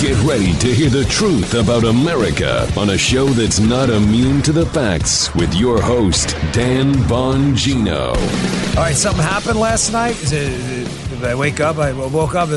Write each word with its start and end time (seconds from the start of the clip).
Get 0.00 0.16
ready 0.22 0.54
to 0.54 0.72
hear 0.72 0.88
the 0.88 1.04
truth 1.10 1.52
about 1.52 1.84
America 1.84 2.66
on 2.74 2.88
a 2.88 2.96
show 2.96 3.26
that's 3.26 3.60
not 3.60 3.90
immune 3.90 4.40
to 4.40 4.50
the 4.50 4.64
facts 4.64 5.34
with 5.34 5.52
your 5.54 5.82
host, 5.82 6.30
Dan 6.52 6.94
Bongino. 7.04 8.16
All 8.78 8.82
right, 8.82 8.96
something 8.96 9.22
happened 9.22 9.58
last 9.58 9.92
night. 9.92 10.16
I 11.22 11.34
wake 11.34 11.60
up? 11.60 11.76
I 11.76 11.92
woke 11.92 12.34
up, 12.34 12.48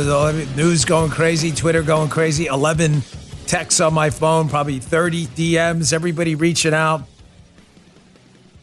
news 0.55 0.85
going 0.85 1.11
crazy, 1.11 1.51
Twitter 1.51 1.83
going 1.83 2.09
crazy, 2.09 2.45
11 2.45 3.01
texts 3.45 3.81
on 3.81 3.93
my 3.93 4.09
phone, 4.09 4.47
probably 4.47 4.79
30 4.79 5.27
DMs, 5.27 5.91
everybody 5.91 6.35
reaching 6.35 6.73
out. 6.73 7.03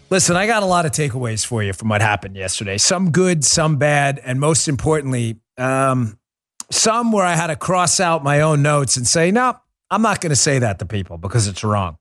Listen, 0.08 0.36
I 0.36 0.46
got 0.46 0.62
a 0.62 0.66
lot 0.66 0.86
of 0.86 0.92
takeaways 0.92 1.44
for 1.44 1.62
you 1.62 1.74
from 1.74 1.90
what 1.90 2.00
happened 2.00 2.34
yesterday. 2.34 2.78
Some 2.78 3.10
good, 3.10 3.44
some 3.44 3.76
bad, 3.76 4.18
and 4.24 4.40
most 4.40 4.68
importantly, 4.68 5.38
um, 5.58 6.16
some 6.70 7.12
where 7.12 7.24
I 7.24 7.34
had 7.34 7.48
to 7.48 7.56
cross 7.56 8.00
out 8.00 8.22
my 8.22 8.40
own 8.40 8.62
notes 8.62 8.96
and 8.96 9.06
say, 9.06 9.30
no, 9.30 9.56
I'm 9.90 10.02
not 10.02 10.20
going 10.20 10.30
to 10.30 10.36
say 10.36 10.60
that 10.60 10.78
to 10.78 10.86
people 10.86 11.18
because 11.18 11.46
it's 11.48 11.64
wrong. 11.64 11.96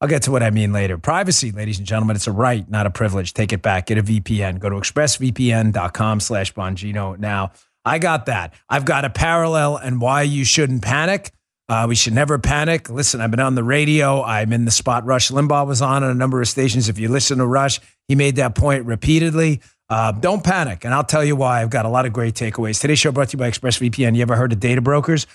I'll 0.00 0.08
get 0.08 0.22
to 0.22 0.32
what 0.32 0.42
I 0.42 0.50
mean 0.50 0.72
later. 0.72 0.98
Privacy, 0.98 1.52
ladies 1.52 1.78
and 1.78 1.86
gentlemen, 1.86 2.16
it's 2.16 2.26
a 2.26 2.32
right, 2.32 2.68
not 2.68 2.86
a 2.86 2.90
privilege. 2.90 3.34
Take 3.34 3.52
it 3.52 3.62
back. 3.62 3.86
Get 3.86 3.98
a 3.98 4.02
VPN. 4.02 4.58
Go 4.58 4.68
to 4.68 4.76
expressvpn.com 4.76 6.18
slash 6.18 6.52
Bongino. 6.54 7.16
Now, 7.18 7.52
I 7.84 8.00
got 8.00 8.26
that. 8.26 8.52
I've 8.68 8.84
got 8.84 9.04
a 9.04 9.10
parallel 9.10 9.76
and 9.76 10.00
why 10.00 10.22
you 10.22 10.44
shouldn't 10.44 10.82
panic. 10.82 11.30
Uh, 11.68 11.86
we 11.88 11.94
should 11.94 12.12
never 12.12 12.38
panic. 12.38 12.90
Listen, 12.90 13.20
I've 13.20 13.30
been 13.30 13.40
on 13.40 13.54
the 13.54 13.62
radio. 13.62 14.22
I'm 14.24 14.52
in 14.52 14.64
the 14.64 14.72
spot 14.72 15.06
Rush 15.06 15.30
Limbaugh 15.30 15.66
was 15.66 15.80
on 15.80 16.02
on 16.02 16.10
a 16.10 16.14
number 16.14 16.40
of 16.40 16.48
stations. 16.48 16.88
If 16.88 16.98
you 16.98 17.08
listen 17.08 17.38
to 17.38 17.46
Rush, 17.46 17.80
he 18.08 18.16
made 18.16 18.36
that 18.36 18.56
point 18.56 18.84
repeatedly. 18.84 19.60
Uh, 19.88 20.12
don't 20.12 20.42
panic, 20.42 20.84
and 20.84 20.94
I'll 20.94 21.04
tell 21.04 21.24
you 21.24 21.36
why. 21.36 21.60
I've 21.60 21.70
got 21.70 21.84
a 21.84 21.88
lot 21.88 22.06
of 22.06 22.12
great 22.12 22.34
takeaways. 22.34 22.80
Today's 22.80 22.98
show 22.98 23.12
brought 23.12 23.28
to 23.30 23.36
you 23.36 23.38
by 23.38 23.50
ExpressVPN. 23.50 24.16
You 24.16 24.22
ever 24.22 24.36
heard 24.36 24.52
of 24.52 24.60
data 24.60 24.80
brokers? 24.80 25.26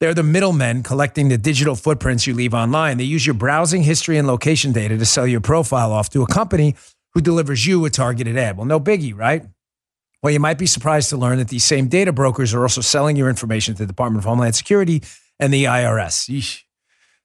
They're 0.00 0.12
the 0.12 0.22
middlemen 0.22 0.82
collecting 0.82 1.28
the 1.28 1.38
digital 1.38 1.74
footprints 1.74 2.26
you 2.26 2.34
leave 2.34 2.52
online. 2.52 2.98
They 2.98 3.04
use 3.04 3.24
your 3.24 3.34
browsing 3.34 3.82
history 3.82 4.18
and 4.18 4.28
location 4.28 4.72
data 4.72 4.98
to 4.98 5.06
sell 5.06 5.26
your 5.26 5.40
profile 5.40 5.90
off 5.92 6.10
to 6.10 6.22
a 6.22 6.26
company 6.26 6.74
who 7.14 7.22
delivers 7.22 7.66
you 7.66 7.82
a 7.86 7.90
targeted 7.90 8.36
ad. 8.36 8.58
Well, 8.58 8.66
no 8.66 8.78
biggie, 8.78 9.16
right? 9.16 9.44
Well, 10.22 10.32
you 10.32 10.40
might 10.40 10.58
be 10.58 10.66
surprised 10.66 11.08
to 11.10 11.16
learn 11.16 11.38
that 11.38 11.48
these 11.48 11.64
same 11.64 11.88
data 11.88 12.12
brokers 12.12 12.52
are 12.52 12.62
also 12.62 12.82
selling 12.82 13.16
your 13.16 13.30
information 13.30 13.74
to 13.74 13.82
the 13.84 13.86
Department 13.86 14.22
of 14.22 14.28
Homeland 14.28 14.54
Security 14.54 15.02
and 15.40 15.52
the 15.52 15.64
IRS. 15.64 16.62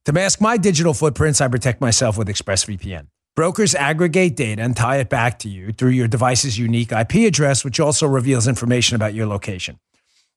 To 0.05 0.13
mask 0.13 0.39
my 0.39 0.55
digital 0.55 0.93
footprints, 0.93 1.41
I 1.41 1.49
protect 1.49 1.81
myself 1.81 2.17
with 2.17 2.27
ExpressVPN. 2.29 3.07
Brokers 3.33 3.73
aggregate 3.73 4.35
data 4.35 4.61
and 4.61 4.75
tie 4.75 4.97
it 4.97 5.09
back 5.09 5.39
to 5.39 5.49
you 5.49 5.71
through 5.71 5.91
your 5.91 6.09
device's 6.09 6.59
unique 6.59 6.91
IP 6.91 7.15
address, 7.27 7.63
which 7.63 7.79
also 7.79 8.05
reveals 8.05 8.45
information 8.45 8.97
about 8.97 9.13
your 9.13 9.25
location. 9.25 9.79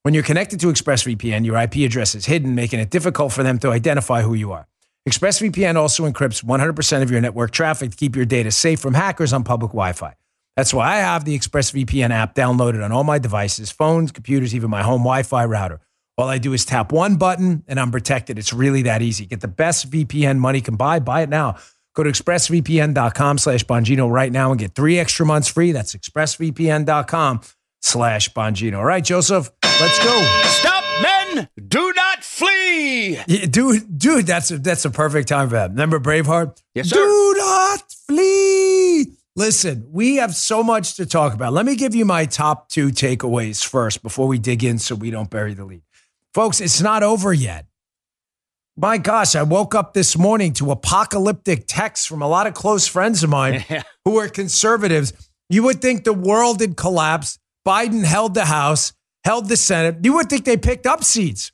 When 0.02 0.14
you're 0.14 0.22
connected 0.22 0.60
to 0.60 0.68
ExpressVPN, 0.68 1.44
your 1.44 1.56
IP 1.56 1.76
address 1.78 2.14
is 2.14 2.26
hidden, 2.26 2.54
making 2.54 2.78
it 2.78 2.90
difficult 2.90 3.32
for 3.32 3.42
them 3.42 3.58
to 3.60 3.70
identify 3.70 4.22
who 4.22 4.34
you 4.34 4.52
are. 4.52 4.68
ExpressVPN 5.08 5.74
also 5.74 6.08
encrypts 6.08 6.44
100% 6.44 7.02
of 7.02 7.10
your 7.10 7.20
network 7.20 7.50
traffic 7.50 7.90
to 7.90 7.96
keep 7.96 8.14
your 8.14 8.24
data 8.24 8.52
safe 8.52 8.78
from 8.78 8.94
hackers 8.94 9.32
on 9.32 9.42
public 9.42 9.72
Wi 9.72 9.92
Fi. 9.92 10.14
That's 10.56 10.72
why 10.72 10.92
I 10.92 10.96
have 10.98 11.24
the 11.24 11.36
ExpressVPN 11.36 12.10
app 12.10 12.36
downloaded 12.36 12.84
on 12.84 12.92
all 12.92 13.02
my 13.02 13.18
devices, 13.18 13.72
phones, 13.72 14.12
computers, 14.12 14.54
even 14.54 14.70
my 14.70 14.82
home 14.82 15.00
Wi 15.00 15.24
Fi 15.24 15.44
router. 15.46 15.80
All 16.16 16.28
I 16.28 16.38
do 16.38 16.52
is 16.52 16.64
tap 16.64 16.92
one 16.92 17.16
button 17.16 17.64
and 17.66 17.80
I'm 17.80 17.90
protected. 17.90 18.38
It's 18.38 18.52
really 18.52 18.82
that 18.82 19.02
easy. 19.02 19.26
Get 19.26 19.40
the 19.40 19.48
best 19.48 19.90
VPN 19.90 20.38
money 20.38 20.60
can 20.60 20.76
buy. 20.76 21.00
Buy 21.00 21.22
it 21.22 21.28
now. 21.28 21.56
Go 21.94 22.02
to 22.02 22.10
expressvpn.com 22.10 23.38
slash 23.38 23.64
Bongino 23.64 24.10
right 24.10 24.32
now 24.32 24.50
and 24.50 24.58
get 24.58 24.74
three 24.74 24.98
extra 24.98 25.24
months 25.24 25.48
free. 25.48 25.72
That's 25.72 25.94
expressvpn.com 25.94 27.40
slash 27.82 28.32
Bongino. 28.32 28.78
All 28.78 28.84
right, 28.84 29.04
Joseph, 29.04 29.50
let's 29.62 30.04
go. 30.04 30.40
Stop, 30.44 30.84
men! 31.02 31.48
Do 31.68 31.92
not 31.94 32.24
flee! 32.24 33.18
Yeah, 33.26 33.46
dude, 33.46 33.98
dude, 33.98 34.26
that's 34.26 34.50
a, 34.50 34.58
that's 34.58 34.84
a 34.84 34.90
perfect 34.90 35.28
time 35.28 35.48
for 35.48 35.54
that. 35.54 35.70
Remember 35.70 36.00
Braveheart? 36.00 36.60
Yes, 36.74 36.88
sir. 36.88 36.96
Do 36.96 37.34
not 37.36 37.82
flee. 38.06 39.06
Listen, 39.36 39.86
we 39.90 40.16
have 40.16 40.34
so 40.34 40.62
much 40.62 40.94
to 40.96 41.06
talk 41.06 41.34
about. 41.34 41.52
Let 41.52 41.66
me 41.66 41.74
give 41.76 41.94
you 41.94 42.04
my 42.04 42.24
top 42.24 42.68
two 42.68 42.88
takeaways 42.88 43.64
first 43.64 44.02
before 44.02 44.28
we 44.28 44.38
dig 44.38 44.62
in 44.62 44.78
so 44.78 44.94
we 44.94 45.10
don't 45.10 45.28
bury 45.28 45.54
the 45.54 45.64
lead. 45.64 45.82
Folks, 46.32 46.60
it's 46.60 46.80
not 46.80 47.02
over 47.02 47.32
yet. 47.32 47.66
My 48.76 48.98
gosh, 48.98 49.36
I 49.36 49.42
woke 49.44 49.74
up 49.74 49.94
this 49.94 50.18
morning 50.18 50.52
to 50.54 50.72
apocalyptic 50.72 51.64
texts 51.68 52.06
from 52.06 52.22
a 52.22 52.28
lot 52.28 52.46
of 52.46 52.54
close 52.54 52.86
friends 52.88 53.22
of 53.22 53.30
mine 53.30 53.64
who 54.04 54.18
are 54.18 54.28
conservatives. 54.28 55.12
You 55.48 55.62
would 55.64 55.80
think 55.80 56.04
the 56.04 56.12
world 56.12 56.60
had 56.60 56.76
collapsed. 56.76 57.38
Biden 57.66 58.04
held 58.04 58.34
the 58.34 58.44
House, 58.44 58.92
held 59.24 59.48
the 59.48 59.56
Senate. 59.56 59.98
You 60.02 60.14
would 60.14 60.28
think 60.28 60.44
they 60.44 60.56
picked 60.56 60.86
up 60.86 61.04
seats. 61.04 61.52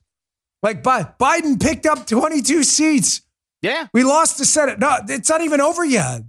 Like 0.62 0.82
Bi- 0.82 1.12
Biden 1.20 1.60
picked 1.60 1.86
up 1.86 2.06
22 2.06 2.64
seats. 2.64 3.20
Yeah. 3.62 3.86
We 3.92 4.02
lost 4.02 4.38
the 4.38 4.44
Senate. 4.46 4.78
No, 4.78 4.96
it's 5.08 5.28
not 5.28 5.42
even 5.42 5.60
over 5.60 5.84
yet. 5.84 6.22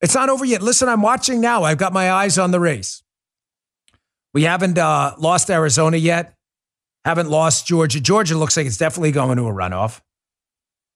It's 0.00 0.14
not 0.14 0.28
over 0.28 0.44
yet. 0.44 0.60
Listen, 0.60 0.88
I'm 0.88 1.02
watching 1.02 1.40
now. 1.40 1.62
I've 1.62 1.78
got 1.78 1.92
my 1.92 2.10
eyes 2.10 2.36
on 2.36 2.50
the 2.50 2.60
race. 2.60 3.02
We 4.34 4.42
haven't 4.42 4.76
uh, 4.76 5.14
lost 5.18 5.50
Arizona 5.50 5.96
yet. 5.96 6.35
Haven't 7.06 7.30
lost 7.30 7.68
Georgia. 7.68 8.00
Georgia 8.00 8.36
looks 8.36 8.56
like 8.56 8.66
it's 8.66 8.78
definitely 8.78 9.12
going 9.12 9.36
to 9.36 9.46
a 9.46 9.52
runoff. 9.52 10.00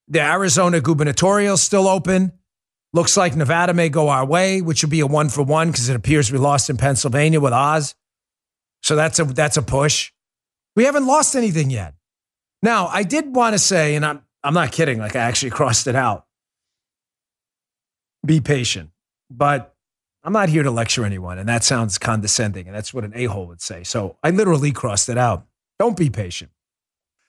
The 0.08 0.20
Arizona 0.20 0.80
gubernatorial 0.80 1.56
still 1.56 1.86
open. 1.86 2.32
Looks 2.92 3.16
like 3.16 3.36
Nevada 3.36 3.74
may 3.74 3.90
go 3.90 4.08
our 4.08 4.26
way, 4.26 4.60
which 4.60 4.82
would 4.82 4.90
be 4.90 4.98
a 4.98 5.06
one 5.06 5.28
for 5.28 5.44
one 5.44 5.70
because 5.70 5.88
it 5.88 5.94
appears 5.94 6.32
we 6.32 6.38
lost 6.38 6.68
in 6.68 6.76
Pennsylvania 6.76 7.38
with 7.38 7.52
Oz. 7.52 7.94
So 8.82 8.96
that's 8.96 9.20
a 9.20 9.24
that's 9.24 9.56
a 9.56 9.62
push. 9.62 10.10
We 10.74 10.82
haven't 10.82 11.06
lost 11.06 11.36
anything 11.36 11.70
yet. 11.70 11.94
Now, 12.60 12.88
I 12.88 13.04
did 13.04 13.32
want 13.32 13.54
to 13.54 13.60
say, 13.60 13.94
and 13.94 14.04
I'm 14.04 14.22
I'm 14.42 14.54
not 14.54 14.72
kidding, 14.72 14.98
like 14.98 15.14
I 15.14 15.20
actually 15.20 15.50
crossed 15.58 15.86
it 15.86 15.94
out. 15.94 16.26
Be 18.26 18.40
patient. 18.40 18.90
But 19.30 19.76
I'm 20.24 20.32
not 20.32 20.48
here 20.48 20.64
to 20.64 20.72
lecture 20.72 21.04
anyone, 21.04 21.38
and 21.38 21.48
that 21.48 21.62
sounds 21.62 21.98
condescending, 21.98 22.66
and 22.66 22.74
that's 22.74 22.92
what 22.92 23.04
an 23.04 23.12
a-hole 23.14 23.46
would 23.46 23.62
say. 23.62 23.84
So 23.84 24.16
I 24.24 24.30
literally 24.30 24.72
crossed 24.72 25.08
it 25.08 25.16
out. 25.16 25.46
Don't 25.80 25.96
be 25.96 26.10
patient. 26.10 26.50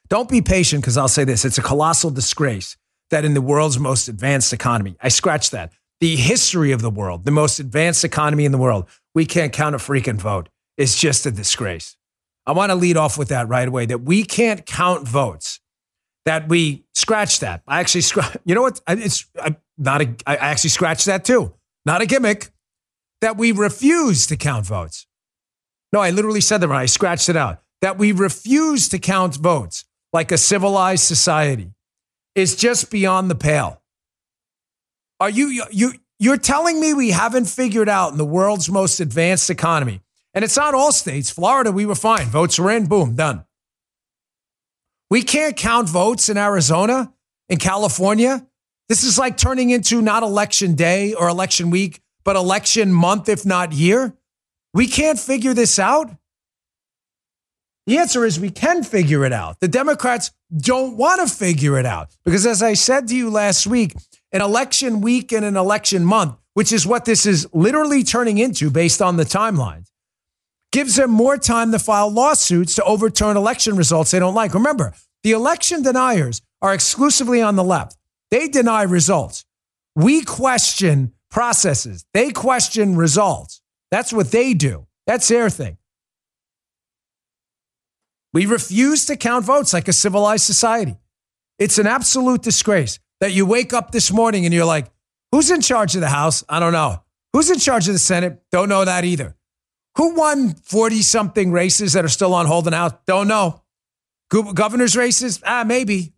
Don't 0.09 0.28
be 0.28 0.41
patient 0.41 0.84
because 0.84 0.97
I'll 0.97 1.07
say 1.07 1.23
this 1.23 1.45
it's 1.45 1.57
a 1.57 1.62
colossal 1.62 2.12
disgrace 2.12 2.75
that 3.09 3.23
in 3.23 3.34
the 3.34 3.41
world's 3.41 3.79
most 3.79 4.09
advanced 4.09 4.51
economy, 4.51 4.97
I 5.01 5.07
scratch 5.07 5.51
that, 5.51 5.72
the 6.01 6.17
history 6.17 6.73
of 6.73 6.81
the 6.81 6.90
world, 6.90 7.23
the 7.23 7.31
most 7.31 7.59
advanced 7.61 8.03
economy 8.03 8.44
in 8.44 8.51
the 8.51 8.57
world, 8.57 8.90
we 9.16 9.25
can't 9.25 9.53
count 9.53 9.73
a 9.73 9.78
freaking 9.78 10.17
vote. 10.17 10.50
It's 10.78 11.00
just 11.00 11.25
a 11.25 11.31
disgrace. 11.31 11.95
I 12.45 12.51
want 12.51 12.72
to 12.72 12.75
lead 12.75 12.97
off 12.97 13.17
with 13.17 13.29
that 13.29 13.47
right 13.47 13.66
away 13.66 13.85
that 13.85 14.01
we 14.01 14.25
can't 14.25 14.66
count 14.66 15.07
votes, 15.07 15.61
that 16.25 16.50
we 16.50 16.84
scratch 16.94 17.40
that. 17.40 17.61
I 17.66 17.79
actually 17.79 18.01
scratch, 18.01 18.35
you 18.44 18.53
know 18.53 18.63
what? 18.63 18.81
It's 18.85 19.28
I, 19.41 19.56
not 19.78 20.01
a, 20.01 20.13
I 20.28 20.35
actually 20.35 20.72
scratched 20.72 21.06
that 21.06 21.23
too. 21.23 21.53
Not 21.85 22.01
a 22.01 22.06
gimmick. 22.06 22.51
That 23.22 23.38
we 23.38 23.53
refuse 23.53 24.28
to 24.28 24.35
count 24.35 24.66
votes. 24.66 25.07
No, 25.94 26.01
I 26.01 26.09
literally 26.09 26.41
said 26.41 26.57
that 26.59 26.67
when 26.67 26.78
I 26.78 26.85
scratched 26.85 27.29
it 27.29 27.38
out 27.38 27.60
that 27.81 27.97
we 27.97 28.11
refuse 28.11 28.88
to 28.90 29.00
count 29.00 29.35
votes 29.35 29.85
like 30.14 30.32
a 30.32 30.38
civilized 30.38 31.03
society 31.03 31.73
is 32.35 32.55
just 32.55 32.91
beyond 32.91 33.29
the 33.29 33.35
pale. 33.35 33.82
Are 35.20 35.29
you 35.29 35.66
you 35.72 35.94
you're 36.20 36.38
telling 36.38 36.79
me 36.79 36.94
we 36.94 37.11
haven't 37.11 37.46
figured 37.46 37.90
out 37.90 38.11
in 38.11 38.17
the 38.17 38.26
world's 38.26 38.70
most 38.70 39.00
advanced 39.00 39.50
economy? 39.50 40.02
And 40.34 40.46
it's 40.46 40.55
not 40.55 40.73
all 40.73 40.91
states. 40.91 41.29
Florida, 41.29 41.72
we 41.72 41.85
were 41.85 41.96
fine. 41.96 42.28
Votes 42.28 42.58
were 42.58 42.72
in, 42.72 42.85
boom, 42.85 43.16
done. 43.16 43.44
We 45.09 45.23
can't 45.23 45.58
count 45.58 45.90
votes 45.90 46.29
in 46.29 46.38
Arizona, 46.38 47.14
in 47.50 47.58
California. 47.58 48.47
This 48.88 49.03
is 49.03 49.20
like 49.20 49.35
turning 49.35 49.70
into 49.70 50.02
not 50.02 50.23
election 50.23 50.76
day 50.76 51.14
or 51.14 51.28
election 51.28 51.70
week, 51.70 52.02
but 52.23 52.35
election 52.35 52.94
month, 52.94 53.28
if 53.28 53.46
not 53.46 53.73
year. 53.73 54.16
We 54.73 54.88
can't 54.88 55.20
figure 55.20 55.53
this 55.53 55.79
out. 55.79 56.16
The 57.91 57.97
answer 57.97 58.23
is 58.23 58.40
we 58.40 58.52
can 58.52 58.84
figure 58.84 59.26
it 59.26 59.34
out. 59.34 59.59
The 59.59 59.67
Democrats 59.67 60.32
don't 60.55 60.96
want 60.96 61.20
to 61.20 61.35
figure 61.35 61.78
it 61.78 61.85
out 61.85 62.08
because, 62.23 62.46
as 62.46 62.64
I 62.64 62.72
said 62.72 63.09
to 63.09 63.16
you 63.17 63.29
last 63.29 63.67
week, 63.67 63.96
an 64.32 64.41
election 64.41 65.02
week 65.02 65.34
and 65.34 65.43
an 65.43 65.58
election 65.58 66.05
month, 66.05 66.38
which 66.53 66.72
is 66.72 66.88
what 66.88 67.03
this 67.03 67.26
is 67.26 67.46
literally 67.52 68.05
turning 68.05 68.38
into 68.38 68.70
based 68.70 69.02
on 69.02 69.17
the 69.17 69.26
timelines, 69.26 69.90
gives 70.72 70.96
them 70.96 71.11
more 71.11 71.38
time 71.38 71.73
to 71.73 71.79
file 71.79 72.09
lawsuits 72.09 72.76
to 72.76 72.84
overturn 72.85 73.35
election 73.35 73.76
results 73.76 74.11
they 74.11 74.20
don't 74.20 74.35
like. 74.35 74.53
Remember, 74.53 74.93
the 75.23 75.34
election 75.34 75.82
deniers 75.82 76.41
are 76.61 76.73
exclusively 76.73 77.41
on 77.41 77.58
the 77.58 77.64
left. 77.64 77.97
They 78.29 78.47
deny 78.47 78.84
results. 78.84 79.43
We 79.97 80.23
question 80.23 81.11
processes, 81.29 82.05
they 82.14 82.32
question 82.32 82.96
results. 82.96 83.61
That's 83.90 84.14
what 84.14 84.32
they 84.32 84.53
do. 84.53 84.88
That's 85.08 85.28
their 85.28 85.49
thing. 85.49 85.76
We 88.33 88.45
refuse 88.45 89.05
to 89.05 89.17
count 89.17 89.45
votes 89.45 89.73
like 89.73 89.87
a 89.87 89.93
civilized 89.93 90.45
society. 90.45 90.97
It's 91.59 91.78
an 91.78 91.87
absolute 91.87 92.41
disgrace 92.41 92.99
that 93.19 93.33
you 93.33 93.45
wake 93.45 93.73
up 93.73 93.91
this 93.91 94.11
morning 94.11 94.45
and 94.45 94.53
you're 94.53 94.66
like, 94.66 94.87
who's 95.31 95.51
in 95.51 95.61
charge 95.61 95.95
of 95.95 96.01
the 96.01 96.09
House? 96.09 96.43
I 96.49 96.59
don't 96.59 96.73
know. 96.73 97.03
Who's 97.33 97.49
in 97.49 97.59
charge 97.59 97.87
of 97.87 97.93
the 97.93 97.99
Senate? 97.99 98.41
Don't 98.51 98.69
know 98.69 98.83
that 98.85 99.05
either. 99.05 99.35
Who 99.97 100.16
won 100.16 100.53
40 100.55 101.01
something 101.01 101.51
races 101.51 101.93
that 101.93 102.05
are 102.05 102.09
still 102.09 102.33
on 102.33 102.45
holding 102.45 102.73
out? 102.73 103.05
Don't 103.05 103.28
know. 103.28 103.61
Governor's 104.29 104.95
races? 104.95 105.41
Ah, 105.45 105.63
maybe. 105.66 106.13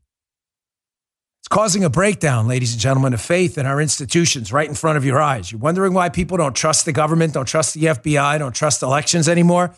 It's 1.41 1.47
causing 1.49 1.83
a 1.83 1.89
breakdown, 1.89 2.47
ladies 2.47 2.71
and 2.71 2.79
gentlemen, 2.79 3.13
of 3.13 3.21
faith 3.21 3.57
in 3.57 3.65
our 3.65 3.81
institutions 3.81 4.53
right 4.53 4.69
in 4.69 4.75
front 4.75 4.97
of 4.97 5.03
your 5.03 5.21
eyes. 5.21 5.51
You're 5.51 5.59
wondering 5.59 5.93
why 5.93 6.09
people 6.09 6.37
don't 6.37 6.55
trust 6.55 6.85
the 6.85 6.93
government, 6.93 7.33
don't 7.33 7.47
trust 7.47 7.73
the 7.73 7.85
FBI, 7.85 8.39
don't 8.39 8.55
trust 8.55 8.81
elections 8.83 9.27
anymore? 9.27 9.75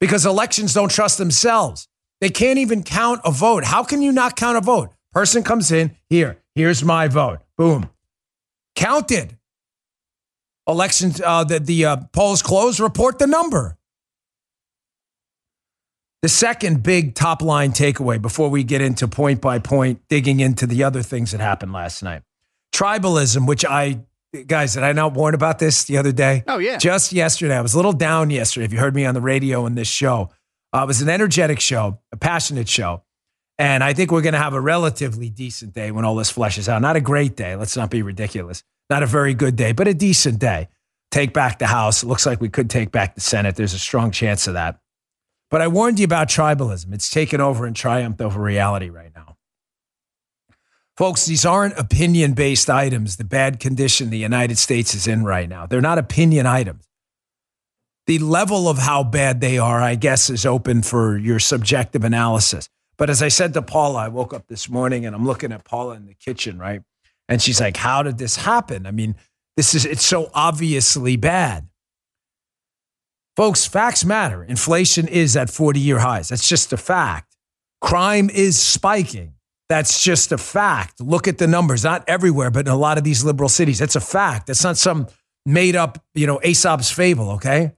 Because 0.00 0.26
elections 0.26 0.74
don't 0.74 0.90
trust 0.90 1.18
themselves. 1.18 1.88
They 2.20 2.30
can't 2.30 2.58
even 2.58 2.82
count 2.82 3.20
a 3.24 3.30
vote. 3.30 3.64
How 3.64 3.82
can 3.82 4.02
you 4.02 4.12
not 4.12 4.36
count 4.36 4.56
a 4.56 4.60
vote? 4.60 4.90
Person 5.12 5.42
comes 5.42 5.72
in, 5.72 5.96
here, 6.10 6.38
here's 6.54 6.84
my 6.84 7.08
vote. 7.08 7.40
Boom. 7.56 7.88
Counted. 8.74 9.36
Elections, 10.68 11.20
uh, 11.20 11.44
the, 11.44 11.60
the 11.60 11.84
uh, 11.84 11.96
polls 12.12 12.42
close, 12.42 12.80
report 12.80 13.18
the 13.18 13.26
number. 13.26 13.78
The 16.22 16.28
second 16.28 16.82
big 16.82 17.14
top 17.14 17.40
line 17.40 17.72
takeaway 17.72 18.20
before 18.20 18.50
we 18.50 18.64
get 18.64 18.80
into 18.80 19.06
point 19.06 19.40
by 19.40 19.58
point 19.58 20.00
digging 20.08 20.40
into 20.40 20.66
the 20.66 20.82
other 20.82 21.02
things 21.02 21.30
that 21.30 21.40
happened 21.40 21.72
last 21.72 22.02
night 22.02 22.22
tribalism, 22.76 23.46
which 23.46 23.64
I, 23.64 24.00
guys, 24.44 24.74
did 24.74 24.82
I 24.82 24.92
not 24.92 25.14
warn 25.14 25.34
about 25.34 25.58
this 25.58 25.84
the 25.84 25.98
other 25.98 26.12
day? 26.12 26.44
Oh, 26.46 26.58
yeah. 26.58 26.78
Just 26.78 27.12
yesterday. 27.12 27.56
I 27.56 27.60
was 27.60 27.74
a 27.74 27.76
little 27.76 27.92
down 27.92 28.30
yesterday. 28.30 28.64
If 28.64 28.72
you 28.72 28.78
heard 28.78 28.94
me 28.94 29.04
on 29.04 29.14
the 29.14 29.20
radio 29.20 29.66
in 29.66 29.74
this 29.74 29.88
show, 29.88 30.30
uh, 30.72 30.82
it 30.82 30.86
was 30.86 31.02
an 31.02 31.08
energetic 31.08 31.60
show, 31.60 32.00
a 32.12 32.16
passionate 32.16 32.68
show. 32.68 33.02
And 33.58 33.82
I 33.82 33.94
think 33.94 34.10
we're 34.12 34.22
going 34.22 34.34
to 34.34 34.38
have 34.38 34.52
a 34.52 34.60
relatively 34.60 35.30
decent 35.30 35.72
day 35.72 35.90
when 35.90 36.04
all 36.04 36.14
this 36.14 36.32
fleshes 36.32 36.68
out. 36.68 36.82
Not 36.82 36.96
a 36.96 37.00
great 37.00 37.36
day. 37.36 37.56
Let's 37.56 37.76
not 37.76 37.90
be 37.90 38.02
ridiculous. 38.02 38.62
Not 38.90 39.02
a 39.02 39.06
very 39.06 39.34
good 39.34 39.56
day, 39.56 39.72
but 39.72 39.88
a 39.88 39.94
decent 39.94 40.38
day. 40.38 40.68
Take 41.10 41.32
back 41.32 41.58
the 41.58 41.66
House. 41.66 42.02
It 42.02 42.06
looks 42.06 42.26
like 42.26 42.40
we 42.40 42.48
could 42.48 42.68
take 42.68 42.92
back 42.92 43.14
the 43.14 43.20
Senate. 43.20 43.56
There's 43.56 43.72
a 43.72 43.78
strong 43.78 44.10
chance 44.10 44.46
of 44.46 44.54
that. 44.54 44.80
But 45.50 45.62
I 45.62 45.68
warned 45.68 45.98
you 45.98 46.04
about 46.04 46.28
tribalism. 46.28 46.92
It's 46.92 47.08
taken 47.08 47.40
over 47.40 47.64
and 47.64 47.74
triumphed 47.74 48.20
over 48.20 48.40
reality 48.40 48.90
right 48.90 49.12
now. 49.14 49.15
Folks, 50.96 51.26
these 51.26 51.44
aren't 51.44 51.78
opinion 51.78 52.32
based 52.32 52.70
items, 52.70 53.16
the 53.16 53.24
bad 53.24 53.60
condition 53.60 54.08
the 54.08 54.18
United 54.18 54.56
States 54.56 54.94
is 54.94 55.06
in 55.06 55.24
right 55.24 55.48
now. 55.48 55.66
They're 55.66 55.82
not 55.82 55.98
opinion 55.98 56.46
items. 56.46 56.88
The 58.06 58.18
level 58.18 58.68
of 58.68 58.78
how 58.78 59.02
bad 59.02 59.40
they 59.40 59.58
are, 59.58 59.80
I 59.82 59.96
guess, 59.96 60.30
is 60.30 60.46
open 60.46 60.82
for 60.82 61.18
your 61.18 61.38
subjective 61.38 62.04
analysis. 62.04 62.68
But 62.96 63.10
as 63.10 63.22
I 63.22 63.28
said 63.28 63.52
to 63.54 63.62
Paula, 63.62 63.98
I 63.98 64.08
woke 64.08 64.32
up 64.32 64.46
this 64.46 64.70
morning 64.70 65.04
and 65.04 65.14
I'm 65.14 65.26
looking 65.26 65.52
at 65.52 65.64
Paula 65.64 65.96
in 65.96 66.06
the 66.06 66.14
kitchen, 66.14 66.58
right? 66.58 66.80
And 67.28 67.42
she's 67.42 67.60
like, 67.60 67.76
How 67.76 68.02
did 68.02 68.16
this 68.16 68.36
happen? 68.36 68.86
I 68.86 68.90
mean, 68.90 69.16
this 69.56 69.74
is, 69.74 69.84
it's 69.84 70.04
so 70.04 70.30
obviously 70.32 71.16
bad. 71.16 71.68
Folks, 73.36 73.66
facts 73.66 74.04
matter. 74.04 74.42
Inflation 74.44 75.08
is 75.08 75.36
at 75.36 75.50
40 75.50 75.78
year 75.78 75.98
highs. 75.98 76.30
That's 76.30 76.48
just 76.48 76.72
a 76.72 76.78
fact. 76.78 77.36
Crime 77.82 78.30
is 78.30 78.58
spiking. 78.58 79.34
That's 79.68 80.02
just 80.02 80.30
a 80.32 80.38
fact. 80.38 81.00
Look 81.00 81.26
at 81.26 81.38
the 81.38 81.46
numbers, 81.46 81.82
not 81.82 82.04
everywhere, 82.08 82.50
but 82.50 82.66
in 82.66 82.72
a 82.72 82.76
lot 82.76 82.98
of 82.98 83.04
these 83.04 83.24
liberal 83.24 83.48
cities. 83.48 83.78
That's 83.78 83.96
a 83.96 84.00
fact. 84.00 84.46
That's 84.46 84.62
not 84.62 84.76
some 84.76 85.08
made 85.44 85.74
up, 85.74 86.02
you 86.14 86.26
know, 86.26 86.40
Aesop's 86.44 86.90
fable, 86.90 87.32
okay? 87.32 87.72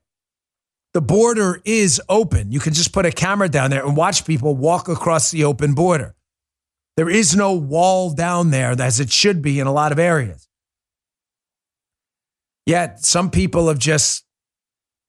The 0.95 1.01
border 1.01 1.61
is 1.65 2.01
open. 2.09 2.51
You 2.51 2.61
can 2.61 2.73
just 2.73 2.93
put 2.93 3.07
a 3.07 3.13
camera 3.13 3.49
down 3.49 3.71
there 3.71 3.85
and 3.87 3.97
watch 3.97 4.27
people 4.27 4.55
walk 4.55 4.89
across 4.89 5.31
the 5.31 5.45
open 5.45 5.75
border. 5.75 6.15
There 6.97 7.09
is 7.09 7.37
no 7.37 7.53
wall 7.53 8.13
down 8.13 8.51
there 8.51 8.75
as 8.79 8.99
it 8.99 9.13
should 9.13 9.41
be 9.41 9.61
in 9.61 9.67
a 9.67 9.73
lot 9.73 9.93
of 9.93 9.99
areas. 9.99 10.49
Yet 12.67 13.05
some 13.05 13.31
people 13.31 13.69
have 13.69 13.79
just 13.79 14.25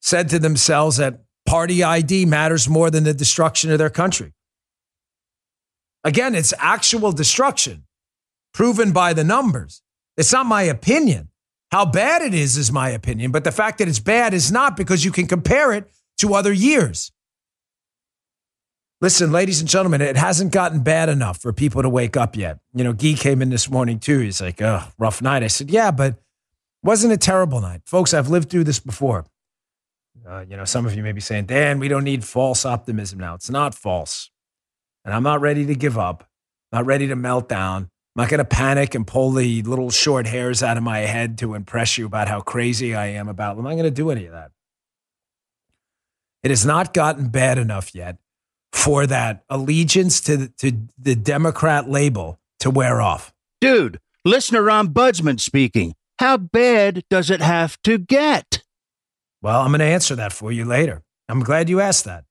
said 0.01 0.29
to 0.29 0.39
themselves 0.39 0.97
that 0.97 1.23
party 1.45 1.83
ID 1.83 2.25
matters 2.25 2.69
more 2.69 2.91
than 2.91 3.03
the 3.03 3.13
destruction 3.13 3.71
of 3.71 3.79
their 3.79 3.89
country. 3.89 4.33
Again, 6.04 6.36
it's 6.36 6.54
actual 6.57 7.12
destruction 7.12 7.84
proven 8.54 8.92
by 8.92 9.13
the 9.13 9.24
numbers. 9.24 9.81
It's 10.18 10.31
not 10.31 10.46
my 10.46 10.63
opinion. 10.63 11.30
How 11.72 11.86
bad 11.86 12.22
it 12.22 12.34
is 12.34 12.57
is 12.57 12.72
my 12.72 12.90
opinion, 12.90 13.31
but 13.31 13.44
the 13.44 13.51
fact 13.51 13.78
that 13.78 13.88
it's 13.88 14.00
bad 14.00 14.34
is 14.34 14.51
not 14.51 14.75
because 14.75 15.06
you 15.06 15.12
can 15.12 15.28
compare 15.28 15.72
it 15.72 15.90
to 16.18 16.34
other 16.34 16.51
years. 16.51 17.12
Listen, 19.01 19.31
ladies 19.31 19.62
and 19.62 19.69
gentlemen, 19.69 20.01
it 20.01 20.18
hasn't 20.18 20.51
gotten 20.51 20.81
bad 20.81 21.07
enough 21.07 21.38
for 21.38 21.54
people 21.54 21.81
to 21.81 21.90
wake 21.90 22.18
up 22.18 22.36
yet. 22.36 22.60
You 22.74 22.84
know, 22.84 22.92
Guy 22.92 23.13
came 23.13 23.42
in 23.42 23.50
this 23.50 23.69
morning 23.69 24.00
too. 24.00 24.19
He's 24.19 24.42
like, 24.42 24.62
oh, 24.62 24.84
rough 24.98 25.22
night. 25.22 25.42
I 25.42 25.48
said, 25.48 25.69
yeah, 25.69 25.92
but 25.92 26.16
wasn't 26.84 27.13
a 27.13 27.18
terrible 27.18 27.62
night. 27.62 27.81
Folks, 27.86 28.13
I've 28.13 28.30
lived 28.30 28.50
through 28.50 28.66
this 28.66 28.80
before. 28.80 29.25
Uh, 30.28 30.44
you 30.50 30.57
know, 30.57 30.66
some 30.66 30.86
of 30.86 30.96
you 30.96 31.04
may 31.04 31.13
be 31.13 31.22
saying, 31.22 31.46
Dan, 31.46 31.80
we 31.80 31.88
don't 31.88 32.04
need 32.04 32.25
false 32.25 32.66
optimism 32.66 33.19
now. 33.19 33.36
It's 33.36 33.50
not 33.50 33.74
false. 33.74 34.28
And 35.09 35.15
I'm 35.15 35.23
not 35.23 35.41
ready 35.41 35.65
to 35.65 35.73
give 35.73 35.97
up, 35.97 36.29
not 36.71 36.85
ready 36.85 37.07
to 37.07 37.15
melt 37.15 37.50
down. 37.50 37.89
I'm 38.15 38.23
not 38.23 38.29
going 38.29 38.38
to 38.38 38.45
panic 38.45 38.94
and 38.94 39.07
pull 39.07 39.31
the 39.31 39.63
little 39.63 39.89
short 39.89 40.27
hairs 40.27 40.61
out 40.61 40.77
of 40.77 40.83
my 40.83 41.00
head 41.00 41.39
to 41.39 41.56
impress 41.56 41.97
you 41.97 42.06
about 42.06 42.27
how 42.27 42.41
crazy 42.41 42.94
I 42.94 43.07
am 43.07 43.27
about 43.27 43.56
them. 43.56 43.65
I'm 43.65 43.71
not 43.71 43.81
going 43.81 43.91
to 43.91 44.01
do 44.01 44.11
any 44.11 44.27
of 44.27 44.33
that. 44.33 44.51
It 46.44 46.51
has 46.51 46.63
not 46.63 46.94
gotten 46.94 47.29
bad 47.29 47.57
enough 47.57 47.95
yet 47.95 48.17
for 48.71 49.07
that 49.07 49.44
allegiance 49.50 50.21
to, 50.21 50.50
to 50.59 50.73
the 51.00 51.15
Democrat 51.15 51.89
label 51.89 52.39
to 52.59 52.69
wear 52.69 53.01
off. 53.01 53.33
Dude, 53.59 54.00
listener 54.23 54.62
ombudsman 54.62 55.39
speaking. 55.39 55.95
How 56.19 56.38
bad 56.38 57.03
does 57.09 57.31
it 57.31 57.41
have 57.41 57.81
to 57.81 57.97
get? 57.97 58.62
Well, 59.41 59.62
I'm 59.62 59.71
going 59.71 59.79
to 59.79 59.85
answer 59.85 60.15
that 60.17 60.33
for 60.33 60.51
you 60.51 60.65
later. 60.65 61.01
I'm 61.27 61.39
glad 61.39 61.67
you 61.67 61.79
asked 61.79 62.05
that 62.05 62.25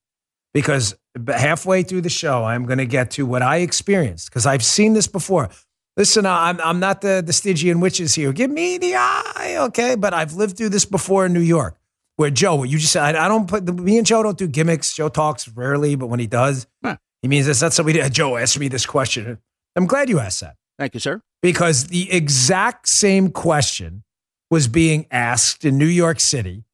because 0.55 0.97
halfway 1.29 1.83
through 1.83 2.03
the 2.03 2.11
show, 2.11 2.45
I'm 2.45 2.67
going 2.67 2.79
to 2.79 2.87
get 2.87 3.11
to 3.13 3.27
what 3.27 3.43
I 3.43 3.59
experienced 3.59 4.31
because 4.31 4.47
I've 4.47 4.65
seen 4.65 4.95
this 4.95 5.07
before. 5.07 5.49
Listen, 5.97 6.27
I'm, 6.27 6.61
I'm 6.61 6.79
not 6.79 7.01
the, 7.01 7.23
the 7.25 7.33
Stygian 7.33 7.81
witches 7.81 8.15
here. 8.15 8.33
Give 8.33 8.51
me 8.51 8.79
the 8.79 8.95
eye, 8.95 9.57
okay? 9.67 9.97
But 9.97 10.15
I've 10.15 10.35
lived 10.35 10.57
through 10.57 10.69
this 10.69 10.85
before 10.85 11.27
in 11.27 11.33
New 11.33 11.41
York 11.41 11.79
where 12.19 12.31
Joe, 12.31 12.57
what 12.57 12.69
you 12.69 12.79
just 12.79 12.93
said, 12.93 13.15
I, 13.15 13.27
I 13.27 13.29
don't 13.29 13.49
put, 13.49 13.65
me 13.65 13.97
and 13.97 14.07
Joe 14.07 14.25
don't 14.25 14.37
do 14.37 14.49
gimmicks. 14.49 14.93
Joe 14.93 15.09
talks 15.09 15.49
rarely, 15.49 15.95
but 15.95 16.09
when 16.09 16.19
he 16.19 16.27
does, 16.27 16.67
huh. 16.85 16.97
he 17.23 17.29
means 17.29 17.47
this. 17.47 17.61
That's 17.61 17.77
somebody, 17.77 18.01
Joe 18.11 18.37
asked 18.37 18.59
me 18.59 18.67
this 18.69 18.87
question. 18.87 19.39
I'm 19.77 19.87
glad 19.87 20.09
you 20.09 20.19
asked 20.19 20.41
that. 20.41 20.57
Thank 20.79 20.95
you, 20.95 21.01
sir. 21.01 21.21
Because 21.43 21.87
the 21.87 22.11
exact 22.13 22.89
same 22.89 23.31
question 23.31 24.03
was 24.51 24.67
being 24.67 25.07
asked 25.13 25.65
in 25.65 25.79
New 25.79 25.87
York 25.87 26.19
City 26.19 26.65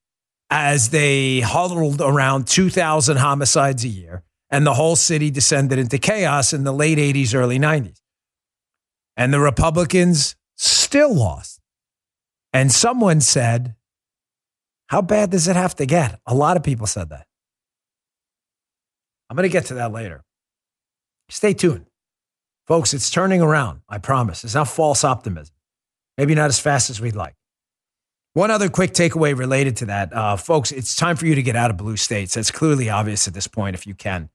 as 0.56 0.90
they 0.90 1.40
huddled 1.40 2.00
around 2.00 2.46
2,000 2.46 3.16
homicides 3.16 3.82
a 3.84 3.88
year, 3.88 4.22
and 4.50 4.64
the 4.64 4.74
whole 4.74 4.94
city 4.94 5.28
descended 5.28 5.80
into 5.80 5.98
chaos 5.98 6.52
in 6.52 6.62
the 6.62 6.72
late 6.72 6.96
80s, 6.96 7.34
early 7.34 7.58
90s. 7.58 8.00
And 9.16 9.34
the 9.34 9.40
Republicans 9.40 10.36
still 10.54 11.12
lost. 11.12 11.60
And 12.52 12.70
someone 12.70 13.20
said, 13.20 13.74
How 14.86 15.02
bad 15.02 15.30
does 15.30 15.48
it 15.48 15.56
have 15.56 15.74
to 15.74 15.86
get? 15.86 16.20
A 16.24 16.36
lot 16.36 16.56
of 16.56 16.62
people 16.62 16.86
said 16.86 17.08
that. 17.08 17.26
I'm 19.28 19.34
going 19.34 19.48
to 19.48 19.52
get 19.52 19.66
to 19.66 19.74
that 19.74 19.90
later. 19.90 20.22
Stay 21.30 21.52
tuned. 21.52 21.86
Folks, 22.68 22.94
it's 22.94 23.10
turning 23.10 23.42
around. 23.42 23.80
I 23.88 23.98
promise. 23.98 24.44
It's 24.44 24.54
not 24.54 24.68
false 24.68 25.02
optimism. 25.02 25.56
Maybe 26.16 26.36
not 26.36 26.46
as 26.46 26.60
fast 26.60 26.90
as 26.90 27.00
we'd 27.00 27.16
like. 27.16 27.34
One 28.34 28.50
other 28.50 28.68
quick 28.68 28.92
takeaway 28.92 29.36
related 29.36 29.76
to 29.78 29.86
that, 29.86 30.12
uh, 30.12 30.36
folks, 30.36 30.72
it's 30.72 30.96
time 30.96 31.14
for 31.16 31.24
you 31.24 31.36
to 31.36 31.42
get 31.42 31.54
out 31.54 31.70
of 31.70 31.76
blue 31.76 31.96
states. 31.96 32.34
That's 32.34 32.50
clearly 32.50 32.90
obvious 32.90 33.28
at 33.28 33.34
this 33.34 33.46
point, 33.46 33.74
if 33.74 33.86
you 33.86 33.94
can. 33.94 34.28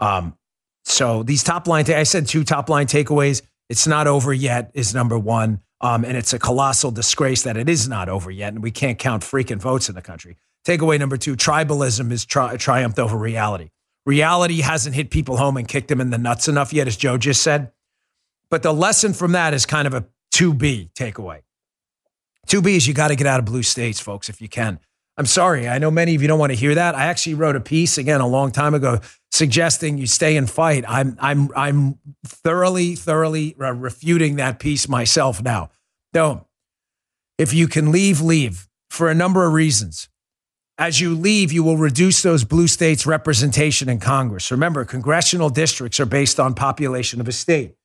Um, 0.00 0.36
so 0.84 1.22
these 1.22 1.42
top 1.42 1.68
line, 1.68 1.90
I 1.90 2.04
said 2.04 2.26
two 2.26 2.42
top 2.42 2.70
line 2.70 2.86
takeaways. 2.86 3.42
It's 3.68 3.86
not 3.86 4.06
over 4.06 4.32
yet 4.32 4.70
is 4.72 4.94
number 4.94 5.18
one. 5.18 5.60
Um, 5.80 6.04
and 6.04 6.16
it's 6.16 6.32
a 6.32 6.38
colossal 6.38 6.90
disgrace 6.90 7.42
that 7.42 7.58
it 7.58 7.68
is 7.68 7.86
not 7.86 8.08
over 8.08 8.30
yet. 8.30 8.54
And 8.54 8.62
we 8.62 8.70
can't 8.70 8.98
count 8.98 9.22
freaking 9.22 9.58
votes 9.58 9.90
in 9.90 9.94
the 9.94 10.02
country. 10.02 10.36
Takeaway 10.66 10.98
number 10.98 11.18
two, 11.18 11.36
tribalism 11.36 12.10
is 12.10 12.24
tri- 12.24 12.56
triumphed 12.56 12.98
over 12.98 13.18
reality. 13.18 13.68
Reality 14.06 14.62
hasn't 14.62 14.94
hit 14.94 15.10
people 15.10 15.36
home 15.36 15.58
and 15.58 15.68
kicked 15.68 15.88
them 15.88 16.00
in 16.00 16.08
the 16.08 16.16
nuts 16.16 16.48
enough 16.48 16.72
yet, 16.72 16.86
as 16.86 16.96
Joe 16.96 17.18
just 17.18 17.42
said. 17.42 17.72
But 18.48 18.62
the 18.62 18.72
lesson 18.72 19.12
from 19.12 19.32
that 19.32 19.52
is 19.52 19.66
kind 19.66 19.86
of 19.86 19.92
a 19.92 20.06
2B 20.32 20.92
takeaway. 20.94 21.40
2B 22.46 22.76
is 22.76 22.86
you 22.86 22.94
got 22.94 23.08
to 23.08 23.16
get 23.16 23.26
out 23.26 23.38
of 23.38 23.46
blue 23.46 23.62
states, 23.62 24.00
folks, 24.00 24.28
if 24.28 24.40
you 24.40 24.48
can. 24.48 24.78
I'm 25.16 25.26
sorry. 25.26 25.68
I 25.68 25.78
know 25.78 25.90
many 25.90 26.14
of 26.14 26.22
you 26.22 26.28
don't 26.28 26.38
want 26.38 26.50
to 26.50 26.58
hear 26.58 26.74
that. 26.74 26.94
I 26.94 27.06
actually 27.06 27.34
wrote 27.34 27.54
a 27.54 27.60
piece 27.60 27.98
again 27.98 28.20
a 28.20 28.26
long 28.26 28.50
time 28.50 28.74
ago 28.74 29.00
suggesting 29.30 29.98
you 29.98 30.06
stay 30.06 30.36
and 30.36 30.50
fight. 30.50 30.84
I'm 30.88 31.16
I'm 31.20 31.50
I'm 31.54 31.98
thoroughly 32.26 32.96
thoroughly 32.96 33.54
refuting 33.58 34.36
that 34.36 34.58
piece 34.58 34.88
myself 34.88 35.42
now. 35.42 35.70
No. 36.12 36.46
If 37.38 37.52
you 37.52 37.68
can 37.68 37.92
leave, 37.92 38.20
leave 38.20 38.68
for 38.90 39.08
a 39.08 39.14
number 39.14 39.46
of 39.46 39.52
reasons. 39.52 40.08
As 40.78 41.00
you 41.00 41.14
leave, 41.14 41.52
you 41.52 41.62
will 41.62 41.76
reduce 41.76 42.22
those 42.22 42.42
blue 42.42 42.66
states' 42.66 43.06
representation 43.06 43.88
in 43.88 44.00
Congress. 44.00 44.50
Remember, 44.50 44.84
congressional 44.84 45.48
districts 45.48 46.00
are 46.00 46.06
based 46.06 46.40
on 46.40 46.54
population 46.54 47.20
of 47.20 47.28
a 47.28 47.32
state. 47.32 47.76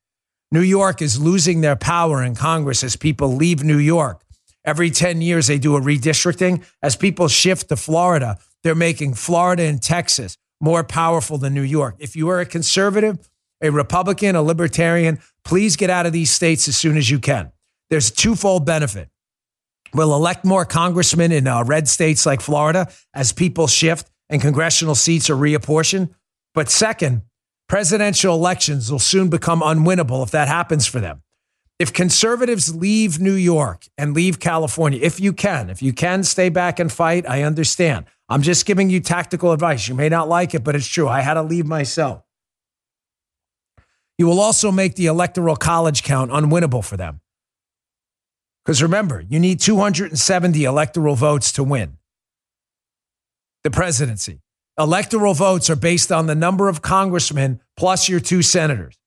New 0.51 0.62
York 0.62 1.00
is 1.00 1.22
losing 1.22 1.62
their 1.62 1.75
power 1.75 2.24
in 2.24 2.34
Congress 2.34 2.84
as 2.84 2.96
people 2.96 3.36
leave 3.36 3.63
New 3.63 3.78
York. 3.78 4.24
Every 4.70 4.92
10 4.92 5.22
years, 5.22 5.48
they 5.48 5.58
do 5.58 5.76
a 5.76 5.82
redistricting. 5.82 6.64
As 6.84 6.96
people 6.96 7.28
shift 7.28 7.70
to 7.70 7.76
Florida, 7.76 8.38
they're 8.62 8.76
making 8.76 9.16
Florida 9.16 9.64
and 9.64 9.82
Texas 9.82 10.38
more 10.62 10.84
powerful 10.84 11.40
than 11.40 11.56
New 11.56 11.64
York. 11.64 11.96
If 11.98 12.16
you 12.16 12.30
are 12.30 12.40
a 12.40 12.46
conservative, 12.46 13.18
a 13.64 13.72
Republican, 13.72 14.36
a 14.36 14.44
libertarian, 14.44 15.18
please 15.44 15.76
get 15.76 15.90
out 15.90 16.06
of 16.06 16.14
these 16.14 16.30
states 16.30 16.68
as 16.68 16.78
soon 16.78 16.98
as 16.98 17.10
you 17.10 17.18
can. 17.18 17.52
There's 17.90 18.12
a 18.12 18.14
twofold 18.14 18.64
benefit. 18.68 19.10
We'll 19.92 20.14
elect 20.14 20.46
more 20.46 20.66
congressmen 20.66 21.32
in 21.32 21.48
uh, 21.48 21.64
red 21.64 21.88
states 21.88 22.28
like 22.28 22.40
Florida 22.40 22.92
as 23.12 23.34
people 23.34 23.66
shift 23.66 24.12
and 24.30 24.40
congressional 24.40 24.94
seats 24.94 25.32
are 25.32 25.36
reapportioned. 25.36 26.14
But 26.54 26.70
second, 26.70 27.24
presidential 27.68 28.36
elections 28.36 28.92
will 28.92 29.00
soon 29.00 29.30
become 29.30 29.62
unwinnable 29.62 30.24
if 30.24 30.30
that 30.30 30.48
happens 30.48 30.86
for 30.86 31.00
them. 31.00 31.24
If 31.80 31.94
conservatives 31.94 32.76
leave 32.76 33.22
New 33.22 33.34
York 33.34 33.88
and 33.98 34.14
leave 34.14 34.40
California, 34.40 35.00
if 35.02 35.22
you 35.22 35.32
can, 35.32 35.70
if 35.70 35.82
you 35.82 35.94
can 35.94 36.24
stay 36.24 36.50
back 36.50 36.78
and 36.78 36.92
fight, 36.92 37.28
I 37.28 37.44
understand. 37.44 38.06
I'm 38.28 38.42
just 38.42 38.66
giving 38.66 38.90
you 38.90 39.00
tactical 39.00 39.54
advice. 39.54 39.88
You 39.88 39.96
may 39.96 40.10
not 40.10 40.28
like 40.28 40.54
it, 40.54 40.64
but 40.64 40.76
it's 40.76 40.86
true. 40.86 41.08
I 41.08 41.22
had 41.22 41.36
to 41.36 41.42
leave 41.42 41.66
myself. 41.66 42.22
You 44.18 44.28
will 44.28 44.42
also 44.42 44.72
make 44.72 44.96
the 44.96 45.06
electoral 45.06 45.56
college 45.56 46.04
count 46.04 46.32
unwinnable 46.32 46.84
for 46.84 46.98
them. 46.98 47.22
Because 48.66 48.84
remember, 48.84 49.22
you 49.22 49.40
need 49.40 49.62
270 49.62 50.66
electoral 50.66 51.16
votes 51.16 51.54
to 51.54 51.64
win 51.64 51.98
the 53.64 53.72
presidency. 53.72 54.42
Electoral 54.78 55.34
votes 55.34 55.70
are 55.70 55.78
based 55.78 56.12
on 56.12 56.28
the 56.28 56.36
number 56.36 56.68
of 56.68 56.82
congressmen 56.82 57.62
plus 57.78 58.10
your 58.10 58.20
two 58.20 58.42
senators. 58.42 58.99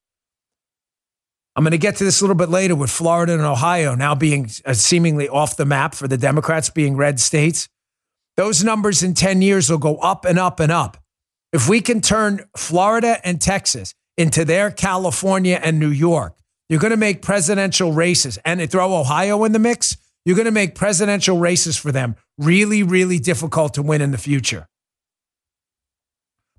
I'm 1.55 1.65
going 1.65 1.73
to 1.73 1.79
get 1.79 1.97
to 1.97 2.05
this 2.05 2.21
a 2.21 2.25
little 2.25 2.37
bit 2.37 2.49
later 2.49 2.75
with 2.75 2.91
Florida 2.91 3.35
and 3.35 3.43
Ohio 3.43 3.95
now 3.95 4.15
being 4.15 4.51
uh, 4.65 4.73
seemingly 4.73 5.29
off 5.29 5.57
the 5.57 5.67
map 5.67 5.95
for 5.95 6.09
the 6.09 6.17
Democrats 6.17 6.71
being 6.71 6.97
red 6.97 7.21
states. 7.21 7.69
Those 8.37 8.65
numbers 8.65 9.03
in 9.03 9.13
10 9.13 9.43
years 9.43 9.69
will 9.69 9.79
go 9.79 9.97
up 9.97 10.25
and 10.25 10.39
up 10.39 10.61
and 10.61 10.73
up. 10.73 10.97
If 11.53 11.69
we 11.69 11.83
can 11.83 12.01
turn 12.01 12.47
Florida 12.57 13.19
and 13.25 13.41
Texas 13.41 13.95
into 14.17 14.45
their 14.47 14.71
California 14.71 15.61
and 15.63 15.79
New 15.79 15.91
York, 15.91 16.39
you're 16.71 16.81
going 16.81 16.93
to 16.93 16.97
make 16.97 17.21
presidential 17.21 17.93
races 17.93 18.39
and 18.47 18.71
throw 18.71 18.95
Ohio 18.95 19.45
in 19.45 19.53
the 19.53 19.59
mix. 19.59 19.99
You're 20.25 20.37
going 20.37 20.47
to 20.47 20.51
make 20.51 20.75
presidential 20.75 21.37
races 21.37 21.77
for 21.77 21.93
them 21.93 22.17
really, 22.39 22.83
really 22.83 23.19
difficult 23.19 23.75
to 23.75 23.83
win 23.83 24.01
in 24.01 24.11
the 24.11 24.19
future. 24.19 24.69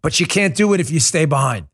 But 0.03 0.19
you 0.19 0.27
can't 0.27 0.55
do 0.55 0.73
it 0.73 0.79
if 0.79 0.91
you 0.91 0.99
stay 0.99 1.25
behind. 1.25 1.67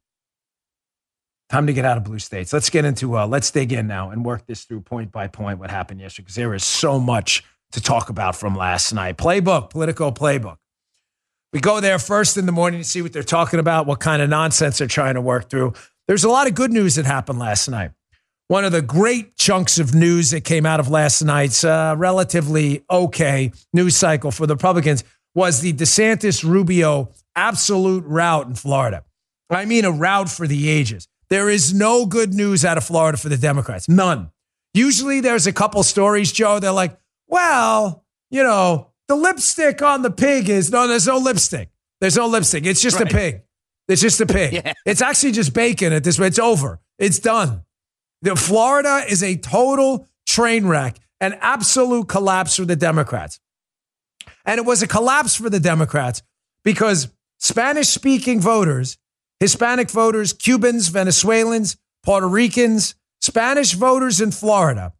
Time 1.49 1.65
to 1.65 1.73
get 1.73 1.83
out 1.83 1.97
of 1.97 2.03
blue 2.03 2.19
states. 2.19 2.53
Let's 2.53 2.69
get 2.69 2.85
into, 2.85 3.17
uh, 3.17 3.25
let's 3.25 3.49
dig 3.49 3.73
in 3.73 3.87
now 3.87 4.11
and 4.11 4.23
work 4.23 4.45
this 4.45 4.65
through 4.65 4.81
point 4.81 5.11
by 5.11 5.27
point 5.27 5.57
what 5.57 5.71
happened 5.71 5.99
yesterday 5.99 6.25
because 6.25 6.35
there 6.35 6.53
is 6.53 6.63
so 6.63 6.99
much 6.99 7.43
to 7.71 7.81
talk 7.81 8.09
about 8.09 8.35
from 8.35 8.55
last 8.55 8.93
night. 8.93 9.17
Playbook, 9.17 9.71
Politico 9.71 10.11
Playbook. 10.11 10.57
We 11.51 11.59
go 11.59 11.79
there 11.79 11.97
first 11.97 12.37
in 12.37 12.45
the 12.45 12.51
morning 12.51 12.81
to 12.81 12.83
see 12.83 13.01
what 13.01 13.13
they're 13.13 13.23
talking 13.23 13.59
about, 13.59 13.87
what 13.87 13.99
kind 13.99 14.21
of 14.21 14.29
nonsense 14.29 14.77
they're 14.77 14.87
trying 14.87 15.15
to 15.15 15.21
work 15.21 15.49
through. 15.49 15.73
There's 16.07 16.23
a 16.23 16.29
lot 16.29 16.45
of 16.45 16.53
good 16.53 16.71
news 16.71 16.95
that 16.95 17.05
happened 17.05 17.39
last 17.39 17.67
night. 17.67 17.91
One 18.47 18.63
of 18.63 18.71
the 18.71 18.83
great 18.83 19.35
chunks 19.35 19.79
of 19.79 19.95
news 19.95 20.29
that 20.31 20.41
came 20.41 20.67
out 20.67 20.79
of 20.79 20.89
last 20.89 21.23
night's 21.23 21.63
uh, 21.63 21.95
relatively 21.97 22.83
okay 22.91 23.51
news 23.73 23.95
cycle 23.95 24.29
for 24.29 24.45
the 24.45 24.55
Republicans 24.55 25.03
was 25.33 25.61
the 25.61 25.73
DeSantis 25.73 26.43
Rubio 26.43 27.11
absolute 27.35 28.03
rout 28.05 28.47
in 28.47 28.53
Florida. 28.55 29.03
I 29.49 29.65
mean, 29.65 29.85
a 29.85 29.91
rout 29.91 30.29
for 30.29 30.45
the 30.45 30.69
ages. 30.69 31.07
There 31.29 31.50
is 31.50 31.74
no 31.74 32.05
good 32.05 32.33
news 32.33 32.65
out 32.65 32.77
of 32.77 32.83
Florida 32.83 33.17
for 33.17 33.29
the 33.29 33.38
Democrats. 33.38 33.88
None. 33.88 34.31
Usually 34.74 35.21
there's 35.21 35.48
a 35.48 35.53
couple 35.53 35.83
stories, 35.83 36.31
Joe. 36.31 36.59
They're 36.59 36.71
like, 36.71 36.98
well, 37.27 38.03
you 38.31 38.43
know, 38.43 38.91
the 39.07 39.15
lipstick 39.15 39.81
on 39.81 40.01
the 40.01 40.12
pig 40.12 40.50
is 40.50 40.71
no, 40.71 40.88
there's 40.88 41.07
no 41.07 41.17
lipstick. 41.17 41.69
There's 42.01 42.15
no 42.15 42.27
lipstick. 42.27 42.65
It's 42.65 42.81
just 42.81 43.00
right. 43.00 43.12
a 43.12 43.15
pig. 43.15 43.41
It's 43.88 44.01
just 44.01 44.21
a 44.21 44.25
pig. 44.25 44.53
yeah. 44.65 44.74
It's 44.86 45.01
actually 45.01 45.31
just 45.31 45.53
bacon 45.53 45.93
at 45.93 46.03
this 46.03 46.17
point. 46.17 46.29
It's 46.29 46.39
over. 46.39 46.79
It's 46.98 47.19
done. 47.19 47.63
The 48.21 48.36
Florida 48.36 49.03
is 49.07 49.24
a 49.24 49.36
total 49.38 50.07
train 50.27 50.67
wreck, 50.67 50.98
an 51.21 51.38
absolute 51.41 52.07
collapse 52.07 52.55
for 52.55 52.65
the 52.65 52.75
Democrats. 52.75 53.39
And 54.45 54.59
it 54.59 54.65
was 54.65 54.81
a 54.81 54.88
collapse 54.88 55.36
for 55.36 55.50
the 55.50 55.59
Democrats 55.59 56.21
because 56.63 57.09
Spanish 57.38 57.88
speaking 57.88 58.39
voters 58.39 58.98
Hispanic 59.39 59.89
voters, 59.89 60.34
Cubans, 60.34 60.89
Venezuelans, 60.89 61.77
Puerto 62.03 62.27
Ricans, 62.27 62.96
Spanish 63.22 63.74
voters 63.74 64.22
in 64.22 64.31
Florida 64.31 64.93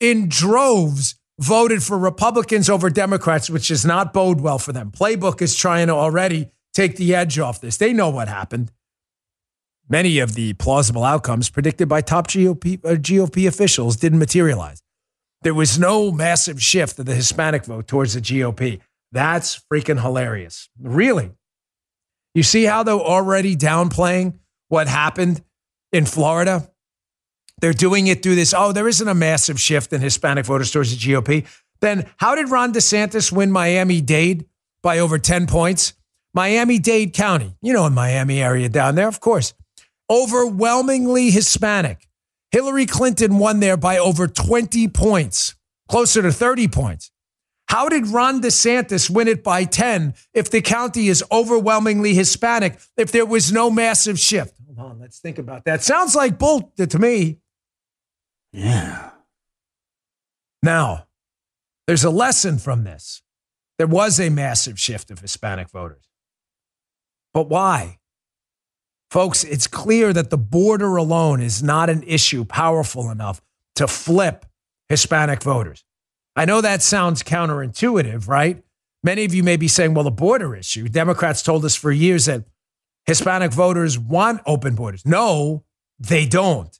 in 0.00 0.28
droves 0.28 1.16
voted 1.38 1.82
for 1.82 1.98
Republicans 1.98 2.70
over 2.70 2.90
Democrats, 2.90 3.50
which 3.50 3.68
does 3.68 3.84
not 3.84 4.12
bode 4.12 4.40
well 4.40 4.58
for 4.58 4.72
them. 4.72 4.90
Playbook 4.90 5.42
is 5.42 5.54
trying 5.54 5.86
to 5.88 5.94
already 5.94 6.50
take 6.74 6.96
the 6.96 7.14
edge 7.14 7.38
off 7.38 7.60
this. 7.60 7.76
They 7.76 7.92
know 7.92 8.10
what 8.10 8.28
happened. 8.28 8.70
Many 9.88 10.18
of 10.18 10.34
the 10.34 10.54
plausible 10.54 11.04
outcomes 11.04 11.48
predicted 11.48 11.88
by 11.88 12.00
top 12.00 12.26
GOP, 12.26 12.84
uh, 12.84 12.96
GOP 12.96 13.46
officials 13.46 13.96
didn't 13.96 14.18
materialize. 14.18 14.82
There 15.42 15.54
was 15.54 15.78
no 15.78 16.10
massive 16.10 16.60
shift 16.60 16.98
of 16.98 17.06
the 17.06 17.14
Hispanic 17.14 17.64
vote 17.66 17.86
towards 17.86 18.14
the 18.14 18.20
GOP. 18.20 18.80
That's 19.12 19.62
freaking 19.72 20.02
hilarious. 20.02 20.68
Really. 20.80 21.30
You 22.36 22.42
see 22.42 22.64
how 22.64 22.82
they're 22.82 22.94
already 22.94 23.56
downplaying 23.56 24.34
what 24.68 24.88
happened 24.88 25.42
in 25.90 26.04
Florida? 26.04 26.70
They're 27.62 27.72
doing 27.72 28.08
it 28.08 28.22
through 28.22 28.34
this. 28.34 28.52
Oh, 28.52 28.72
there 28.72 28.86
isn't 28.86 29.08
a 29.08 29.14
massive 29.14 29.58
shift 29.58 29.90
in 29.94 30.02
Hispanic 30.02 30.44
voters 30.44 30.70
towards 30.70 30.94
the 30.94 30.98
GOP. 30.98 31.46
Then 31.80 32.04
how 32.18 32.34
did 32.34 32.50
Ron 32.50 32.74
DeSantis 32.74 33.32
win 33.32 33.50
Miami 33.50 34.02
Dade 34.02 34.44
by 34.82 34.98
over 34.98 35.18
10 35.18 35.46
points? 35.46 35.94
Miami 36.34 36.78
Dade 36.78 37.14
County, 37.14 37.56
you 37.62 37.72
know, 37.72 37.86
in 37.86 37.94
Miami 37.94 38.42
area 38.42 38.68
down 38.68 38.96
there, 38.96 39.08
of 39.08 39.18
course, 39.18 39.54
overwhelmingly 40.10 41.30
Hispanic. 41.30 42.06
Hillary 42.50 42.84
Clinton 42.84 43.38
won 43.38 43.60
there 43.60 43.78
by 43.78 43.96
over 43.96 44.28
20 44.28 44.88
points, 44.88 45.54
closer 45.88 46.20
to 46.20 46.30
30 46.30 46.68
points. 46.68 47.10
How 47.68 47.88
did 47.88 48.06
Ron 48.08 48.40
DeSantis 48.40 49.10
win 49.10 49.28
it 49.28 49.42
by 49.42 49.64
10 49.64 50.14
if 50.32 50.50
the 50.50 50.62
county 50.62 51.08
is 51.08 51.24
overwhelmingly 51.32 52.14
Hispanic, 52.14 52.78
if 52.96 53.10
there 53.10 53.26
was 53.26 53.52
no 53.52 53.70
massive 53.70 54.18
shift? 54.18 54.54
Hold 54.76 54.92
on, 54.92 55.00
let's 55.00 55.18
think 55.18 55.38
about 55.38 55.64
that. 55.64 55.82
Sounds 55.82 56.14
like 56.14 56.38
bull 56.38 56.72
to 56.76 56.98
me. 56.98 57.40
Yeah. 58.52 59.10
Now, 60.62 61.06
there's 61.86 62.04
a 62.04 62.10
lesson 62.10 62.58
from 62.58 62.84
this. 62.84 63.22
There 63.78 63.86
was 63.86 64.18
a 64.18 64.30
massive 64.30 64.78
shift 64.78 65.10
of 65.10 65.20
Hispanic 65.20 65.68
voters. 65.70 66.08
But 67.34 67.48
why? 67.48 67.98
Folks, 69.10 69.44
it's 69.44 69.66
clear 69.66 70.12
that 70.12 70.30
the 70.30 70.38
border 70.38 70.96
alone 70.96 71.40
is 71.40 71.62
not 71.62 71.90
an 71.90 72.02
issue 72.04 72.44
powerful 72.44 73.10
enough 73.10 73.40
to 73.76 73.86
flip 73.86 74.46
Hispanic 74.88 75.42
voters. 75.42 75.84
I 76.36 76.44
know 76.44 76.60
that 76.60 76.82
sounds 76.82 77.22
counterintuitive, 77.22 78.28
right? 78.28 78.62
Many 79.02 79.24
of 79.24 79.32
you 79.32 79.42
may 79.42 79.56
be 79.56 79.68
saying, 79.68 79.94
well, 79.94 80.04
the 80.04 80.10
border 80.10 80.54
issue. 80.54 80.88
Democrats 80.88 81.42
told 81.42 81.64
us 81.64 81.74
for 81.74 81.90
years 81.90 82.26
that 82.26 82.44
Hispanic 83.06 83.52
voters 83.52 83.98
want 83.98 84.42
open 84.46 84.74
borders. 84.74 85.06
No, 85.06 85.64
they 85.98 86.26
don't. 86.26 86.78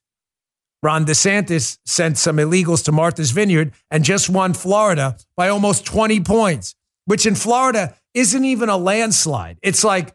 Ron 0.83 1.07
DeSantis 1.07 1.79
sent 1.87 2.19
some 2.19 2.37
illegals 2.37 2.85
to 2.85 2.93
Martha's 2.93 3.31
Vineyard 3.31 3.73
and 3.91 4.05
just 4.05 4.29
won 4.29 4.53
Florida 4.53 5.17
by 5.37 5.49
almost 5.49 5.87
20 5.87 6.21
points, 6.21 6.75
which 7.07 7.25
in 7.27 7.35
Florida 7.35 7.97
isn't 8.13 8.45
even 8.45 8.69
a 8.69 8.77
landslide. 8.77 9.59
It's 9.63 9.83
like 9.83 10.15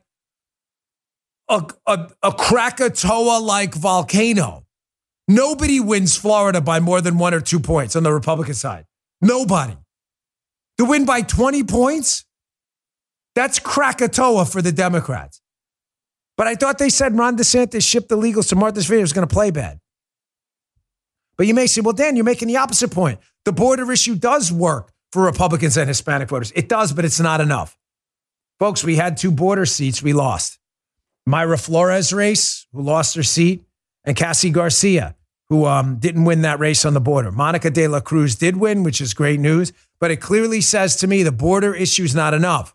a, 1.50 1.66
a, 1.88 2.10
a 2.22 2.32
Krakatoa 2.32 3.40
like 3.40 3.74
volcano. 3.74 4.66
Nobody 5.28 5.80
wins 5.80 6.16
Florida 6.16 6.62
by 6.62 6.80
more 6.80 7.02
than 7.02 7.18
one 7.18 7.34
or 7.34 7.42
two 7.42 7.60
points 7.60 7.96
on 7.96 8.04
the 8.04 8.14
Republican 8.14 8.54
side. 8.54 8.86
Nobody. 9.22 9.78
To 10.78 10.86
win 10.86 11.06
by 11.06 11.22
20 11.22 11.64
points? 11.64 12.26
That's 13.36 13.60
Krakatoa 13.60 14.46
for 14.46 14.62
the 14.62 14.72
Democrats. 14.72 15.42
But 16.38 16.48
I 16.48 16.56
thought 16.56 16.80
they 16.80 16.90
said 16.90 17.18
Ron 17.18 17.38
DeSantis 17.38 17.88
shipped 17.88 18.10
the 18.10 18.18
legals 18.18 18.50
to 18.50 18.56
Martha's 18.56 18.88
Vineyard 18.88 19.04
was 19.04 19.14
going 19.14 19.28
to 19.28 19.34
play 19.34 19.52
bad. 19.52 19.80
But 21.38 21.48
you 21.48 21.54
may 21.54 21.68
say, 21.68 21.82
well, 21.82 21.94
Dan, 21.94 22.16
you're 22.16 22.26
making 22.26 22.48
the 22.48 22.58
opposite 22.58 22.92
point. 22.92 23.20
The 23.46 23.52
border 23.52 23.92
issue 23.92 24.16
does 24.16 24.52
work 24.52 24.92
for 25.12 25.24
Republicans 25.24 25.78
and 25.78 25.88
Hispanic 25.88 26.30
voters. 26.30 26.52
It 26.56 26.70
does, 26.70 26.94
but 26.94 27.06
it's 27.06 27.20
not 27.20 27.42
enough. 27.42 27.78
Folks, 28.60 28.84
we 28.84 28.96
had 28.96 29.18
two 29.18 29.32
border 29.32 29.66
seats 29.66 30.04
we 30.04 30.14
lost. 30.14 30.60
Mayra 31.28 31.64
Flores 31.64 32.14
race, 32.14 32.68
who 32.72 32.82
lost 32.82 33.16
her 33.16 33.24
seat, 33.24 33.64
and 34.04 34.16
Cassy 34.16 34.50
Garcia, 34.50 35.16
who 35.52 35.66
um, 35.66 35.98
didn't 35.98 36.24
win 36.24 36.44
that 36.44 36.60
race 36.60 36.86
on 36.86 36.94
the 36.94 37.02
border. 37.02 37.30
Monica 37.30 37.70
de 37.70 37.86
la 37.86 38.00
Cruz 38.00 38.38
did 38.38 38.56
win, 38.56 38.84
which 38.84 39.02
is 39.02 39.14
great 39.14 39.38
news, 39.38 39.74
but 40.00 40.10
it 40.10 40.22
clearly 40.22 40.62
says 40.62 40.96
to 40.96 41.08
me 41.08 41.24
the 41.24 41.32
border 41.34 41.76
issue 41.76 42.04
is 42.04 42.16
not 42.16 42.34
enough. 42.34 42.74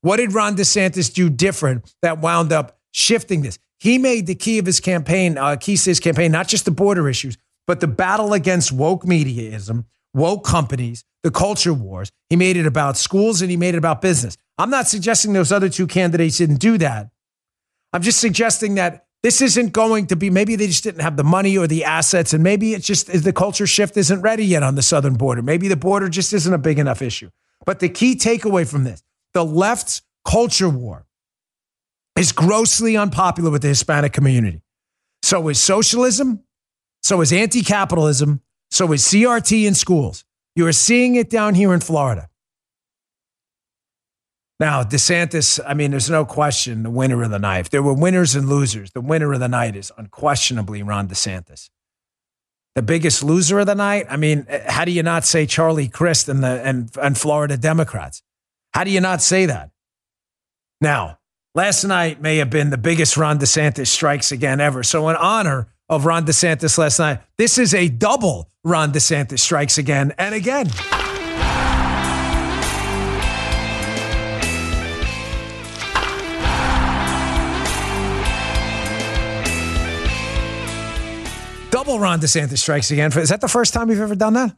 What 0.00 0.16
did 0.16 0.32
Ron 0.32 0.56
DeSantis 0.56 1.12
do 1.12 1.28
different 1.28 1.94
that 2.00 2.18
wound 2.18 2.54
up 2.54 2.78
shifting 2.90 3.42
this? 3.42 3.58
He 3.78 3.98
made 3.98 4.26
the 4.26 4.34
key 4.34 4.58
of 4.58 4.64
his 4.64 4.80
campaign, 4.80 5.36
uh, 5.36 5.56
key 5.56 5.76
to 5.76 5.90
his 5.90 6.00
campaign, 6.00 6.32
not 6.32 6.48
just 6.48 6.64
the 6.64 6.70
border 6.70 7.06
issues, 7.06 7.36
but 7.66 7.80
the 7.80 7.86
battle 7.86 8.32
against 8.32 8.72
woke 8.72 9.04
mediaism, 9.04 9.84
woke 10.14 10.42
companies, 10.42 11.04
the 11.22 11.30
culture 11.30 11.74
wars. 11.74 12.10
He 12.30 12.36
made 12.36 12.56
it 12.56 12.64
about 12.64 12.96
schools 12.96 13.42
and 13.42 13.50
he 13.50 13.58
made 13.58 13.74
it 13.74 13.78
about 13.78 14.00
business. 14.00 14.38
I'm 14.56 14.70
not 14.70 14.88
suggesting 14.88 15.34
those 15.34 15.52
other 15.52 15.68
two 15.68 15.86
candidates 15.86 16.38
didn't 16.38 16.60
do 16.60 16.78
that. 16.78 17.10
I'm 17.92 18.00
just 18.00 18.20
suggesting 18.20 18.76
that 18.76 19.04
this 19.22 19.42
isn't 19.42 19.72
going 19.72 20.06
to 20.06 20.16
be, 20.16 20.30
maybe 20.30 20.56
they 20.56 20.66
just 20.66 20.82
didn't 20.82 21.02
have 21.02 21.16
the 21.16 21.24
money 21.24 21.58
or 21.58 21.66
the 21.66 21.84
assets, 21.84 22.32
and 22.32 22.42
maybe 22.42 22.72
it's 22.72 22.86
just 22.86 23.06
the 23.06 23.32
culture 23.32 23.66
shift 23.66 23.96
isn't 23.96 24.22
ready 24.22 24.44
yet 24.44 24.62
on 24.62 24.76
the 24.76 24.82
southern 24.82 25.14
border. 25.14 25.42
Maybe 25.42 25.68
the 25.68 25.76
border 25.76 26.08
just 26.08 26.32
isn't 26.32 26.52
a 26.52 26.58
big 26.58 26.78
enough 26.78 27.02
issue. 27.02 27.30
But 27.66 27.80
the 27.80 27.88
key 27.90 28.16
takeaway 28.16 28.68
from 28.70 28.84
this 28.84 29.02
the 29.34 29.44
left's 29.44 30.02
culture 30.24 30.68
war 30.68 31.06
is 32.16 32.32
grossly 32.32 32.96
unpopular 32.96 33.50
with 33.50 33.62
the 33.62 33.68
Hispanic 33.68 34.12
community. 34.12 34.62
So 35.22 35.48
is 35.48 35.62
socialism, 35.62 36.42
so 37.02 37.20
is 37.20 37.32
anti 37.32 37.62
capitalism, 37.62 38.40
so 38.70 38.90
is 38.92 39.02
CRT 39.02 39.66
in 39.66 39.74
schools. 39.74 40.24
You 40.56 40.66
are 40.66 40.72
seeing 40.72 41.14
it 41.14 41.28
down 41.28 41.54
here 41.54 41.74
in 41.74 41.80
Florida. 41.80 42.29
Now, 44.60 44.82
DeSantis, 44.82 45.58
I 45.66 45.72
mean, 45.72 45.90
there's 45.90 46.10
no 46.10 46.26
question 46.26 46.82
the 46.82 46.90
winner 46.90 47.22
of 47.22 47.30
the 47.30 47.38
night. 47.38 47.70
There 47.70 47.82
were 47.82 47.94
winners 47.94 48.34
and 48.34 48.46
losers, 48.46 48.90
the 48.90 49.00
winner 49.00 49.32
of 49.32 49.40
the 49.40 49.48
night 49.48 49.74
is 49.74 49.90
unquestionably 49.96 50.82
Ron 50.82 51.08
DeSantis. 51.08 51.70
The 52.74 52.82
biggest 52.82 53.24
loser 53.24 53.58
of 53.58 53.66
the 53.66 53.74
night, 53.74 54.04
I 54.10 54.18
mean, 54.18 54.44
eh, 54.48 54.70
how 54.70 54.84
do 54.84 54.92
you 54.92 55.02
not 55.02 55.24
say 55.24 55.46
Charlie 55.46 55.88
Crist 55.88 56.28
and, 56.28 56.44
the, 56.44 56.62
and, 56.62 56.90
and 57.00 57.16
Florida 57.16 57.56
Democrats? 57.56 58.22
How 58.74 58.84
do 58.84 58.90
you 58.90 59.00
not 59.00 59.22
say 59.22 59.46
that? 59.46 59.70
Now, 60.80 61.18
last 61.54 61.82
night 61.82 62.20
may 62.20 62.36
have 62.36 62.50
been 62.50 62.68
the 62.68 62.78
biggest 62.78 63.16
Ron 63.16 63.38
DeSantis 63.38 63.88
strikes 63.88 64.30
again 64.30 64.60
ever. 64.60 64.82
So, 64.82 65.08
in 65.08 65.16
honor 65.16 65.72
of 65.88 66.04
Ron 66.04 66.26
DeSantis 66.26 66.76
last 66.76 66.98
night, 66.98 67.20
this 67.38 67.56
is 67.56 67.74
a 67.74 67.88
double 67.88 68.50
Ron 68.62 68.92
DeSantis 68.92 69.40
strikes 69.40 69.78
again 69.78 70.12
and 70.18 70.34
again. 70.34 70.68
Double 81.90 82.02
Ron 82.02 82.20
DeSantis 82.20 82.58
strikes 82.58 82.90
again. 82.90 83.10
Is 83.18 83.30
that 83.30 83.40
the 83.40 83.48
first 83.48 83.74
time 83.74 83.90
you've 83.90 84.00
ever 84.00 84.14
done 84.14 84.34
that? 84.34 84.56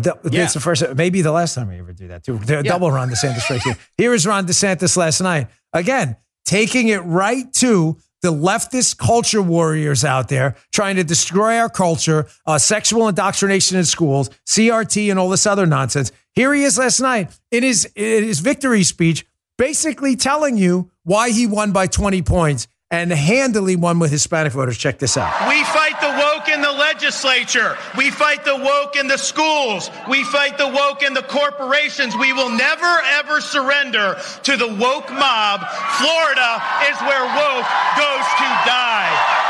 Du- 0.00 0.18
yeah. 0.30 0.44
It's 0.44 0.54
the 0.54 0.60
first, 0.60 0.82
maybe 0.96 1.22
the 1.22 1.32
last 1.32 1.54
time 1.54 1.68
we 1.68 1.78
ever 1.78 1.92
do 1.92 2.08
that 2.08 2.24
too. 2.24 2.40
Yeah. 2.48 2.62
Double 2.62 2.90
Ron 2.90 3.08
DeSantis 3.08 3.40
strikes 3.40 3.66
again. 3.66 3.78
Here 3.96 4.14
is 4.14 4.26
Ron 4.26 4.46
DeSantis 4.46 4.96
last 4.96 5.20
night. 5.20 5.48
Again, 5.72 6.16
taking 6.44 6.88
it 6.88 6.98
right 6.98 7.52
to 7.54 7.96
the 8.22 8.32
leftist 8.32 8.96
culture 8.98 9.42
warriors 9.42 10.04
out 10.04 10.28
there 10.28 10.56
trying 10.72 10.96
to 10.96 11.04
destroy 11.04 11.58
our 11.58 11.68
culture, 11.68 12.26
uh, 12.46 12.58
sexual 12.58 13.06
indoctrination 13.06 13.76
in 13.78 13.84
schools, 13.84 14.30
CRT, 14.46 15.10
and 15.10 15.18
all 15.18 15.28
this 15.28 15.46
other 15.46 15.66
nonsense. 15.66 16.10
Here 16.32 16.52
he 16.54 16.64
is 16.64 16.78
last 16.78 17.00
night 17.00 17.38
in 17.50 17.62
his, 17.62 17.84
in 17.94 18.24
his 18.24 18.40
victory 18.40 18.82
speech, 18.82 19.26
basically 19.58 20.16
telling 20.16 20.56
you 20.56 20.90
why 21.04 21.30
he 21.30 21.46
won 21.46 21.72
by 21.72 21.86
20 21.86 22.22
points 22.22 22.66
and 22.90 23.10
handily 23.12 23.76
won 23.76 23.98
with 23.98 24.10
Hispanic 24.10 24.52
voters. 24.52 24.78
Check 24.78 24.98
this 24.98 25.16
out. 25.16 25.48
We 25.48 25.62
fight 25.64 26.00
the 26.00 26.05
woke 26.46 26.54
in 26.54 26.62
the 26.62 26.72
legislature. 26.72 27.76
We 27.96 28.10
fight 28.10 28.44
the 28.44 28.56
woke 28.56 28.96
in 28.96 29.08
the 29.08 29.18
schools. 29.18 29.90
We 30.08 30.24
fight 30.24 30.58
the 30.58 30.68
woke 30.68 31.02
in 31.02 31.14
the 31.14 31.22
corporations. 31.22 32.16
We 32.16 32.32
will 32.32 32.50
never, 32.50 33.00
ever 33.18 33.40
surrender 33.40 34.16
to 34.44 34.56
the 34.56 34.68
woke 34.68 35.10
mob. 35.10 35.60
Florida 35.98 36.62
is 36.90 37.00
where 37.02 37.24
woke 37.24 37.66
goes 37.96 38.26
to 38.38 38.48
die. 38.66 39.42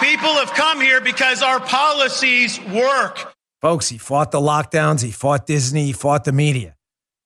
People 0.00 0.34
have 0.34 0.52
come 0.54 0.80
here 0.80 1.00
because 1.00 1.42
our 1.42 1.60
policies 1.60 2.58
work. 2.72 3.34
Folks, 3.60 3.88
he 3.88 3.98
fought 3.98 4.30
the 4.30 4.40
lockdowns, 4.40 5.02
he 5.02 5.10
fought 5.10 5.46
Disney, 5.46 5.84
he 5.84 5.92
fought 5.92 6.24
the 6.24 6.32
media 6.32 6.76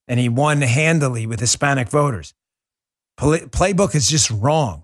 and 0.09 0.19
he 0.19 0.29
won 0.29 0.61
handily 0.61 1.27
with 1.27 1.40
Hispanic 1.40 1.88
voters. 1.88 2.35
Playbook 3.19 3.95
is 3.95 4.11
just 4.11 4.31
wrong. 4.31 4.84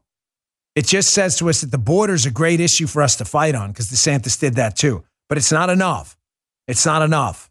It 0.75 0.87
just 0.87 1.13
says 1.13 1.37
to 1.39 1.49
us 1.49 1.63
that 1.63 1.71
the 1.71 1.79
border 1.79 2.15
is 2.15 2.27
a 2.27 2.31
great 2.31 2.61
issue 2.61 2.87
for 2.87 3.03
us 3.03 3.17
to 3.17 3.25
fight 3.25 3.55
on 3.55 3.71
because 3.73 3.91
DeSantis 3.91 4.39
did 4.39 4.55
that 4.55 4.77
too. 4.77 5.05
But 5.29 5.39
it's 5.39 5.53
not 5.53 5.71
enough. 5.71 6.17
It's 6.69 6.87
not 6.87 7.03
enough. 7.03 7.51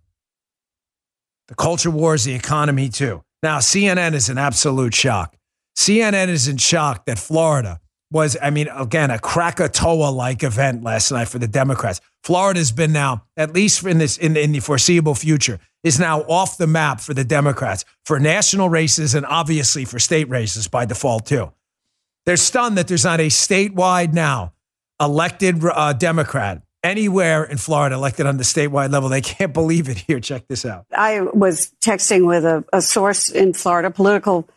The 1.48 1.56
culture 1.56 1.92
wars, 1.92 2.24
the 2.24 2.34
economy 2.34 2.90
too. 2.90 3.24
Now, 3.42 3.58
CNN 3.58 4.14
is 4.14 4.30
an 4.30 4.38
absolute 4.38 4.94
shock. 4.94 5.36
CNN 5.78 6.28
is 6.28 6.48
in 6.48 6.58
shock 6.58 7.06
that 7.06 7.18
Florida 7.18 7.80
was, 8.12 8.38
I 8.42 8.50
mean, 8.50 8.68
again, 8.70 9.12
a 9.12 9.20
Krakatoa 9.20 10.10
like 10.10 10.44
event 10.44 10.84
last 10.84 11.12
night 11.12 11.28
for 11.28 11.40
the 11.40 11.48
Democrats. 11.48 12.02
Florida's 12.24 12.72
been 12.72 12.92
now, 12.92 13.24
at 13.38 13.54
least 13.54 13.86
in 13.86 13.98
this 13.98 14.18
in, 14.18 14.36
in 14.36 14.52
the 14.52 14.60
foreseeable 14.60 15.16
future, 15.16 15.60
is 15.84 16.00
now 16.00 16.22
off 16.22 16.58
the 16.58 16.68
map 16.68 17.00
for 17.00 17.14
the 17.14 17.24
Democrats 17.24 17.86
for 18.06 18.20
national 18.20 18.70
races 18.70 19.16
and 19.16 19.26
obviously 19.26 19.86
for 19.86 20.00
state 20.00 20.30
races 20.30 20.68
by 20.68 20.86
default, 20.86 21.26
too. 21.26 21.52
They're 22.30 22.38
stunned 22.38 22.78
that 22.78 22.88
there's 22.88 23.06
not 23.06 23.20
a 23.20 23.30
statewide 23.30 24.14
now 24.14 24.54
elected 25.02 25.66
uh, 25.66 25.94
Democrat 25.94 26.62
anywhere 26.84 27.44
in 27.44 27.58
Florida 27.58 27.96
elected 27.96 28.28
on 28.28 28.38
the 28.38 28.44
statewide 28.44 28.92
level. 28.92 29.10
They 29.10 29.22
can't 29.22 29.52
believe 29.52 29.90
it 29.90 29.98
here. 29.98 30.20
Check 30.20 30.48
this 30.48 30.64
out. 30.64 30.86
I 30.96 31.22
was 31.22 31.72
texting 31.82 32.28
with 32.28 32.46
a, 32.46 32.64
a 32.72 32.84
source 32.84 33.32
in 33.32 33.54
Florida, 33.54 33.90
political 33.90 34.48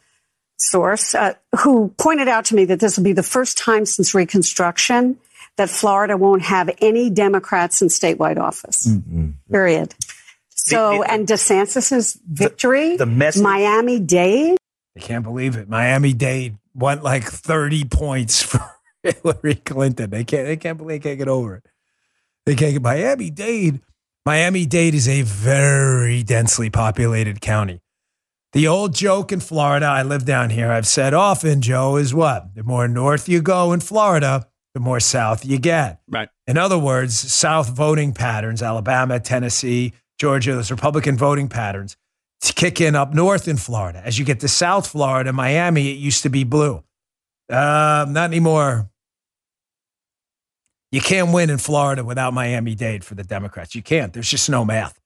source, 0.58 1.14
uh, 1.14 1.32
who 1.60 1.88
pointed 1.96 2.28
out 2.28 2.44
to 2.44 2.54
me 2.54 2.66
that 2.66 2.78
this 2.78 2.98
will 2.98 3.04
be 3.04 3.14
the 3.14 3.22
first 3.22 3.56
time 3.56 3.86
since 3.86 4.14
Reconstruction 4.14 5.16
that 5.56 5.70
Florida 5.70 6.18
won't 6.18 6.42
have 6.42 6.68
any 6.82 7.08
Democrats 7.08 7.80
in 7.80 7.88
statewide 7.88 8.36
office. 8.36 8.86
Mm-hmm. 8.86 9.30
Period. 9.50 9.94
So, 10.50 10.98
the, 10.98 11.10
and 11.10 11.26
DeSantis's 11.26 12.20
victory, 12.30 12.98
the, 12.98 13.06
the 13.06 13.40
Miami 13.42 13.98
Dade. 13.98 14.58
I 14.94 15.00
can't 15.00 15.24
believe 15.24 15.56
it. 15.56 15.70
Miami 15.70 16.12
Dade 16.12 16.58
went 16.74 17.02
like 17.02 17.24
30 17.24 17.84
points 17.84 18.42
for 18.42 18.60
Hillary 19.02 19.56
Clinton. 19.56 20.10
They 20.10 20.24
can't, 20.24 20.46
they 20.46 20.56
can't 20.56 20.78
believe 20.78 21.02
they 21.02 21.08
can't 21.10 21.18
get 21.18 21.28
over 21.28 21.56
it. 21.56 21.66
They 22.46 22.54
can't 22.54 22.72
get 22.72 22.82
Miami 22.82 23.30
Dade. 23.30 23.80
Miami 24.24 24.66
Dade 24.66 24.94
is 24.94 25.08
a 25.08 25.22
very 25.22 26.22
densely 26.22 26.70
populated 26.70 27.40
county. 27.40 27.80
The 28.52 28.68
old 28.68 28.94
joke 28.94 29.32
in 29.32 29.40
Florida, 29.40 29.86
I 29.86 30.02
live 30.02 30.26
down 30.26 30.50
here, 30.50 30.70
I've 30.70 30.86
said 30.86 31.14
often, 31.14 31.62
Joe, 31.62 31.96
is 31.96 32.12
what? 32.12 32.54
The 32.54 32.62
more 32.62 32.86
north 32.86 33.28
you 33.28 33.40
go 33.40 33.72
in 33.72 33.80
Florida, 33.80 34.46
the 34.74 34.80
more 34.80 35.00
south 35.00 35.44
you 35.44 35.58
get. 35.58 36.00
Right. 36.06 36.28
In 36.46 36.58
other 36.58 36.78
words, 36.78 37.14
south 37.16 37.70
voting 37.70 38.12
patterns, 38.12 38.62
Alabama, 38.62 39.20
Tennessee, 39.20 39.94
Georgia, 40.18 40.54
those 40.54 40.70
Republican 40.70 41.16
voting 41.16 41.48
patterns 41.48 41.96
kick 42.50 42.80
in 42.80 42.96
up 42.96 43.14
north 43.14 43.46
in 43.46 43.56
Florida. 43.56 44.02
As 44.04 44.18
you 44.18 44.24
get 44.24 44.40
to 44.40 44.48
South 44.48 44.88
Florida, 44.88 45.32
Miami, 45.32 45.92
it 45.92 45.98
used 45.98 46.24
to 46.24 46.28
be 46.28 46.42
blue. 46.42 46.82
Uh, 47.48 48.06
not 48.08 48.24
anymore. 48.24 48.90
You 50.90 51.00
can't 51.00 51.32
win 51.32 51.50
in 51.50 51.58
Florida 51.58 52.04
without 52.04 52.34
Miami 52.34 52.74
Dade 52.74 53.04
for 53.04 53.14
the 53.14 53.24
Democrats. 53.24 53.74
You 53.74 53.82
can't. 53.82 54.12
There's 54.12 54.28
just 54.28 54.50
no 54.50 54.64
math. 54.64 54.98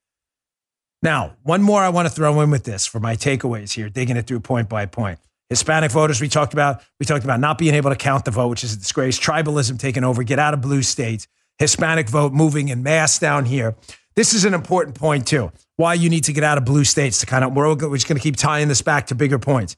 Now, 1.02 1.36
one 1.42 1.62
more 1.62 1.82
I 1.82 1.90
want 1.90 2.08
to 2.08 2.14
throw 2.14 2.40
in 2.40 2.50
with 2.50 2.64
this 2.64 2.86
for 2.86 2.98
my 3.00 3.14
takeaways 3.16 3.72
here, 3.72 3.88
digging 3.88 4.16
it 4.16 4.26
through 4.26 4.40
point 4.40 4.68
by 4.68 4.86
point. 4.86 5.18
Hispanic 5.48 5.92
voters, 5.92 6.20
we 6.20 6.28
talked 6.28 6.52
about. 6.52 6.82
We 6.98 7.06
talked 7.06 7.22
about 7.22 7.38
not 7.38 7.58
being 7.58 7.74
able 7.74 7.90
to 7.90 7.96
count 7.96 8.24
the 8.24 8.32
vote, 8.32 8.48
which 8.48 8.64
is 8.64 8.72
a 8.72 8.78
disgrace. 8.78 9.18
Tribalism 9.18 9.78
taking 9.78 10.02
over. 10.02 10.24
Get 10.24 10.38
out 10.38 10.54
of 10.54 10.60
blue 10.60 10.82
states. 10.82 11.28
Hispanic 11.58 12.08
vote 12.08 12.32
moving 12.32 12.68
in 12.68 12.82
mass 12.82 13.18
down 13.18 13.44
here. 13.44 13.76
This 14.16 14.32
is 14.32 14.46
an 14.46 14.54
important 14.54 14.96
point, 14.96 15.26
too. 15.26 15.52
Why 15.76 15.92
you 15.92 16.08
need 16.08 16.24
to 16.24 16.32
get 16.32 16.42
out 16.42 16.56
of 16.56 16.64
blue 16.64 16.84
states 16.84 17.20
to 17.20 17.26
kind 17.26 17.44
of, 17.44 17.54
we're, 17.54 17.76
just 17.76 18.08
going 18.08 18.16
to 18.16 18.22
keep 18.22 18.36
tying 18.36 18.68
this 18.68 18.80
back 18.80 19.08
to 19.08 19.14
bigger 19.14 19.38
points. 19.38 19.76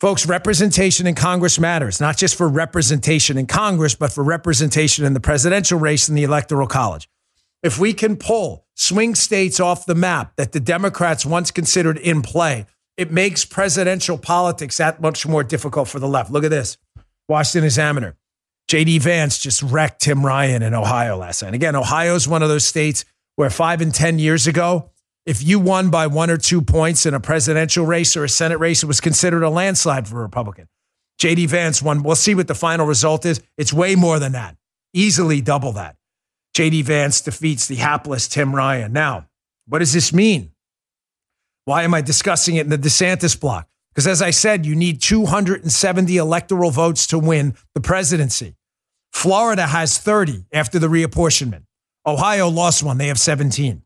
Folks, 0.00 0.26
representation 0.26 1.06
in 1.06 1.14
Congress 1.14 1.58
matters, 1.58 2.00
not 2.00 2.16
just 2.16 2.34
for 2.34 2.48
representation 2.48 3.38
in 3.38 3.46
Congress, 3.46 3.94
but 3.94 4.12
for 4.12 4.24
representation 4.24 5.04
in 5.04 5.14
the 5.14 5.20
presidential 5.20 5.78
race 5.78 6.08
and 6.08 6.18
the 6.18 6.24
electoral 6.24 6.66
college. 6.66 7.08
If 7.62 7.78
we 7.78 7.94
can 7.94 8.16
pull 8.16 8.66
swing 8.74 9.14
states 9.14 9.60
off 9.60 9.86
the 9.86 9.94
map 9.94 10.34
that 10.36 10.50
the 10.50 10.60
Democrats 10.60 11.24
once 11.24 11.52
considered 11.52 11.96
in 11.96 12.22
play, 12.22 12.66
it 12.96 13.12
makes 13.12 13.44
presidential 13.44 14.18
politics 14.18 14.76
that 14.78 15.00
much 15.00 15.26
more 15.26 15.44
difficult 15.44 15.88
for 15.88 16.00
the 16.00 16.08
left. 16.08 16.30
Look 16.30 16.44
at 16.44 16.50
this 16.50 16.76
Washington 17.28 17.64
Examiner. 17.64 18.16
JD 18.68 19.00
Vance 19.00 19.38
just 19.38 19.62
wrecked 19.62 20.02
Tim 20.02 20.26
Ryan 20.26 20.62
in 20.62 20.74
Ohio 20.74 21.16
last 21.16 21.42
night. 21.42 21.54
Again, 21.54 21.76
Ohio 21.76 22.14
is 22.14 22.26
one 22.26 22.42
of 22.42 22.48
those 22.48 22.64
states 22.66 23.04
where 23.36 23.50
five 23.50 23.80
and 23.80 23.94
10 23.94 24.18
years 24.18 24.46
ago, 24.46 24.90
if 25.26 25.42
you 25.42 25.58
won 25.58 25.90
by 25.90 26.06
one 26.06 26.30
or 26.30 26.36
two 26.36 26.60
points 26.60 27.06
in 27.06 27.14
a 27.14 27.20
presidential 27.20 27.86
race 27.86 28.16
or 28.16 28.24
a 28.24 28.28
Senate 28.28 28.58
race, 28.58 28.82
it 28.82 28.86
was 28.86 29.00
considered 29.00 29.42
a 29.42 29.50
landslide 29.50 30.06
for 30.06 30.20
a 30.20 30.22
Republican. 30.22 30.68
JD 31.20 31.48
Vance 31.48 31.82
won. 31.82 32.02
We'll 32.02 32.16
see 32.16 32.34
what 32.34 32.48
the 32.48 32.54
final 32.54 32.86
result 32.86 33.24
is. 33.24 33.40
It's 33.56 33.72
way 33.72 33.94
more 33.94 34.18
than 34.18 34.32
that, 34.32 34.56
easily 34.92 35.40
double 35.40 35.72
that. 35.72 35.96
JD 36.54 36.84
Vance 36.84 37.20
defeats 37.20 37.66
the 37.66 37.76
hapless 37.76 38.28
Tim 38.28 38.54
Ryan. 38.54 38.92
Now, 38.92 39.28
what 39.66 39.78
does 39.78 39.92
this 39.92 40.12
mean? 40.12 40.52
Why 41.64 41.82
am 41.82 41.94
I 41.94 42.02
discussing 42.02 42.56
it 42.56 42.66
in 42.66 42.70
the 42.70 42.78
DeSantis 42.78 43.38
block? 43.38 43.68
Because 43.90 44.06
as 44.06 44.20
I 44.20 44.30
said, 44.30 44.66
you 44.66 44.74
need 44.74 45.00
270 45.00 46.16
electoral 46.16 46.70
votes 46.70 47.06
to 47.08 47.18
win 47.18 47.54
the 47.74 47.80
presidency. 47.80 48.56
Florida 49.12 49.66
has 49.66 49.96
30 49.96 50.46
after 50.52 50.78
the 50.78 50.88
reapportionment. 50.88 51.62
Ohio 52.06 52.48
lost 52.48 52.82
one, 52.82 52.98
they 52.98 53.08
have 53.08 53.18
17. 53.18 53.82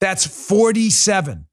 That's 0.00 0.26
47. 0.26 1.46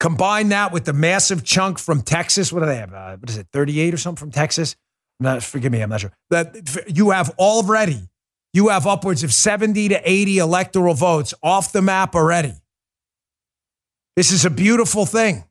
Combine 0.00 0.50
that 0.50 0.72
with 0.72 0.84
the 0.84 0.92
massive 0.92 1.44
chunk 1.44 1.78
from 1.78 2.02
Texas. 2.02 2.52
What 2.52 2.60
do 2.60 2.66
they 2.66 2.76
have? 2.76 2.94
Uh, 2.94 3.16
what 3.16 3.28
is 3.28 3.36
it, 3.36 3.48
38 3.52 3.94
or 3.94 3.96
something 3.96 4.20
from 4.20 4.30
Texas? 4.30 4.76
Not, 5.20 5.42
forgive 5.42 5.72
me, 5.72 5.80
I'm 5.80 5.90
not 5.90 6.00
sure. 6.00 6.12
That 6.30 6.86
you 6.86 7.10
have 7.10 7.30
already, 7.38 8.08
you 8.52 8.68
have 8.68 8.86
upwards 8.86 9.24
of 9.24 9.32
70 9.32 9.88
to 9.88 10.00
80 10.04 10.38
electoral 10.38 10.94
votes 10.94 11.34
off 11.42 11.72
the 11.72 11.82
map 11.82 12.14
already. 12.14 12.54
This 14.14 14.30
is 14.30 14.44
a 14.44 14.50
beautiful 14.50 15.06
thing. 15.06 15.44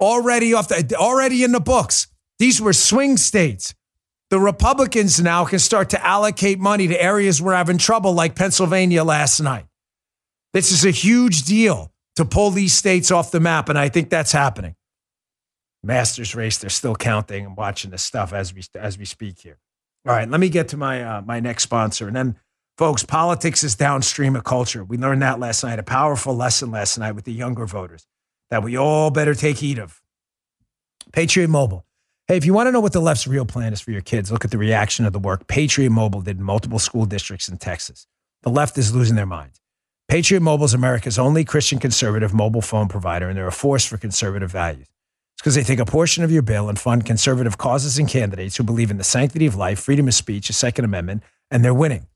Already 0.00 0.54
off 0.54 0.68
the, 0.68 0.96
already 0.96 1.42
in 1.42 1.52
the 1.52 1.60
books. 1.60 2.06
These 2.38 2.60
were 2.60 2.72
swing 2.72 3.16
states. 3.16 3.74
The 4.34 4.40
Republicans 4.40 5.22
now 5.22 5.44
can 5.44 5.60
start 5.60 5.90
to 5.90 6.04
allocate 6.04 6.58
money 6.58 6.88
to 6.88 7.00
areas 7.00 7.40
we're 7.40 7.54
having 7.54 7.78
trouble, 7.78 8.14
like 8.14 8.34
Pennsylvania 8.34 9.04
last 9.04 9.38
night. 9.38 9.66
This 10.52 10.72
is 10.72 10.84
a 10.84 10.90
huge 10.90 11.44
deal 11.44 11.92
to 12.16 12.24
pull 12.24 12.50
these 12.50 12.72
states 12.72 13.12
off 13.12 13.30
the 13.30 13.38
map, 13.38 13.68
and 13.68 13.78
I 13.78 13.88
think 13.88 14.10
that's 14.10 14.32
happening. 14.32 14.74
Masters 15.84 16.34
race, 16.34 16.58
they're 16.58 16.68
still 16.68 16.96
counting 16.96 17.46
and 17.46 17.56
watching 17.56 17.92
this 17.92 18.02
stuff 18.02 18.32
as 18.32 18.52
we 18.52 18.64
as 18.74 18.98
we 18.98 19.04
speak 19.04 19.38
here. 19.38 19.60
All 20.04 20.12
right, 20.12 20.28
let 20.28 20.40
me 20.40 20.48
get 20.48 20.66
to 20.70 20.76
my 20.76 21.00
uh, 21.00 21.22
my 21.22 21.38
next 21.38 21.62
sponsor, 21.62 22.08
and 22.08 22.16
then, 22.16 22.36
folks, 22.76 23.04
politics 23.04 23.62
is 23.62 23.76
downstream 23.76 24.34
of 24.34 24.42
culture. 24.42 24.82
We 24.82 24.98
learned 24.98 25.22
that 25.22 25.38
last 25.38 25.62
night, 25.62 25.78
a 25.78 25.84
powerful 25.84 26.34
lesson 26.34 26.72
last 26.72 26.98
night 26.98 27.12
with 27.12 27.24
the 27.24 27.32
younger 27.32 27.66
voters 27.66 28.04
that 28.50 28.64
we 28.64 28.76
all 28.76 29.12
better 29.12 29.36
take 29.36 29.58
heed 29.58 29.78
of. 29.78 30.02
Patriot 31.12 31.46
Mobile. 31.46 31.86
Hey, 32.26 32.38
if 32.38 32.46
you 32.46 32.54
want 32.54 32.68
to 32.68 32.72
know 32.72 32.80
what 32.80 32.94
the 32.94 33.00
left's 33.00 33.26
real 33.26 33.44
plan 33.44 33.74
is 33.74 33.82
for 33.82 33.90
your 33.90 34.00
kids, 34.00 34.32
look 34.32 34.46
at 34.46 34.50
the 34.50 34.56
reaction 34.56 35.04
of 35.04 35.12
the 35.12 35.18
work 35.18 35.46
Patriot 35.46 35.90
Mobile 35.90 36.22
did 36.22 36.38
in 36.38 36.42
multiple 36.42 36.78
school 36.78 37.04
districts 37.04 37.50
in 37.50 37.58
Texas. 37.58 38.06
The 38.44 38.48
left 38.48 38.78
is 38.78 38.94
losing 38.94 39.14
their 39.14 39.26
minds. 39.26 39.60
Patriot 40.08 40.40
Mobile 40.40 40.64
is 40.64 40.72
America's 40.72 41.18
only 41.18 41.44
Christian 41.44 41.78
conservative 41.78 42.32
mobile 42.32 42.62
phone 42.62 42.88
provider, 42.88 43.28
and 43.28 43.36
they're 43.36 43.46
a 43.46 43.52
force 43.52 43.84
for 43.84 43.98
conservative 43.98 44.50
values. 44.50 44.86
It's 45.34 45.42
because 45.42 45.54
they 45.54 45.64
take 45.64 45.80
a 45.80 45.84
portion 45.84 46.24
of 46.24 46.32
your 46.32 46.40
bill 46.40 46.70
and 46.70 46.78
fund 46.78 47.04
conservative 47.04 47.58
causes 47.58 47.98
and 47.98 48.08
candidates 48.08 48.56
who 48.56 48.62
believe 48.64 48.90
in 48.90 48.96
the 48.96 49.04
sanctity 49.04 49.44
of 49.44 49.54
life, 49.54 49.78
freedom 49.78 50.08
of 50.08 50.14
speech, 50.14 50.46
the 50.46 50.54
Second 50.54 50.86
Amendment, 50.86 51.22
and 51.50 51.62
they're 51.62 51.74
winning. 51.74 52.06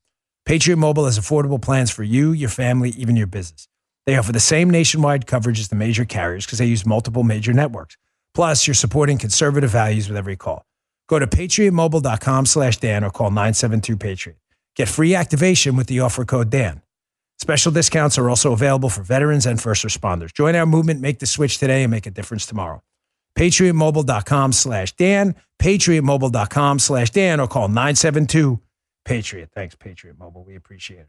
Patriot 0.47 0.79
Mobile 0.79 1.05
has 1.05 1.19
affordable 1.19 1.61
plans 1.61 1.91
for 1.91 2.03
you, 2.03 2.33
your 2.33 2.49
family, 2.49 2.95
even 2.97 3.15
your 3.15 3.27
business. 3.27 3.69
They 4.07 4.17
offer 4.17 4.33
the 4.33 4.41
same 4.41 4.71
nationwide 4.71 5.27
coverage 5.27 5.61
as 5.61 5.69
the 5.69 5.77
major 5.77 6.07
carriers 6.07 6.47
because 6.47 6.61
they 6.61 6.65
use 6.65 6.87
multiple 6.87 7.25
major 7.25 7.53
networks. 7.53 7.99
Plus, 8.39 8.69
you're 8.69 8.75
supporting 8.75 9.19
conservative 9.19 9.71
values 9.71 10.09
with 10.09 10.17
every 10.17 10.37
call. 10.37 10.65
Go 11.09 11.19
to 11.19 11.27
patriotmobile.com 11.27 12.47
slash 12.47 12.77
Dan 12.77 13.03
or 13.03 13.11
call 13.11 13.33
972-PATRIOT. 13.33 14.37
Get 14.77 14.89
free 14.89 15.17
activation 15.17 15.75
with 15.75 15.89
the 15.89 15.99
offer 15.99 16.25
code 16.25 16.49
Dan. 16.49 16.83
Special 17.41 17.73
discounts 17.73 18.17
are 18.17 18.31
also 18.31 18.53
available 18.53 18.91
for 18.91 19.03
veterans 19.03 19.45
and 19.45 19.61
first 19.61 19.85
responders. 19.85 20.33
Join 20.33 20.55
our 20.55 20.67
movement, 20.67 21.01
make 21.01 21.19
the 21.19 21.27
switch 21.27 21.59
today, 21.59 21.83
and 21.83 21.91
make 21.91 22.07
a 22.07 22.13
difference 22.13 22.47
tomorrow. 22.47 22.81
PatriotMobile.com 23.37 24.53
slash 24.53 24.93
Dan, 24.93 25.35
PatriotMobile.com 25.61 26.79
slash 26.79 27.11
Dan, 27.11 27.41
or 27.41 27.49
call 27.49 27.67
972 27.67 28.61
Patriot. 29.05 29.51
Thanks, 29.53 29.75
Patriot 29.75 30.17
Mobile. 30.17 30.45
We 30.45 30.55
appreciate 30.55 31.01
it. 31.01 31.09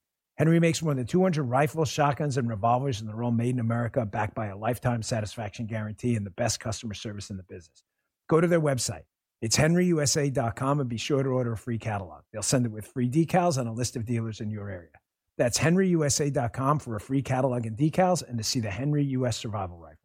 Henry 0.41 0.59
makes 0.59 0.81
more 0.81 0.95
than 0.95 1.05
200 1.05 1.43
rifles, 1.43 1.87
shotguns, 1.87 2.35
and 2.35 2.49
revolvers, 2.49 2.99
in 2.99 3.05
they're 3.05 3.21
all 3.21 3.29
made 3.29 3.53
in 3.53 3.59
America, 3.59 4.07
backed 4.07 4.33
by 4.33 4.47
a 4.47 4.57
lifetime 4.57 5.03
satisfaction 5.03 5.67
guarantee 5.67 6.15
and 6.15 6.25
the 6.25 6.31
best 6.31 6.59
customer 6.59 6.95
service 6.95 7.29
in 7.29 7.37
the 7.37 7.43
business. 7.43 7.83
Go 8.27 8.41
to 8.41 8.47
their 8.47 8.59
website 8.59 9.03
it's 9.43 9.55
henryusa.com 9.55 10.79
and 10.79 10.89
be 10.89 10.97
sure 10.97 11.21
to 11.21 11.29
order 11.29 11.51
a 11.51 11.57
free 11.57 11.77
catalog. 11.77 12.23
They'll 12.33 12.41
send 12.41 12.65
it 12.65 12.71
with 12.71 12.87
free 12.87 13.07
decals 13.07 13.59
and 13.59 13.69
a 13.69 13.71
list 13.71 13.95
of 13.95 14.03
dealers 14.03 14.41
in 14.41 14.49
your 14.49 14.67
area. 14.67 14.89
That's 15.37 15.59
henryusa.com 15.59 16.79
for 16.79 16.95
a 16.95 16.99
free 16.99 17.21
catalog 17.21 17.67
and 17.67 17.77
decals 17.77 18.27
and 18.27 18.39
to 18.39 18.43
see 18.43 18.61
the 18.61 18.71
Henry 18.71 19.03
US 19.03 19.37
Survival 19.37 19.77
Rifle. 19.77 19.97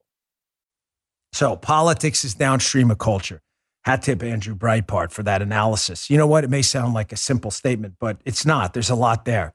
So, 1.33 1.57
politics 1.57 2.27
is 2.27 2.35
downstream 2.35 2.91
of 2.91 2.99
culture. 2.99 3.41
Hat 3.85 4.03
tip 4.03 4.23
Andrew 4.23 4.55
Breitbart 4.55 5.13
for 5.13 5.23
that 5.23 5.41
analysis. 5.41 6.11
You 6.11 6.19
know 6.19 6.27
what? 6.27 6.45
It 6.45 6.51
may 6.51 6.61
sound 6.61 6.93
like 6.93 7.11
a 7.11 7.17
simple 7.17 7.51
statement, 7.51 7.95
but 7.99 8.21
it's 8.27 8.45
not. 8.45 8.75
There's 8.75 8.91
a 8.91 8.95
lot 8.95 9.25
there. 9.25 9.55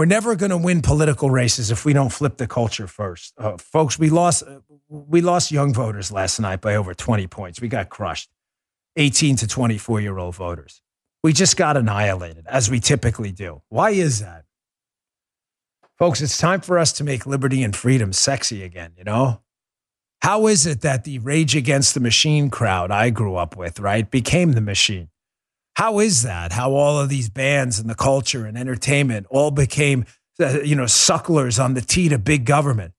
We're 0.00 0.06
never 0.06 0.34
going 0.34 0.48
to 0.48 0.56
win 0.56 0.80
political 0.80 1.30
races 1.30 1.70
if 1.70 1.84
we 1.84 1.92
don't 1.92 2.08
flip 2.08 2.38
the 2.38 2.46
culture 2.46 2.86
first. 2.86 3.34
Uh, 3.36 3.58
folks, 3.58 3.98
we 3.98 4.08
lost, 4.08 4.42
we 4.88 5.20
lost 5.20 5.52
young 5.52 5.74
voters 5.74 6.10
last 6.10 6.40
night 6.40 6.62
by 6.62 6.74
over 6.74 6.94
20 6.94 7.26
points. 7.26 7.60
We 7.60 7.68
got 7.68 7.90
crushed. 7.90 8.30
18 8.96 9.36
to 9.36 9.46
24 9.46 10.00
year 10.00 10.16
old 10.16 10.34
voters. 10.34 10.80
We 11.22 11.34
just 11.34 11.58
got 11.58 11.76
annihilated, 11.76 12.46
as 12.46 12.70
we 12.70 12.80
typically 12.80 13.30
do. 13.30 13.60
Why 13.68 13.90
is 13.90 14.20
that? 14.20 14.46
Folks, 15.98 16.22
it's 16.22 16.38
time 16.38 16.62
for 16.62 16.78
us 16.78 16.94
to 16.94 17.04
make 17.04 17.26
liberty 17.26 17.62
and 17.62 17.76
freedom 17.76 18.14
sexy 18.14 18.62
again, 18.62 18.92
you 18.96 19.04
know? 19.04 19.42
How 20.22 20.46
is 20.46 20.64
it 20.64 20.80
that 20.80 21.04
the 21.04 21.18
Rage 21.18 21.54
Against 21.54 21.92
the 21.92 22.00
Machine 22.00 22.48
crowd 22.48 22.90
I 22.90 23.10
grew 23.10 23.36
up 23.36 23.54
with, 23.54 23.78
right, 23.78 24.10
became 24.10 24.52
the 24.52 24.62
machine? 24.62 25.09
How 25.80 25.98
is 25.98 26.24
that? 26.24 26.52
How 26.52 26.74
all 26.74 27.00
of 27.00 27.08
these 27.08 27.30
bands 27.30 27.78
and 27.78 27.88
the 27.88 27.94
culture 27.94 28.44
and 28.44 28.58
entertainment 28.58 29.26
all 29.30 29.50
became, 29.50 30.04
uh, 30.38 30.60
you 30.60 30.76
know, 30.76 30.84
sucklers 30.84 31.58
on 31.58 31.72
the 31.72 31.80
teat 31.80 32.12
of 32.12 32.22
big 32.22 32.44
government? 32.44 32.92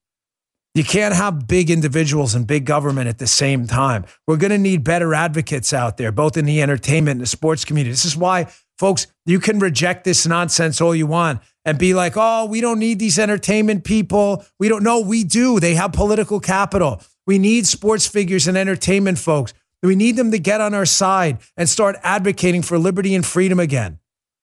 You 0.74 0.82
can't 0.82 1.14
have 1.14 1.46
big 1.46 1.70
individuals 1.70 2.34
and 2.34 2.44
big 2.44 2.66
government 2.66 3.06
at 3.06 3.18
the 3.18 3.28
same 3.28 3.68
time. 3.68 4.04
We're 4.26 4.36
going 4.36 4.50
to 4.50 4.58
need 4.58 4.82
better 4.82 5.14
advocates 5.14 5.72
out 5.72 5.96
there, 5.96 6.10
both 6.10 6.36
in 6.36 6.44
the 6.44 6.60
entertainment 6.60 7.12
and 7.12 7.20
the 7.20 7.26
sports 7.26 7.64
community. 7.64 7.92
This 7.92 8.04
is 8.04 8.16
why, 8.16 8.48
folks, 8.80 9.06
you 9.26 9.38
can 9.38 9.60
reject 9.60 10.02
this 10.02 10.26
nonsense 10.26 10.80
all 10.80 10.92
you 10.92 11.06
want 11.06 11.40
and 11.64 11.78
be 11.78 11.94
like, 11.94 12.14
oh, 12.16 12.46
we 12.46 12.60
don't 12.60 12.80
need 12.80 12.98
these 12.98 13.16
entertainment 13.16 13.84
people. 13.84 14.44
We 14.58 14.68
don't 14.68 14.82
know. 14.82 14.98
We 14.98 15.22
do. 15.22 15.60
They 15.60 15.76
have 15.76 15.92
political 15.92 16.40
capital. 16.40 17.00
We 17.28 17.38
need 17.38 17.68
sports 17.68 18.08
figures 18.08 18.48
and 18.48 18.58
entertainment 18.58 19.20
folks. 19.20 19.54
We 19.82 19.96
need 19.96 20.16
them 20.16 20.30
to 20.30 20.38
get 20.38 20.60
on 20.60 20.74
our 20.74 20.86
side 20.86 21.38
and 21.56 21.68
start 21.68 21.96
advocating 22.02 22.62
for 22.62 22.78
liberty 22.78 23.14
and 23.14 23.26
freedom 23.26 23.58
again. 23.58 23.98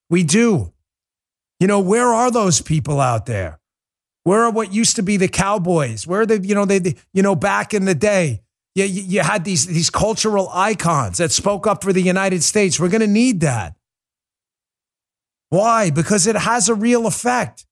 We 0.09 0.23
do. 0.23 0.73
You 1.59 1.67
know, 1.67 1.79
where 1.79 2.07
are 2.07 2.31
those 2.31 2.61
people 2.61 2.99
out 2.99 3.25
there? 3.25 3.59
Where 4.23 4.43
are 4.43 4.51
what 4.51 4.73
used 4.73 4.95
to 4.97 5.03
be 5.03 5.17
the 5.17 5.27
Cowboys? 5.27 6.05
Where 6.05 6.21
are 6.21 6.25
the, 6.25 6.39
you 6.39 6.55
know, 6.55 6.65
they, 6.65 6.95
you 7.13 7.23
know, 7.23 7.35
back 7.35 7.73
in 7.73 7.85
the 7.85 7.95
day, 7.95 8.41
you, 8.75 8.83
you 8.83 9.21
had 9.21 9.45
these, 9.45 9.65
these 9.65 9.89
cultural 9.89 10.49
icons 10.53 11.17
that 11.17 11.31
spoke 11.31 11.65
up 11.65 11.83
for 11.83 11.93
the 11.93 12.01
United 12.01 12.43
States. 12.43 12.79
We're 12.79 12.89
going 12.89 13.01
to 13.01 13.07
need 13.07 13.39
that. 13.41 13.75
Why? 15.49 15.89
Because 15.89 16.27
it 16.27 16.35
has 16.35 16.69
a 16.69 16.75
real 16.75 17.07
effect. 17.07 17.65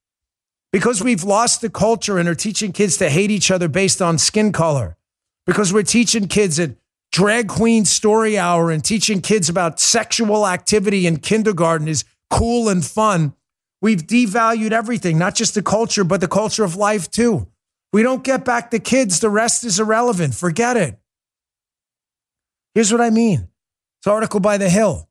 Because 0.72 1.02
we've 1.02 1.24
lost 1.24 1.62
the 1.62 1.70
culture 1.70 2.18
and 2.18 2.28
are 2.28 2.36
teaching 2.36 2.72
kids 2.72 2.98
to 2.98 3.10
hate 3.10 3.32
each 3.32 3.52
other 3.52 3.68
based 3.68 4.02
on 4.02 4.18
skin 4.18 4.52
color. 4.52 4.98
Because 5.46 5.72
we're 5.72 5.84
teaching 5.84 6.28
kids 6.28 6.60
at 6.60 6.72
drag 7.12 7.48
queen 7.48 7.86
story 7.86 8.38
hour 8.38 8.72
and 8.72 8.84
teaching 8.84 9.22
kids 9.22 9.50
about 9.50 9.80
sexual 9.80 10.48
activity 10.48 11.08
in 11.08 11.18
kindergarten 11.18 11.88
is 11.88 12.06
cool 12.30 12.70
and 12.70 12.86
fun. 12.86 13.34
We've 13.82 14.06
devalued 14.06 14.72
everything, 14.72 15.18
not 15.18 15.36
just 15.36 15.54
the 15.54 15.62
culture, 15.62 16.04
but 16.04 16.22
the 16.22 16.28
culture 16.28 16.64
of 16.64 16.76
life 16.76 17.10
too. 17.10 17.48
We 17.94 18.04
don't 18.04 18.24
get 18.24 18.44
back 18.44 18.72
the 18.72 18.80
kids, 18.80 19.20
the 19.20 19.30
rest 19.30 19.64
is 19.64 19.80
irrelevant. 19.80 20.36
Forget 20.36 20.78
it. 20.78 21.00
Here's 22.76 22.92
what 22.92 23.02
I 23.02 23.10
mean. 23.10 23.48
It's 24.00 24.08
article 24.08 24.40
by 24.40 24.58
The 24.58 24.70
Hill. 24.70 25.10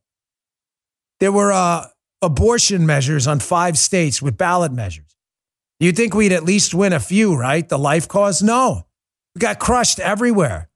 There 1.19 1.31
were 1.31 1.51
uh, 1.51 1.87
abortion 2.21 2.85
measures 2.85 3.27
on 3.27 3.39
five 3.39 3.77
states 3.77 4.21
with 4.21 4.37
ballot 4.37 4.71
measures. 4.71 5.15
You'd 5.79 5.95
think 5.95 6.13
we'd 6.13 6.31
at 6.31 6.43
least 6.43 6.73
win 6.73 6.93
a 6.93 6.99
few, 6.99 7.35
right? 7.35 7.67
The 7.67 7.77
life 7.77 8.07
cause? 8.07 8.41
No. 8.41 8.85
We 9.35 9.39
got 9.39 9.59
crushed 9.59 9.99
everywhere. 9.99 10.69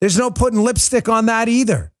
There's 0.00 0.18
no 0.18 0.30
putting 0.30 0.60
lipstick 0.60 1.08
on 1.08 1.26
that 1.26 1.48
either. 1.48 1.92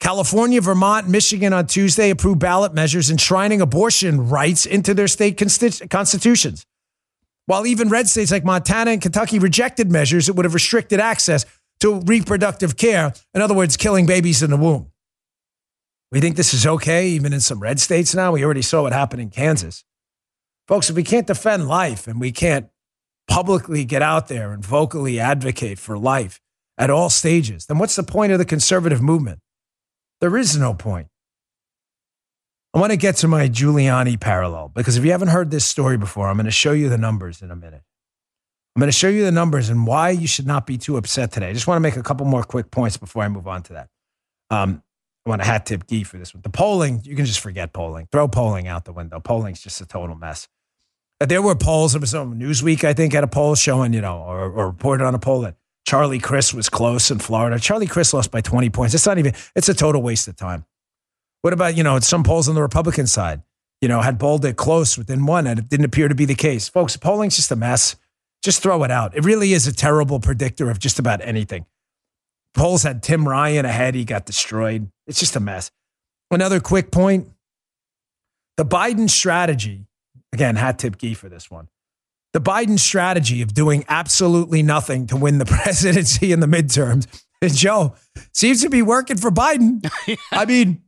California, 0.00 0.60
Vermont, 0.60 1.08
Michigan 1.08 1.52
on 1.52 1.66
Tuesday 1.66 2.10
approved 2.10 2.38
ballot 2.38 2.74
measures 2.74 3.10
enshrining 3.10 3.60
abortion 3.60 4.28
rights 4.28 4.66
into 4.66 4.92
their 4.92 5.08
state 5.08 5.42
constitutions. 5.90 6.66
While 7.46 7.66
even 7.66 7.88
red 7.88 8.08
states 8.08 8.30
like 8.30 8.44
Montana 8.44 8.92
and 8.92 9.02
Kentucky 9.02 9.38
rejected 9.38 9.90
measures 9.90 10.26
that 10.26 10.34
would 10.34 10.44
have 10.44 10.54
restricted 10.54 11.00
access 11.00 11.44
to 11.80 12.00
reproductive 12.00 12.76
care, 12.76 13.12
in 13.34 13.40
other 13.40 13.54
words, 13.54 13.76
killing 13.76 14.06
babies 14.06 14.42
in 14.42 14.50
the 14.50 14.56
womb. 14.56 14.90
We 16.12 16.20
think 16.20 16.36
this 16.36 16.54
is 16.54 16.66
okay, 16.66 17.08
even 17.08 17.32
in 17.32 17.40
some 17.40 17.60
red 17.60 17.80
states 17.80 18.14
now. 18.14 18.32
We 18.32 18.44
already 18.44 18.62
saw 18.62 18.82
what 18.82 18.92
happened 18.92 19.20
in 19.20 19.30
Kansas. 19.30 19.84
Folks, 20.68 20.88
if 20.88 20.96
we 20.96 21.02
can't 21.02 21.26
defend 21.26 21.66
life 21.66 22.06
and 22.06 22.20
we 22.20 22.30
can't 22.30 22.68
publicly 23.26 23.84
get 23.84 24.00
out 24.02 24.28
there 24.28 24.52
and 24.52 24.64
vocally 24.64 25.18
advocate 25.18 25.78
for 25.78 25.98
life 25.98 26.40
at 26.78 26.90
all 26.90 27.10
stages, 27.10 27.66
then 27.66 27.78
what's 27.78 27.96
the 27.96 28.02
point 28.02 28.32
of 28.32 28.38
the 28.38 28.44
conservative 28.44 29.00
movement? 29.02 29.40
There 30.20 30.36
is 30.36 30.56
no 30.56 30.74
point. 30.74 31.08
I 32.72 32.80
want 32.80 32.90
to 32.90 32.96
get 32.96 33.16
to 33.16 33.28
my 33.28 33.48
Giuliani 33.48 34.18
parallel 34.18 34.68
because 34.74 34.96
if 34.96 35.04
you 35.04 35.12
haven't 35.12 35.28
heard 35.28 35.50
this 35.50 35.64
story 35.64 35.96
before, 35.96 36.28
I'm 36.28 36.36
going 36.36 36.46
to 36.46 36.50
show 36.50 36.72
you 36.72 36.88
the 36.88 36.98
numbers 36.98 37.40
in 37.40 37.50
a 37.50 37.56
minute. 37.56 37.82
I'm 38.74 38.80
going 38.80 38.88
to 38.88 38.96
show 38.96 39.08
you 39.08 39.24
the 39.24 39.30
numbers 39.30 39.68
and 39.68 39.86
why 39.86 40.10
you 40.10 40.26
should 40.26 40.46
not 40.48 40.66
be 40.66 40.76
too 40.76 40.96
upset 40.96 41.30
today. 41.30 41.50
I 41.50 41.52
just 41.52 41.68
want 41.68 41.76
to 41.76 41.80
make 41.80 41.96
a 41.96 42.02
couple 42.02 42.26
more 42.26 42.42
quick 42.42 42.72
points 42.72 42.96
before 42.96 43.22
I 43.22 43.28
move 43.28 43.46
on 43.46 43.62
to 43.64 43.74
that. 43.74 43.88
Um, 44.50 44.82
I 45.24 45.30
want 45.30 45.42
to 45.42 45.46
hat 45.46 45.66
tip 45.66 45.86
Gee 45.86 46.02
for 46.02 46.18
this 46.18 46.34
one. 46.34 46.42
The 46.42 46.50
polling, 46.50 47.00
you 47.04 47.14
can 47.14 47.24
just 47.24 47.38
forget 47.38 47.72
polling. 47.72 48.08
Throw 48.10 48.26
polling 48.26 48.66
out 48.66 48.84
the 48.84 48.92
window. 48.92 49.20
Polling's 49.20 49.60
just 49.60 49.80
a 49.80 49.86
total 49.86 50.16
mess. 50.16 50.48
There 51.20 51.40
were 51.40 51.54
polls. 51.54 51.92
There 51.92 52.00
was 52.00 52.10
some 52.10 52.38
Newsweek, 52.38 52.82
I 52.82 52.92
think, 52.92 53.12
had 53.12 53.22
a 53.22 53.28
poll 53.28 53.54
showing, 53.54 53.92
you 53.92 54.00
know, 54.00 54.18
or, 54.18 54.50
or 54.50 54.66
reported 54.66 55.04
on 55.04 55.14
a 55.14 55.20
poll 55.20 55.42
that 55.42 55.54
Charlie 55.84 56.18
Crist 56.18 56.54
was 56.54 56.68
close 56.68 57.10
in 57.10 57.18
Florida. 57.18 57.58
Charlie 57.58 57.86
Crist 57.86 58.14
lost 58.14 58.30
by 58.30 58.40
20 58.40 58.70
points. 58.70 58.94
It's 58.94 59.06
not 59.06 59.18
even, 59.18 59.34
it's 59.54 59.68
a 59.68 59.74
total 59.74 60.02
waste 60.02 60.28
of 60.28 60.36
time. 60.36 60.64
What 61.42 61.52
about, 61.52 61.76
you 61.76 61.84
know, 61.84 61.98
some 62.00 62.24
polls 62.24 62.48
on 62.48 62.54
the 62.54 62.62
Republican 62.62 63.06
side, 63.06 63.42
you 63.82 63.88
know, 63.88 64.00
had 64.00 64.18
it 64.22 64.56
close 64.56 64.96
within 64.96 65.26
one, 65.26 65.46
and 65.46 65.58
it 65.58 65.68
didn't 65.68 65.84
appear 65.84 66.08
to 66.08 66.14
be 66.14 66.24
the 66.24 66.34
case. 66.34 66.68
Folks, 66.68 66.96
polling's 66.96 67.36
just 67.36 67.50
a 67.50 67.56
mess. 67.56 67.96
Just 68.42 68.62
throw 68.62 68.82
it 68.84 68.90
out. 68.90 69.14
It 69.14 69.24
really 69.24 69.52
is 69.52 69.66
a 69.66 69.74
terrible 69.74 70.20
predictor 70.20 70.70
of 70.70 70.78
just 70.78 70.98
about 70.98 71.20
anything. 71.22 71.66
Polls 72.54 72.82
had 72.82 73.02
Tim 73.02 73.28
Ryan 73.28 73.66
ahead. 73.66 73.94
He 73.94 74.04
got 74.04 74.26
destroyed. 74.26 74.90
It's 75.06 75.18
just 75.18 75.36
a 75.36 75.40
mess. 75.40 75.70
Another 76.30 76.60
quick 76.60 76.90
point 76.90 77.28
the 78.56 78.64
Biden 78.64 79.10
strategy, 79.10 79.86
again, 80.32 80.56
hat 80.56 80.78
tip 80.78 80.96
Gee 80.96 81.14
for 81.14 81.28
this 81.28 81.50
one. 81.50 81.68
The 82.34 82.40
Biden 82.40 82.80
strategy 82.80 83.42
of 83.42 83.54
doing 83.54 83.84
absolutely 83.88 84.62
nothing 84.64 85.06
to 85.06 85.16
win 85.16 85.38
the 85.38 85.44
presidency 85.62 86.32
in 86.32 86.40
the 86.40 86.46
midterms, 86.46 87.06
Joe, 87.54 87.94
seems 88.32 88.60
to 88.62 88.68
be 88.68 88.82
working 88.82 89.16
for 89.16 89.30
Biden. 89.30 89.88
I 90.32 90.44
mean, 90.44 90.82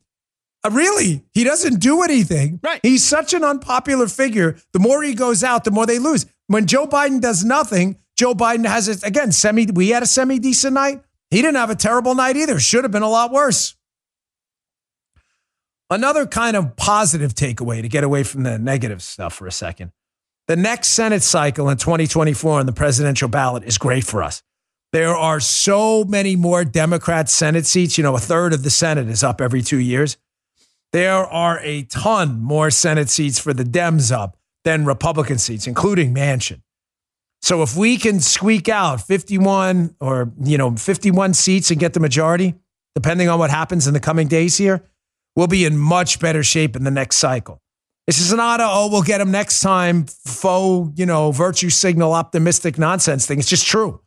uh, 0.65 0.71
really, 0.71 1.25
he 1.33 1.45
doesn't 1.45 1.81
do 1.81 2.03
anything. 2.03 2.59
Right. 2.63 2.81
He's 2.83 3.05
such 3.05 3.33
an 3.33 3.45
unpopular 3.45 4.09
figure. 4.09 4.57
The 4.73 4.81
more 4.81 5.03
he 5.03 5.15
goes 5.15 5.45
out, 5.45 5.63
the 5.63 5.71
more 5.71 5.87
they 5.87 6.01
lose. 6.01 6.27
When 6.49 6.67
Joe 6.67 6.87
Biden 6.87 7.21
does 7.21 7.45
nothing, 7.45 7.99
Joe 8.17 8.35
Biden 8.35 8.67
has 8.67 8.89
it 8.89 9.05
again. 9.05 9.31
Semi. 9.31 9.67
We 9.67 9.91
had 9.91 10.03
a 10.03 10.07
semi 10.07 10.41
decent 10.41 10.75
night. 10.75 11.03
He 11.31 11.43
didn't 11.43 11.57
have 11.57 11.71
a 11.71 11.77
terrible 11.77 12.15
night 12.15 12.37
either. 12.37 12.59
Should 12.59 12.85
have 12.85 12.93
been 12.93 13.03
a 13.03 13.09
lot 13.09 13.31
worse. 13.31 13.77
Another 15.91 16.27
kind 16.27 16.57
of 16.57 16.75
positive 16.77 17.35
takeaway 17.35 17.83
to 17.83 17.89
get 17.89 18.03
away 18.03 18.25
from 18.25 18.43
the 18.43 18.59
negative 18.59 19.03
stuff 19.03 19.35
for 19.35 19.47
a 19.47 19.53
second. 19.53 19.93
The 20.49 20.57
next 20.57 20.91
Senate 20.91 21.25
cycle 21.25 21.69
in 21.69 21.77
2024 21.77 22.61
on 22.61 22.67
the 22.67 22.73
presidential 22.73 23.29
ballot 23.29 23.65
is 23.65 23.79
great 23.79 24.05
for 24.05 24.23
us. 24.23 24.45
There 24.93 25.17
are 25.17 25.41
so 25.41 26.05
many 26.05 26.37
more 26.37 26.65
Democrat 26.65 27.29
Senate 27.29 27.67
seats. 27.67 27.99
You 27.99 28.05
know, 28.05 28.15
a 28.15 28.21
third 28.21 28.53
of 28.53 28.63
the 28.63 28.71
Senate 28.71 29.09
is 29.09 29.25
up 29.25 29.41
every 29.41 29.61
two 29.61 29.79
years. 29.79 30.17
There 30.93 31.27
are 31.27 31.59
a 31.63 31.83
ton 31.83 32.41
more 32.41 32.71
Senate 32.71 33.09
seats 33.09 33.41
for 33.41 33.53
the 33.53 33.65
Dems 33.65 34.13
up 34.17 34.39
than 34.65 34.85
Republican 34.85 35.39
seats, 35.39 35.67
including 35.67 36.15
Manchin. 36.15 36.63
So 37.43 37.63
if 37.63 37.77
we 37.77 37.99
can 37.99 38.21
squeak 38.21 38.69
out 38.69 39.01
51 39.01 39.97
or, 40.01 40.33
you 40.41 40.57
know, 40.59 40.77
51 40.77 41.35
seats 41.35 41.73
and 41.73 41.81
get 41.81 41.93
the 41.93 42.01
majority, 42.01 42.55
depending 42.95 43.29
on 43.29 43.39
what 43.41 43.51
happens 43.51 43.87
in 43.89 43.95
the 43.95 44.01
coming 44.01 44.29
days 44.29 44.57
here, 44.57 44.85
we'll 45.35 45.49
be 45.49 45.65
in 45.65 45.77
much 45.77 46.21
better 46.21 46.43
shape 46.45 46.77
in 46.77 46.85
the 46.85 46.91
next 46.91 47.17
cycle. 47.17 47.61
This 48.07 48.21
is 48.21 48.33
not 48.33 48.61
a, 48.61 48.65
oh, 48.65 48.89
we'll 48.91 49.03
get 49.03 49.19
them 49.19 49.33
next 49.33 49.61
time, 49.61 50.07
faux, 50.07 50.93
you 50.97 51.07
know, 51.07 51.33
virtue 51.33 51.71
signal 51.71 52.13
optimistic 52.13 52.79
nonsense 52.79 53.27
thing. 53.27 53.41
It's 53.41 53.49
just 53.49 53.67
true. 53.67 54.01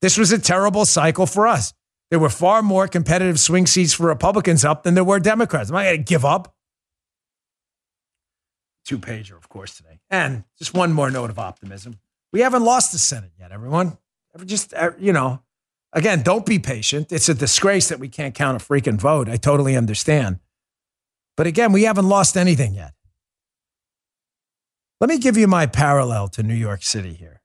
This 0.00 0.16
was 0.16 0.32
a 0.32 0.38
terrible 0.38 0.86
cycle 0.86 1.26
for 1.26 1.46
us. 1.46 1.74
There 2.10 2.18
were 2.18 2.30
far 2.30 2.62
more 2.62 2.88
competitive 2.88 3.38
swing 3.38 3.66
seats 3.66 3.92
for 3.92 4.06
Republicans 4.06 4.64
up 4.64 4.82
than 4.82 4.94
there 4.94 5.04
were 5.04 5.20
Democrats. 5.20 5.70
I'm 5.70 5.76
I 5.76 5.84
going 5.84 5.98
to 5.98 6.02
give 6.02 6.24
up. 6.24 6.54
Two 8.86 8.98
pager, 8.98 9.36
of 9.36 9.48
course, 9.50 9.76
today. 9.76 10.00
And 10.08 10.44
just 10.58 10.72
one 10.72 10.92
more 10.92 11.10
note 11.10 11.28
of 11.30 11.38
optimism. 11.38 12.00
We 12.32 12.40
haven't 12.40 12.64
lost 12.64 12.92
the 12.92 12.98
Senate 12.98 13.32
yet, 13.38 13.52
everyone. 13.52 13.98
Just, 14.46 14.72
uh, 14.72 14.92
you 14.98 15.12
know, 15.12 15.42
again, 15.92 16.22
don't 16.22 16.46
be 16.46 16.58
patient. 16.58 17.12
It's 17.12 17.28
a 17.28 17.34
disgrace 17.34 17.88
that 17.90 18.00
we 18.00 18.08
can't 18.08 18.34
count 18.34 18.60
a 18.60 18.64
freaking 18.64 18.98
vote. 18.98 19.28
I 19.28 19.36
totally 19.36 19.76
understand. 19.76 20.38
But 21.36 21.46
again, 21.46 21.72
we 21.72 21.82
haven't 21.82 22.08
lost 22.08 22.36
anything 22.36 22.74
yet. 22.74 22.94
Let 25.00 25.08
me 25.08 25.18
give 25.18 25.38
you 25.38 25.46
my 25.46 25.64
parallel 25.64 26.28
to 26.28 26.42
New 26.42 26.54
York 26.54 26.82
City 26.82 27.14
here 27.14 27.40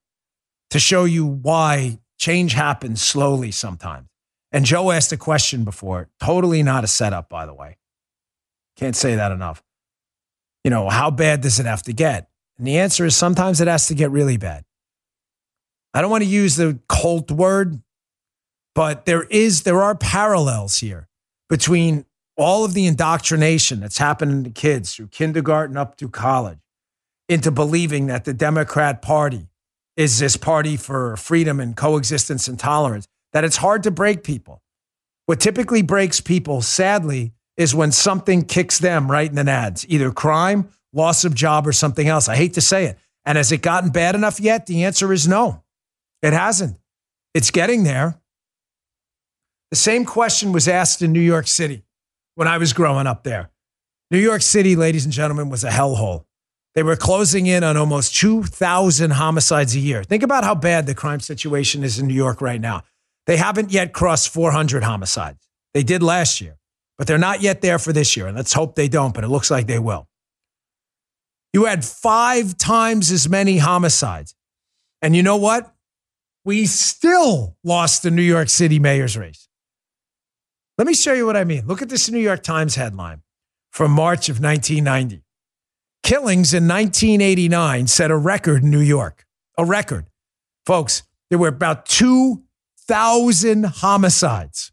to 0.72 0.80
show 0.80 1.06
you 1.06 1.26
why 1.26 2.00
change 2.18 2.52
happens 2.52 3.02
slowly 3.02 3.50
sometimes. 3.52 4.10
And 4.52 4.66
Joe 4.66 4.92
asked 4.92 5.14
a 5.14 5.18
question 5.18 5.64
before, 5.64 6.10
totally 6.20 6.64
not 6.64 6.84
a 6.84 6.88
setup, 6.88 7.30
by 7.30 7.46
the 7.46 7.54
way. 7.54 7.78
Can't 8.76 8.96
say 8.96 9.16
that 9.16 9.32
enough. 9.32 9.64
You 10.66 10.72
know, 10.72 10.90
how 10.90 11.12
bad 11.12 11.40
does 11.42 11.58
it 11.58 11.66
have 11.66 11.84
to 11.84 11.94
get? 11.94 12.28
And 12.58 12.68
the 12.68 12.78
answer 12.78 13.06
is 13.06 13.16
sometimes 13.16 13.62
it 13.62 13.70
has 13.70 13.88
to 13.88 13.96
get 13.96 14.12
really 14.12 14.36
bad. 14.36 14.66
I 15.94 16.02
don't 16.02 16.12
want 16.12 16.26
to 16.26 16.30
use 16.30 16.58
the 16.58 16.80
cult 16.90 17.32
word, 17.32 17.82
but 18.74 19.06
there 19.06 19.24
is 19.24 19.64
there 19.64 19.82
are 19.82 19.96
parallels 19.96 20.80
here 20.80 21.08
between 21.48 22.06
all 22.36 22.66
of 22.66 22.74
the 22.74 22.86
indoctrination 22.86 23.80
that's 23.80 23.98
happening 23.98 24.44
to 24.44 24.50
kids 24.50 24.94
through 24.94 25.08
kindergarten 25.08 25.78
up 25.78 25.98
through 25.98 26.10
college 26.10 26.60
into 27.28 27.52
believing 27.52 28.08
that 28.08 28.26
the 28.26 28.34
Democrat 28.34 29.02
Party 29.02 29.48
is 29.98 30.20
this 30.20 30.38
party 30.38 30.78
for 30.78 31.16
freedom 31.18 31.60
and 31.60 31.76
coexistence 31.76 32.48
and 32.48 32.60
tolerance, 32.60 33.08
that 33.34 33.44
it's 33.44 33.58
hard 33.58 33.84
to 33.84 33.92
break 33.92 34.24
people. 34.24 34.62
What 35.26 35.40
typically 35.40 35.82
breaks 35.82 36.22
people, 36.22 36.62
sadly, 36.62 37.34
is 37.58 37.74
when 37.74 37.92
something 37.92 38.44
kicks 38.44 38.80
them 38.80 39.10
right 39.10 39.30
in 39.30 39.36
the 39.36 39.44
nads, 39.44 39.86
either 39.88 40.12
crime, 40.12 40.70
loss 40.94 41.26
of 41.26 41.34
job, 41.34 41.66
or 41.68 41.72
something 41.72 42.08
else. 42.08 42.28
I 42.28 42.36
hate 42.36 42.54
to 42.56 42.62
say 42.62 42.86
it. 42.86 42.98
And 43.26 43.38
has 43.38 43.52
it 43.52 43.62
gotten 43.62 43.90
bad 43.90 44.14
enough 44.14 44.40
yet? 44.40 44.68
The 44.68 44.84
answer 44.84 45.12
is 45.12 45.28
no. 45.28 45.64
It 46.22 46.34
hasn't. 46.34 46.78
It's 47.34 47.52
getting 47.52 47.84
there. 47.84 48.20
The 49.72 49.78
same 49.78 50.06
question 50.06 50.52
was 50.52 50.68
asked 50.68 51.02
in 51.02 51.12
New 51.12 51.20
York 51.20 51.48
City 51.48 51.84
when 52.36 52.48
I 52.48 52.58
was 52.58 52.72
growing 52.74 53.08
up 53.08 53.24
there. 53.24 53.50
New 54.12 54.20
York 54.20 54.42
City, 54.42 54.76
ladies 54.76 55.06
and 55.06 55.14
gentlemen, 55.14 55.50
was 55.50 55.64
a 55.64 55.70
hellhole. 55.70 56.26
They 56.76 56.84
were 56.84 56.96
closing 56.96 57.48
in 57.48 57.64
on 57.64 57.78
almost 57.78 58.16
2,000 58.16 59.12
homicides 59.12 59.76
a 59.76 59.80
year. 59.80 60.04
Think 60.04 60.24
about 60.24 60.44
how 60.44 60.56
bad 60.56 60.86
the 60.86 60.94
crime 60.94 61.22
situation 61.22 61.84
is 61.84 61.98
in 61.98 62.08
New 62.08 62.14
York 62.14 62.42
right 62.42 62.60
now. 62.60 62.84
They 63.26 63.38
haven't 63.38 63.72
yet 63.72 63.94
crossed 63.94 64.30
400 64.30 64.84
homicides. 64.84 65.48
They 65.74 65.84
did 65.84 66.04
last 66.04 66.42
year, 66.42 66.58
but 66.98 67.08
they're 67.08 67.18
not 67.18 67.42
yet 67.42 67.62
there 67.62 67.80
for 67.80 67.94
this 67.94 68.16
year. 68.18 68.28
And 68.28 68.36
let's 68.36 68.54
hope 68.54 68.76
they 68.76 68.90
don't, 68.90 69.14
but 69.14 69.24
it 69.24 69.30
looks 69.30 69.50
like 69.50 69.68
they 69.68 69.80
will. 69.80 70.08
You 71.54 71.66
had 71.66 71.86
five 71.86 72.58
times 72.58 73.12
as 73.12 73.30
many 73.30 73.58
homicides. 73.58 74.36
And 75.02 75.16
you 75.16 75.24
know 75.24 75.38
what? 75.38 75.76
we 76.46 76.68
still 76.68 77.58
lost 77.64 78.04
the 78.04 78.12
New 78.12 78.22
York 78.22 78.48
City 78.48 78.80
mayor's 78.80 79.18
race. 79.18 79.50
Let 80.78 80.88
me 80.88 80.94
show 80.94 81.14
you 81.14 81.26
what 81.26 81.36
I 81.36 81.44
mean. 81.44 81.66
Look 81.66 81.82
at 81.82 81.90
this 81.90 82.10
New 82.10 82.20
York 82.20 82.44
Times 82.44 82.76
headline 82.76 83.24
from 83.72 83.92
March 83.92 84.30
of 84.30 84.40
1990. 84.40 85.25
Killings 86.06 86.54
in 86.54 86.68
1989 86.68 87.88
set 87.88 88.12
a 88.12 88.16
record 88.16 88.62
in 88.62 88.70
New 88.70 88.80
York. 88.80 89.26
A 89.58 89.66
record. 89.66 90.06
Folks, 90.64 91.02
there 91.32 91.40
were 91.40 91.48
about 91.48 91.88
2,000 91.88 93.64
homicides. 93.64 94.72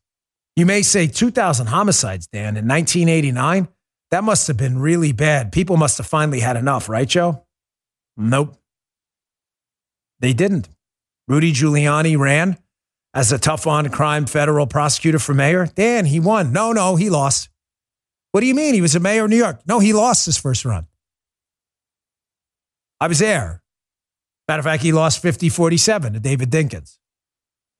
You 0.57 0.67
may 0.67 0.83
say 0.83 1.07
2,000 1.07 1.69
homicides, 1.69 2.27
Dan, 2.27 2.59
in 2.59 2.69
1989? 2.69 3.69
That 4.11 4.25
must 4.25 4.47
have 4.47 4.59
been 4.59 4.79
really 4.79 5.13
bad. 5.13 5.53
People 5.53 5.79
must 5.79 5.97
have 5.97 6.07
finally 6.07 6.41
had 6.41 6.59
enough, 6.59 6.91
right, 6.91 7.09
Joe? 7.09 7.47
Nope. 8.15 8.59
They 10.21 10.35
didn't. 10.35 10.69
Rudy 11.29 11.55
Giuliani 11.55 12.19
ran 12.19 12.59
as 13.15 13.33
a 13.33 13.39
tough 13.39 13.67
on 13.67 13.89
crime 13.89 14.27
federal 14.27 14.67
prosecutor 14.67 15.19
for 15.19 15.33
mayor. 15.33 15.65
Dan, 15.65 16.05
he 16.05 16.21
won. 16.21 16.53
No, 16.53 16.73
no, 16.73 16.97
he 16.97 17.09
lost. 17.09 17.49
What 18.33 18.43
do 18.43 18.47
you 18.47 18.55
mean? 18.55 18.75
He 18.75 18.83
was 18.83 18.95
a 18.95 19.01
mayor 19.01 19.25
of 19.25 19.31
New 19.31 19.39
York. 19.39 19.63
No, 19.67 19.79
he 19.79 19.95
lost 19.95 20.27
his 20.27 20.37
first 20.37 20.67
run. 20.67 20.89
I 23.03 23.09
was 23.09 23.19
there. 23.19 23.61
Matter 24.47 24.61
of 24.61 24.65
fact, 24.65 24.85
he 24.85 24.93
lost 24.93 25.21
50 25.23 25.49
47 25.49 26.13
to 26.13 26.21
David 26.21 26.53
Dinkins. 26.53 26.99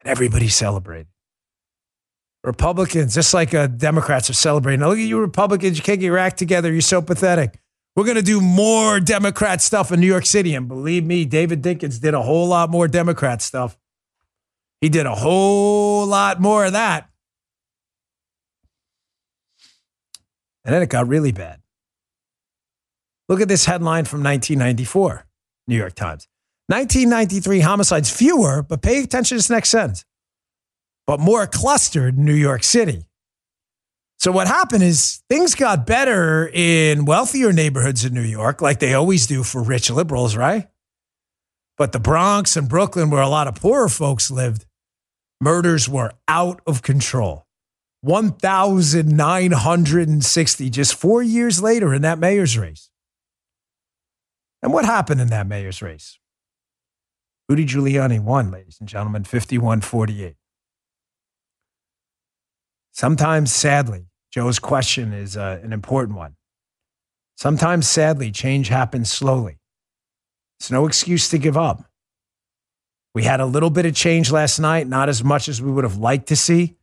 And 0.01 0.11
everybody 0.11 0.49
celebrated. 0.49 1.07
Republicans, 2.43 3.15
just 3.15 3.33
like 3.33 3.55
uh, 3.55 3.69
Democrats, 3.69 4.29
are 4.31 4.33
celebrating. 4.33 4.81
Now, 4.81 4.89
look 4.89 4.99
at 4.99 5.05
you, 5.05 5.21
Republicans. 5.21 5.79
You 5.79 5.85
can't 5.85 6.01
get 6.01 6.07
your 6.07 6.19
act 6.19 6.41
together. 6.41 6.73
You're 6.73 6.81
so 6.81 7.01
pathetic. 7.01 7.61
We're 7.95 8.03
going 8.03 8.17
to 8.17 8.23
do 8.23 8.41
more 8.41 8.99
Democrat 8.99 9.61
stuff 9.61 9.93
in 9.93 10.01
New 10.01 10.09
York 10.09 10.27
City. 10.27 10.57
And 10.57 10.67
believe 10.67 11.05
me, 11.05 11.25
David 11.25 11.63
Dinkins 11.63 12.01
did 12.01 12.15
a 12.15 12.23
whole 12.23 12.49
lot 12.49 12.69
more 12.69 12.89
Democrat 12.89 13.43
stuff. 13.43 13.79
He 14.81 14.89
did 14.89 15.07
a 15.07 15.15
whole 15.15 16.05
lot 16.05 16.41
more 16.41 16.65
of 16.65 16.73
that. 16.73 17.09
And 20.65 20.75
then 20.75 20.83
it 20.83 20.89
got 20.89 21.07
really 21.07 21.31
bad. 21.31 21.62
Look 23.29 23.41
at 23.41 23.49
this 23.49 23.65
headline 23.65 24.05
from 24.05 24.23
1994, 24.23 25.27
New 25.69 25.77
York 25.77 25.95
Times. 25.95 26.29
1993 26.69 27.61
homicides, 27.61 28.11
fewer, 28.11 28.63
but 28.63 28.83
pay 28.83 29.03
attention 29.03 29.37
to 29.37 29.39
this 29.39 29.51
next 29.51 29.71
sentence, 29.71 30.05
but 31.07 31.21
more 31.21 31.47
clustered 31.47 32.17
in 32.17 32.25
New 32.25 32.35
York 32.35 32.63
City. 32.63 33.05
So 34.19 34.31
what 34.31 34.47
happened 34.47 34.85
is 34.85 35.23
things 35.29 35.57
got 35.57 35.87
better 35.87 36.49
in 36.53 37.05
wealthier 37.05 37.53
neighborhoods 37.53 38.05
in 38.05 38.15
New 38.15 38.23
York, 38.23 38.63
like 38.63 38.79
they 38.79 38.95
always 38.95 39.27
do 39.27 39.43
for 39.43 39.61
rich 39.63 39.91
liberals, 39.91 40.37
right? 40.37 40.69
But 41.77 41.91
the 41.91 41.99
Bronx 41.99 42.57
and 42.57 42.69
Brooklyn, 42.69 43.11
where 43.11 43.21
a 43.21 43.29
lot 43.29 43.49
of 43.49 43.57
poorer 43.57 43.89
folks 43.89 44.31
lived, 44.31 44.65
murders 45.41 45.89
were 45.89 46.13
out 46.29 46.61
of 46.69 46.83
control. 46.83 47.47
1,960 48.03 50.71
just 50.71 50.95
four 50.95 51.21
years 51.23 51.61
later 51.61 51.93
in 51.93 52.03
that 52.03 52.21
mayor's 52.21 52.57
race. 52.57 52.92
And 54.63 54.73
what 54.73 54.85
happened 54.85 55.21
in 55.21 55.29
that 55.29 55.47
mayor's 55.47 55.83
race? 55.83 56.19
Rudy 57.49 57.67
Giuliani 57.67 58.21
won, 58.21 58.51
ladies 58.51 58.77
and 58.79 58.89
gentlemen, 58.89 59.25
51 59.25 59.81
48. 59.81 60.37
Sometimes, 62.93 63.53
sadly, 63.53 64.07
Joe's 64.31 64.59
question 64.59 65.13
is 65.13 65.37
uh, 65.37 65.61
an 65.63 65.73
important 65.73 66.17
one. 66.17 66.37
Sometimes, 67.37 67.89
sadly, 67.89 68.31
change 68.31 68.69
happens 68.69 69.11
slowly. 69.11 69.59
It's 70.61 70.71
no 70.71 70.87
excuse 70.87 71.29
to 71.31 71.39
give 71.39 71.57
up. 71.57 71.85
We 73.15 73.25
had 73.25 73.41
a 73.41 73.47
little 73.47 73.71
bit 73.71 73.85
of 73.85 73.95
change 73.95 74.31
last 74.31 74.59
night, 74.59 74.87
not 74.87 75.09
as 75.09 75.25
much 75.25 75.49
as 75.49 75.61
we 75.61 75.71
would 75.71 75.85
have 75.85 75.97
liked 75.97 76.29
to 76.29 76.37
see, 76.37 76.77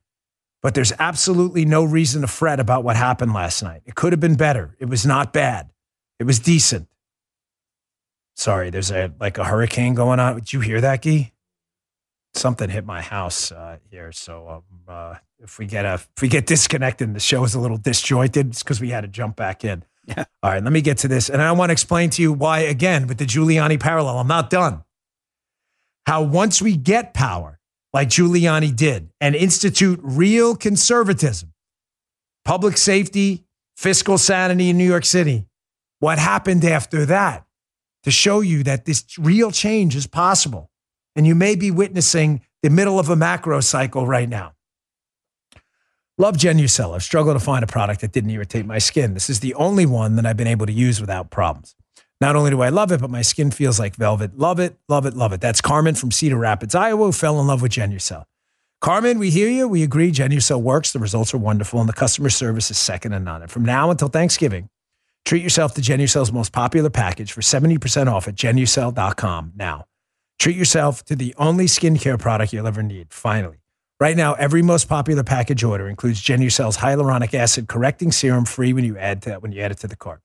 but 0.62 0.76
there's 0.76 0.94
absolutely 1.00 1.66
no 1.66 1.84
reason 1.84 2.22
to 2.22 2.28
fret 2.28 2.60
about 2.60 2.84
what 2.84 2.96
happened 2.96 3.34
last 3.34 3.64
night. 3.64 3.82
It 3.86 3.96
could 3.96 4.14
have 4.14 4.20
been 4.20 4.36
better. 4.36 4.76
It 4.80 4.90
was 4.90 5.06
not 5.06 5.32
bad. 5.32 5.72
It 6.20 6.26
was 6.26 6.40
decent. 6.40 6.88
Sorry, 8.40 8.70
there's 8.70 8.90
a 8.90 9.12
like 9.20 9.38
a 9.38 9.44
hurricane 9.44 9.96
going 9.96 10.18
on. 10.18 10.36
Did 10.36 10.54
you 10.54 10.62
hear 10.62 10.80
that, 10.80 11.02
Gee? 11.02 11.34
Something 12.34 12.70
hit 12.70 12.86
my 12.86 13.02
house 13.02 13.52
uh, 13.52 13.80
here, 13.92 14.14
so 14.14 14.48
um, 14.48 14.64
uh, 14.88 15.16
if 15.40 15.60
we 15.60 15.66
get 15.66 15.84
a 15.84 15.96
if 15.96 16.22
we 16.22 16.30
get 16.30 16.46
disconnected 16.46 17.10
and 17.10 17.14
the 17.14 17.20
show 17.20 17.44
is 17.44 17.54
a 17.54 17.60
little 17.60 17.76
disjointed, 17.76 18.48
it's 18.48 18.64
because 18.64 18.80
we 18.80 18.92
had 18.92 19.02
to 19.02 19.10
jump 19.10 19.36
back 19.36 19.66
in. 19.66 19.84
Yeah. 20.08 20.24
All 20.42 20.52
right, 20.52 20.64
let 20.64 20.72
me 20.72 20.80
get 20.80 21.00
to 21.00 21.10
this. 21.10 21.30
And 21.30 21.42
I 21.42 21.52
want 21.52 21.70
to 21.70 21.74
explain 21.74 22.12
to 22.12 22.22
you 22.22 22.32
why, 22.32 22.60
again, 22.60 23.08
with 23.08 23.18
the 23.18 23.26
Giuliani 23.26 23.78
parallel, 23.78 24.18
I'm 24.18 24.28
not 24.28 24.50
done. 24.50 24.86
How 26.06 26.24
once 26.24 26.62
we 26.62 26.78
get 26.78 27.14
power, 27.14 27.60
like 27.92 28.08
Giuliani 28.08 28.74
did, 28.74 29.10
and 29.20 29.36
institute 29.36 30.00
real 30.02 30.56
conservatism, 30.56 31.52
public 32.46 32.78
safety, 32.78 33.44
fiscal 33.76 34.18
sanity 34.18 34.70
in 34.70 34.78
New 34.78 34.88
York 34.88 35.04
City, 35.04 35.46
what 36.00 36.20
happened 36.20 36.64
after 36.64 37.06
that 37.06 37.46
to 38.04 38.12
show 38.12 38.42
you 38.42 38.64
that 38.64 38.86
this 38.86 39.06
real 39.18 39.52
change 39.52 39.96
is 39.96 40.08
possible. 40.08 40.70
And 41.16 41.28
you 41.28 41.36
may 41.36 41.56
be 41.56 41.72
witnessing 41.72 42.42
the 42.62 42.70
middle 42.70 43.00
of 43.00 43.10
a 43.10 43.16
macro 43.16 43.60
cycle 43.62 44.06
right 44.06 44.30
now. 44.30 44.54
Love 46.18 46.36
Genucel. 46.36 46.96
I've 46.96 47.04
struggled 47.04 47.38
to 47.38 47.44
find 47.44 47.64
a 47.64 47.68
product 47.68 48.02
that 48.02 48.12
didn't 48.12 48.30
irritate 48.30 48.66
my 48.66 48.78
skin. 48.78 49.14
This 49.14 49.30
is 49.30 49.40
the 49.40 49.54
only 49.54 49.86
one 49.86 50.18
that 50.18 50.26
I've 50.26 50.38
been 50.38 50.48
able 50.48 50.66
to 50.66 50.74
use 50.74 51.00
without 51.00 51.30
problems. 51.30 51.76
Not 52.22 52.36
only 52.36 52.52
do 52.52 52.62
I 52.62 52.70
love 52.70 52.92
it, 52.92 53.00
but 53.00 53.10
my 53.10 53.22
skin 53.22 53.52
feels 53.52 53.80
like 53.80 53.96
velvet. 53.96 54.38
Love 54.38 54.60
it, 54.60 54.78
love 54.90 55.06
it, 55.06 55.16
love 55.16 55.32
it. 55.32 55.40
That's 55.40 55.62
Carmen 55.62 55.96
from 55.96 56.12
Cedar 56.12 56.36
Rapids, 56.36 56.76
Iowa, 56.76 57.06
who 57.06 57.12
fell 57.14 57.40
in 57.40 57.48
love 57.48 57.62
with 57.62 57.72
Genucel. 57.72 58.26
Carmen, 58.82 59.20
we 59.20 59.30
hear 59.30 59.50
you. 59.50 59.68
We 59.68 59.84
agree. 59.84 60.12
Genucel 60.12 60.62
works. 60.62 60.92
The 60.92 61.00
results 61.00 61.34
are 61.34 61.38
wonderful, 61.38 61.80
and 61.80 61.88
the 61.88 61.94
customer 61.94 62.30
service 62.30 62.70
is 62.70 62.78
second 62.78 63.12
to 63.12 63.20
none. 63.20 63.42
And 63.42 63.52
from 63.52 63.64
now 63.64 63.90
until 63.90 64.10
Thanksgiving, 64.10 64.70
treat 65.26 65.44
yourself 65.44 65.74
to 65.76 65.82
Genucel's 65.82 66.32
most 66.32 66.52
popular 66.52 66.90
package 66.90 67.32
for 67.32 67.42
70% 67.42 68.12
off 68.12 68.28
at 68.28 68.36
genucel.com 68.36 69.54
now. 69.56 69.86
Treat 70.40 70.56
yourself 70.56 71.04
to 71.06 71.16
the 71.16 71.36
only 71.38 71.66
skincare 71.66 72.18
product 72.18 72.54
you'll 72.54 72.68
ever 72.68 72.82
need, 72.82 73.14
finally. 73.14 73.58
Right 74.00 74.16
now, 74.16 74.34
every 74.36 74.62
most 74.62 74.88
popular 74.88 75.24
package 75.24 75.62
order 75.62 75.90
includes 75.90 76.22
Genucel's 76.22 76.78
hyaluronic 76.78 77.34
acid 77.34 77.68
correcting 77.68 78.14
serum 78.14 78.46
free 78.46 78.72
when 78.72 78.86
you 78.86 78.98
add 78.98 79.22
to, 79.24 79.36
when 79.36 79.52
you 79.52 79.62
add 79.62 79.72
it 79.72 79.80
to 79.80 79.88
the 79.90 79.98
cart. 79.98 80.22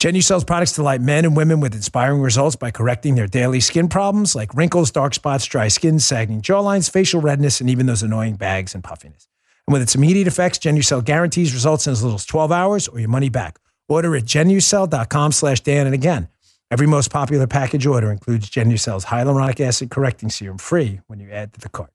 Genucel's 0.00 0.44
products 0.44 0.72
delight 0.72 1.02
men 1.02 1.24
and 1.24 1.36
women 1.36 1.60
with 1.60 1.74
inspiring 1.74 2.20
results 2.20 2.56
by 2.56 2.70
correcting 2.70 3.14
their 3.14 3.26
daily 3.26 3.60
skin 3.60 3.88
problems 3.88 4.34
like 4.34 4.54
wrinkles, 4.54 4.90
dark 4.90 5.12
spots, 5.14 5.44
dry 5.44 5.68
skin, 5.68 5.98
sagging 5.98 6.40
jawlines, 6.40 6.90
facial 6.90 7.20
redness, 7.20 7.60
and 7.60 7.68
even 7.68 7.86
those 7.86 8.02
annoying 8.02 8.36
bags 8.36 8.74
and 8.74 8.84
puffiness. 8.84 9.28
And 9.66 9.72
with 9.72 9.82
its 9.82 9.94
immediate 9.94 10.26
effects, 10.26 10.58
Genucel 10.58 11.04
guarantees 11.04 11.52
results 11.52 11.86
in 11.86 11.92
as 11.92 12.02
little 12.02 12.16
as 12.16 12.24
12 12.24 12.52
hours 12.52 12.88
or 12.88 13.00
your 13.00 13.08
money 13.08 13.28
back. 13.28 13.58
Order 13.88 14.16
at 14.16 14.24
genucel.com 14.24 15.32
slash 15.32 15.60
Dan. 15.60 15.86
And 15.86 15.94
again, 15.94 16.28
every 16.70 16.86
most 16.86 17.10
popular 17.10 17.46
package 17.46 17.86
order 17.86 18.10
includes 18.10 18.50
Genucel's 18.50 19.06
hyaluronic 19.06 19.60
acid 19.60 19.90
correcting 19.90 20.30
serum 20.30 20.58
free 20.58 21.00
when 21.06 21.20
you 21.20 21.30
add 21.30 21.52
to 21.54 21.60
the 21.60 21.68
cart. 21.68 21.90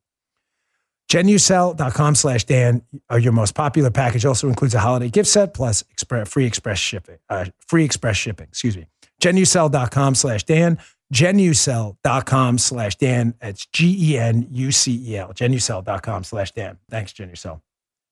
Genucel.com 1.12 2.15
slash 2.15 2.45
Dan, 2.45 2.84
your 3.19 3.34
most 3.34 3.54
popular 3.54 3.91
package, 3.91 4.25
also 4.25 4.47
includes 4.47 4.73
a 4.73 4.80
holiday 4.80 5.10
gift 5.10 5.27
set 5.30 5.54
plus 5.54 5.84
express, 5.91 6.30
free 6.30 6.45
express 6.45 6.77
shipping. 6.80 7.17
Uh, 7.30 7.45
free 7.67 7.84
express 7.84 8.15
shipping, 8.15 8.47
excuse 8.47 8.77
me. 8.77 8.88
Genucel.com 9.21 10.15
slash 10.15 10.43
Dan. 10.43 10.77
Genucel.com 11.13 12.58
slash 12.58 12.95
Dan. 12.95 13.36
That's 13.41 13.65
G 13.65 14.13
E 14.13 14.17
N 14.17 14.47
U 14.51 14.71
C 14.71 15.04
E 15.06 15.17
L. 15.17 15.34
Genucel.com 15.34 16.23
slash 16.23 16.51
Dan. 16.51 16.77
Thanks, 16.89 17.12
Genucel. 17.12 17.62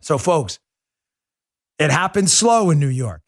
So, 0.00 0.18
folks, 0.18 0.58
it 1.78 1.90
happened 1.90 2.30
slow 2.30 2.70
in 2.70 2.78
New 2.78 2.88
York. 2.88 3.22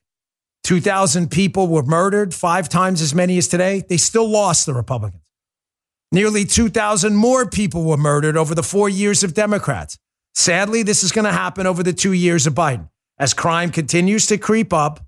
2,000 0.64 1.31
people 1.31 1.66
were 1.66 1.83
murdered, 1.83 2.35
five 2.35 2.68
times 2.68 3.00
as 3.00 3.14
many 3.14 3.38
as 3.38 3.48
today. 3.48 3.83
They 3.88 3.96
still 3.96 4.28
lost 4.28 4.66
the 4.66 4.74
Republicans. 4.74 5.22
Nearly 6.12 6.44
2,000 6.44 7.14
more 7.14 7.48
people 7.48 7.85
were 7.85 7.96
murdered 7.96 8.37
over 8.37 8.54
the 8.54 8.62
four 8.62 8.88
years 8.88 9.22
of 9.22 9.35
Democrats. 9.35 9.98
Sadly, 10.35 10.83
this 10.83 11.02
is 11.02 11.12
going 11.12 11.24
to 11.24 11.33
happen 11.33 11.66
over 11.66 11.83
the 11.83 11.92
two 11.92 12.12
years 12.12 12.46
of 12.46 12.54
Biden. 12.54 12.88
As 13.18 13.35
crime 13.35 13.70
continues 13.70 14.26
to 14.26 14.38
creep 14.38 14.72
up, 14.72 15.00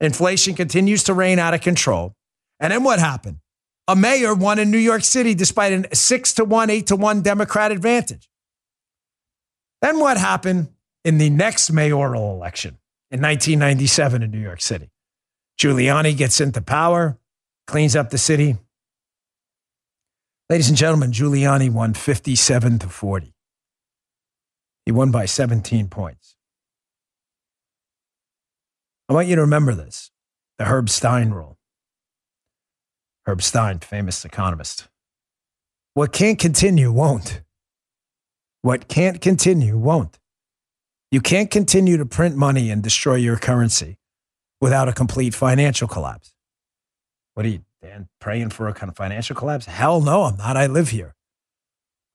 inflation 0.00 0.54
continues 0.54 1.04
to 1.04 1.14
reign 1.14 1.38
out 1.38 1.54
of 1.54 1.60
control. 1.60 2.14
And 2.60 2.72
then 2.72 2.82
what 2.82 2.98
happened? 2.98 3.38
A 3.86 3.94
mayor 3.94 4.34
won 4.34 4.58
in 4.58 4.70
New 4.70 4.78
York 4.78 5.04
City 5.04 5.34
despite 5.34 5.72
a 5.92 5.94
six 5.94 6.32
to 6.34 6.44
one, 6.44 6.70
eight 6.70 6.86
to 6.88 6.96
one 6.96 7.22
Democrat 7.22 7.70
advantage. 7.70 8.28
Then 9.82 9.98
what 10.00 10.16
happened 10.16 10.68
in 11.04 11.18
the 11.18 11.30
next 11.30 11.70
mayoral 11.70 12.34
election 12.34 12.78
in 13.10 13.20
1997 13.20 14.22
in 14.22 14.30
New 14.30 14.38
York 14.40 14.60
City. 14.60 14.90
Giuliani 15.58 16.16
gets 16.16 16.40
into 16.40 16.60
power, 16.60 17.18
cleans 17.66 17.94
up 17.94 18.10
the 18.10 18.18
city. 18.18 18.56
Ladies 20.50 20.68
and 20.68 20.76
gentlemen, 20.76 21.12
Giuliani 21.12 21.70
won 21.70 21.94
57 21.94 22.78
to 22.80 22.88
40. 22.88 23.34
He 24.84 24.92
won 24.92 25.10
by 25.10 25.26
17 25.26 25.88
points. 25.88 26.36
I 29.08 29.12
want 29.12 29.28
you 29.28 29.36
to 29.36 29.42
remember 29.42 29.74
this 29.74 30.10
the 30.58 30.64
Herb 30.64 30.88
Stein 30.88 31.30
rule. 31.30 31.58
Herb 33.26 33.42
Stein, 33.42 33.78
famous 33.78 34.24
economist. 34.24 34.88
What 35.94 36.12
can't 36.12 36.38
continue 36.38 36.92
won't. 36.92 37.42
What 38.62 38.88
can't 38.88 39.20
continue 39.20 39.78
won't. 39.78 40.18
You 41.10 41.20
can't 41.20 41.50
continue 41.50 41.96
to 41.96 42.06
print 42.06 42.36
money 42.36 42.70
and 42.70 42.82
destroy 42.82 43.16
your 43.16 43.36
currency 43.36 43.98
without 44.60 44.88
a 44.88 44.92
complete 44.92 45.34
financial 45.34 45.86
collapse. 45.86 46.34
What 47.34 47.46
are 47.46 47.50
you, 47.50 47.64
Dan, 47.82 48.08
praying 48.20 48.50
for 48.50 48.68
a 48.68 48.74
kind 48.74 48.90
of 48.90 48.96
financial 48.96 49.36
collapse? 49.36 49.66
Hell 49.66 50.00
no, 50.00 50.22
I'm 50.22 50.36
not. 50.36 50.56
I 50.56 50.66
live 50.66 50.90
here. 50.90 51.14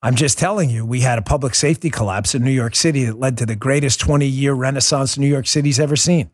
I'm 0.01 0.15
just 0.15 0.39
telling 0.39 0.69
you, 0.69 0.85
we 0.85 1.01
had 1.01 1.19
a 1.19 1.21
public 1.21 1.53
safety 1.53 1.89
collapse 1.89 2.33
in 2.33 2.43
New 2.43 2.51
York 2.51 2.73
City 2.73 3.03
that 3.05 3.19
led 3.19 3.37
to 3.37 3.45
the 3.45 3.55
greatest 3.55 3.99
20 3.99 4.25
year 4.25 4.53
renaissance 4.53 5.17
New 5.17 5.27
York 5.27 5.45
City's 5.45 5.79
ever 5.79 5.97
seen. 5.97 6.31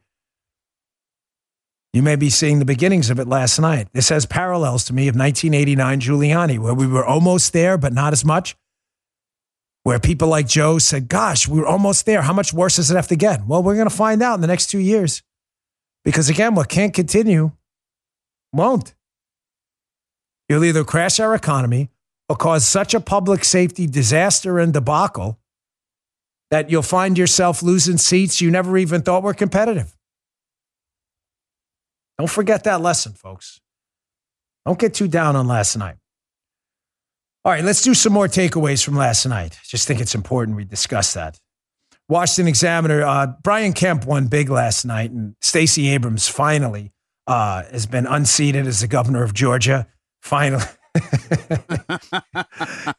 You 1.91 2.03
may 2.03 2.15
be 2.15 2.29
seeing 2.29 2.59
the 2.59 2.65
beginnings 2.65 3.09
of 3.09 3.19
it 3.19 3.27
last 3.27 3.57
night. 3.57 3.87
This 3.93 4.09
has 4.09 4.25
parallels 4.25 4.83
to 4.85 4.93
me 4.93 5.07
of 5.07 5.15
1989 5.15 6.01
Giuliani, 6.01 6.59
where 6.59 6.73
we 6.73 6.85
were 6.85 7.05
almost 7.05 7.53
there, 7.53 7.77
but 7.77 7.93
not 7.93 8.13
as 8.13 8.25
much. 8.25 8.55
Where 9.85 9.99
people 9.99 10.29
like 10.29 10.47
Joe 10.47 10.79
said, 10.79 11.07
Gosh, 11.07 11.47
we 11.47 11.59
are 11.59 11.67
almost 11.67 12.07
there. 12.07 12.23
How 12.23 12.33
much 12.33 12.51
worse 12.51 12.77
does 12.77 12.89
it 12.89 12.95
have 12.95 13.07
to 13.09 13.15
get? 13.15 13.45
Well, 13.45 13.61
we're 13.61 13.75
going 13.75 13.87
to 13.87 13.95
find 13.95 14.23
out 14.23 14.33
in 14.33 14.41
the 14.41 14.47
next 14.47 14.65
two 14.71 14.79
years. 14.79 15.21
Because 16.03 16.27
again, 16.27 16.55
what 16.55 16.69
can't 16.69 16.91
continue 16.91 17.51
won't. 18.51 18.95
You'll 20.49 20.65
either 20.65 20.83
crash 20.83 21.19
our 21.19 21.35
economy 21.35 21.91
or 22.27 22.35
cause 22.35 22.67
such 22.67 22.95
a 22.95 22.99
public 22.99 23.43
safety 23.43 23.85
disaster 23.85 24.57
and 24.57 24.73
debacle 24.73 25.37
that 26.49 26.71
you'll 26.71 26.81
find 26.81 27.15
yourself 27.15 27.61
losing 27.61 27.97
seats 27.97 28.41
you 28.41 28.49
never 28.49 28.79
even 28.79 29.03
thought 29.03 29.21
were 29.21 29.35
competitive. 29.35 29.95
Don't 32.17 32.29
forget 32.29 32.63
that 32.63 32.81
lesson, 32.81 33.13
folks. 33.13 33.61
Don't 34.65 34.79
get 34.79 34.95
too 34.95 35.07
down 35.07 35.35
on 35.35 35.45
last 35.45 35.77
night. 35.77 35.97
All 37.45 37.51
right, 37.51 37.63
let's 37.63 37.83
do 37.83 37.93
some 37.93 38.11
more 38.11 38.27
takeaways 38.27 38.83
from 38.83 38.95
last 38.95 39.23
night. 39.27 39.59
Just 39.67 39.87
think 39.87 40.01
it's 40.01 40.15
important 40.15 40.57
we 40.57 40.65
discuss 40.65 41.13
that. 41.13 41.39
Washington 42.09 42.47
Examiner, 42.47 43.03
uh, 43.03 43.27
Brian 43.43 43.73
Kemp 43.73 44.07
won 44.07 44.25
big 44.25 44.49
last 44.49 44.83
night, 44.83 45.11
and 45.11 45.35
Stacey 45.41 45.89
Abrams 45.89 46.27
finally 46.27 46.91
uh, 47.27 47.61
has 47.65 47.85
been 47.85 48.07
unseated 48.07 48.65
as 48.65 48.81
the 48.81 48.87
governor 48.87 49.23
of 49.23 49.35
Georgia. 49.35 49.85
Finally. 50.23 50.63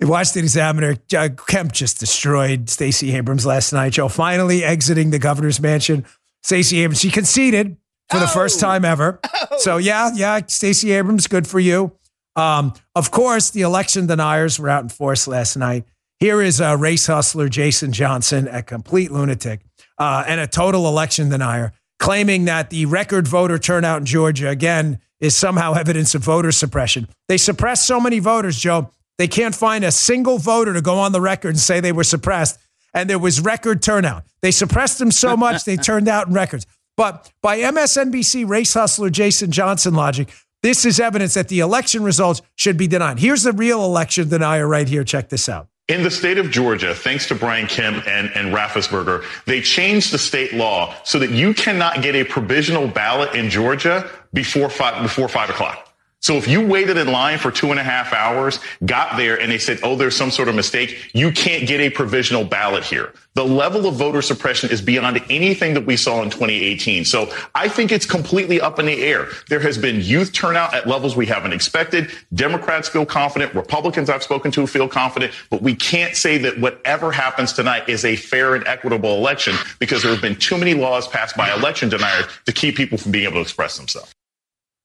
Washington 0.00 0.44
Examiner, 0.44 0.96
uh, 1.16 1.28
Kemp 1.48 1.72
just 1.72 1.98
destroyed 1.98 2.70
Stacey 2.70 3.16
Abrams 3.16 3.46
last 3.46 3.72
night. 3.72 3.94
Joe 3.94 4.06
finally 4.06 4.62
exiting 4.62 5.10
the 5.10 5.18
governor's 5.18 5.60
mansion. 5.60 6.06
Stacey 6.44 6.78
Abrams, 6.82 7.00
she 7.00 7.10
conceded 7.10 7.78
for 8.10 8.20
the 8.20 8.28
first 8.28 8.62
oh. 8.62 8.66
time 8.68 8.84
ever. 8.84 9.18
Oh. 9.24 9.58
So 9.58 9.76
yeah, 9.78 10.12
yeah, 10.14 10.40
Stacey 10.46 10.92
Abrams, 10.92 11.26
good 11.26 11.48
for 11.48 11.58
you. 11.58 11.96
Um, 12.36 12.74
of 12.94 13.10
course, 13.10 13.50
the 13.50 13.62
election 13.62 14.06
deniers 14.06 14.60
were 14.60 14.68
out 14.68 14.82
in 14.82 14.88
force 14.90 15.26
last 15.26 15.56
night. 15.56 15.84
Here 16.20 16.40
is 16.40 16.60
a 16.60 16.76
race 16.76 17.06
hustler, 17.06 17.48
Jason 17.48 17.92
Johnson, 17.92 18.48
a 18.48 18.62
complete 18.62 19.10
lunatic 19.10 19.60
uh, 19.98 20.24
and 20.26 20.40
a 20.40 20.46
total 20.46 20.86
election 20.86 21.28
denier, 21.28 21.72
claiming 21.98 22.44
that 22.44 22.70
the 22.70 22.86
record 22.86 23.26
voter 23.26 23.58
turnout 23.58 24.00
in 24.00 24.06
Georgia 24.06 24.48
again 24.48 25.00
is 25.20 25.34
somehow 25.34 25.74
evidence 25.74 26.14
of 26.14 26.22
voter 26.22 26.52
suppression. 26.52 27.08
They 27.28 27.38
suppressed 27.38 27.86
so 27.86 28.00
many 28.00 28.18
voters, 28.18 28.58
Joe. 28.58 28.90
They 29.18 29.28
can't 29.28 29.54
find 29.54 29.84
a 29.84 29.90
single 29.90 30.38
voter 30.38 30.74
to 30.74 30.82
go 30.82 30.98
on 30.98 31.12
the 31.12 31.20
record 31.22 31.50
and 31.50 31.58
say 31.58 31.80
they 31.80 31.92
were 31.92 32.04
suppressed. 32.04 32.58
And 32.92 33.08
there 33.08 33.18
was 33.18 33.40
record 33.40 33.82
turnout. 33.82 34.24
They 34.42 34.50
suppressed 34.50 34.98
them 34.98 35.10
so 35.10 35.36
much 35.36 35.64
they 35.64 35.76
turned 35.76 36.08
out 36.08 36.28
in 36.28 36.34
records. 36.34 36.66
But 36.96 37.30
by 37.42 37.58
MSNBC 37.58 38.48
race 38.48 38.72
hustler 38.74 39.10
Jason 39.10 39.50
Johnson 39.50 39.94
logic, 39.94 40.32
this 40.66 40.84
is 40.84 40.98
evidence 40.98 41.34
that 41.34 41.46
the 41.46 41.60
election 41.60 42.02
results 42.02 42.42
should 42.56 42.76
be 42.76 42.88
denied. 42.88 43.20
Here's 43.20 43.44
the 43.44 43.52
real 43.52 43.84
election 43.84 44.28
denier 44.28 44.66
right 44.66 44.88
here. 44.88 45.04
Check 45.04 45.28
this 45.28 45.48
out. 45.48 45.68
In 45.86 46.02
the 46.02 46.10
state 46.10 46.38
of 46.38 46.50
Georgia, 46.50 46.92
thanks 46.92 47.28
to 47.28 47.36
Brian 47.36 47.68
Kemp 47.68 48.04
and, 48.08 48.32
and 48.34 48.52
Raffensperger, 48.52 49.24
they 49.44 49.60
changed 49.60 50.12
the 50.12 50.18
state 50.18 50.54
law 50.54 50.92
so 51.04 51.20
that 51.20 51.30
you 51.30 51.54
cannot 51.54 52.02
get 52.02 52.16
a 52.16 52.24
provisional 52.24 52.88
ballot 52.88 53.32
in 53.36 53.48
Georgia 53.48 54.10
before 54.32 54.68
five, 54.68 55.00
before 55.00 55.28
five 55.28 55.50
o'clock. 55.50 55.95
So 56.26 56.34
if 56.34 56.48
you 56.48 56.66
waited 56.66 56.96
in 56.96 57.12
line 57.12 57.38
for 57.38 57.52
two 57.52 57.70
and 57.70 57.78
a 57.78 57.84
half 57.84 58.12
hours, 58.12 58.58
got 58.84 59.16
there 59.16 59.40
and 59.40 59.48
they 59.48 59.58
said, 59.58 59.78
oh, 59.84 59.94
there's 59.94 60.16
some 60.16 60.32
sort 60.32 60.48
of 60.48 60.56
mistake, 60.56 61.10
you 61.14 61.30
can't 61.30 61.68
get 61.68 61.80
a 61.80 61.88
provisional 61.88 62.42
ballot 62.42 62.82
here. 62.82 63.12
The 63.34 63.44
level 63.44 63.86
of 63.86 63.94
voter 63.94 64.20
suppression 64.22 64.68
is 64.70 64.82
beyond 64.82 65.22
anything 65.30 65.74
that 65.74 65.86
we 65.86 65.96
saw 65.96 66.22
in 66.22 66.30
2018. 66.30 67.04
So 67.04 67.32
I 67.54 67.68
think 67.68 67.92
it's 67.92 68.06
completely 68.06 68.60
up 68.60 68.80
in 68.80 68.86
the 68.86 69.04
air. 69.04 69.28
There 69.50 69.60
has 69.60 69.78
been 69.78 70.00
youth 70.00 70.32
turnout 70.32 70.74
at 70.74 70.88
levels 70.88 71.14
we 71.14 71.26
haven't 71.26 71.52
expected. 71.52 72.10
Democrats 72.34 72.88
feel 72.88 73.06
confident. 73.06 73.54
Republicans 73.54 74.10
I've 74.10 74.24
spoken 74.24 74.50
to 74.50 74.66
feel 74.66 74.88
confident, 74.88 75.32
but 75.48 75.62
we 75.62 75.76
can't 75.76 76.16
say 76.16 76.38
that 76.38 76.58
whatever 76.58 77.12
happens 77.12 77.52
tonight 77.52 77.88
is 77.88 78.04
a 78.04 78.16
fair 78.16 78.56
and 78.56 78.66
equitable 78.66 79.14
election 79.14 79.54
because 79.78 80.02
there 80.02 80.10
have 80.10 80.22
been 80.22 80.34
too 80.34 80.58
many 80.58 80.74
laws 80.74 81.06
passed 81.06 81.36
by 81.36 81.54
election 81.54 81.88
deniers 81.88 82.24
to 82.46 82.52
keep 82.52 82.74
people 82.74 82.98
from 82.98 83.12
being 83.12 83.26
able 83.26 83.34
to 83.34 83.42
express 83.42 83.76
themselves 83.76 84.12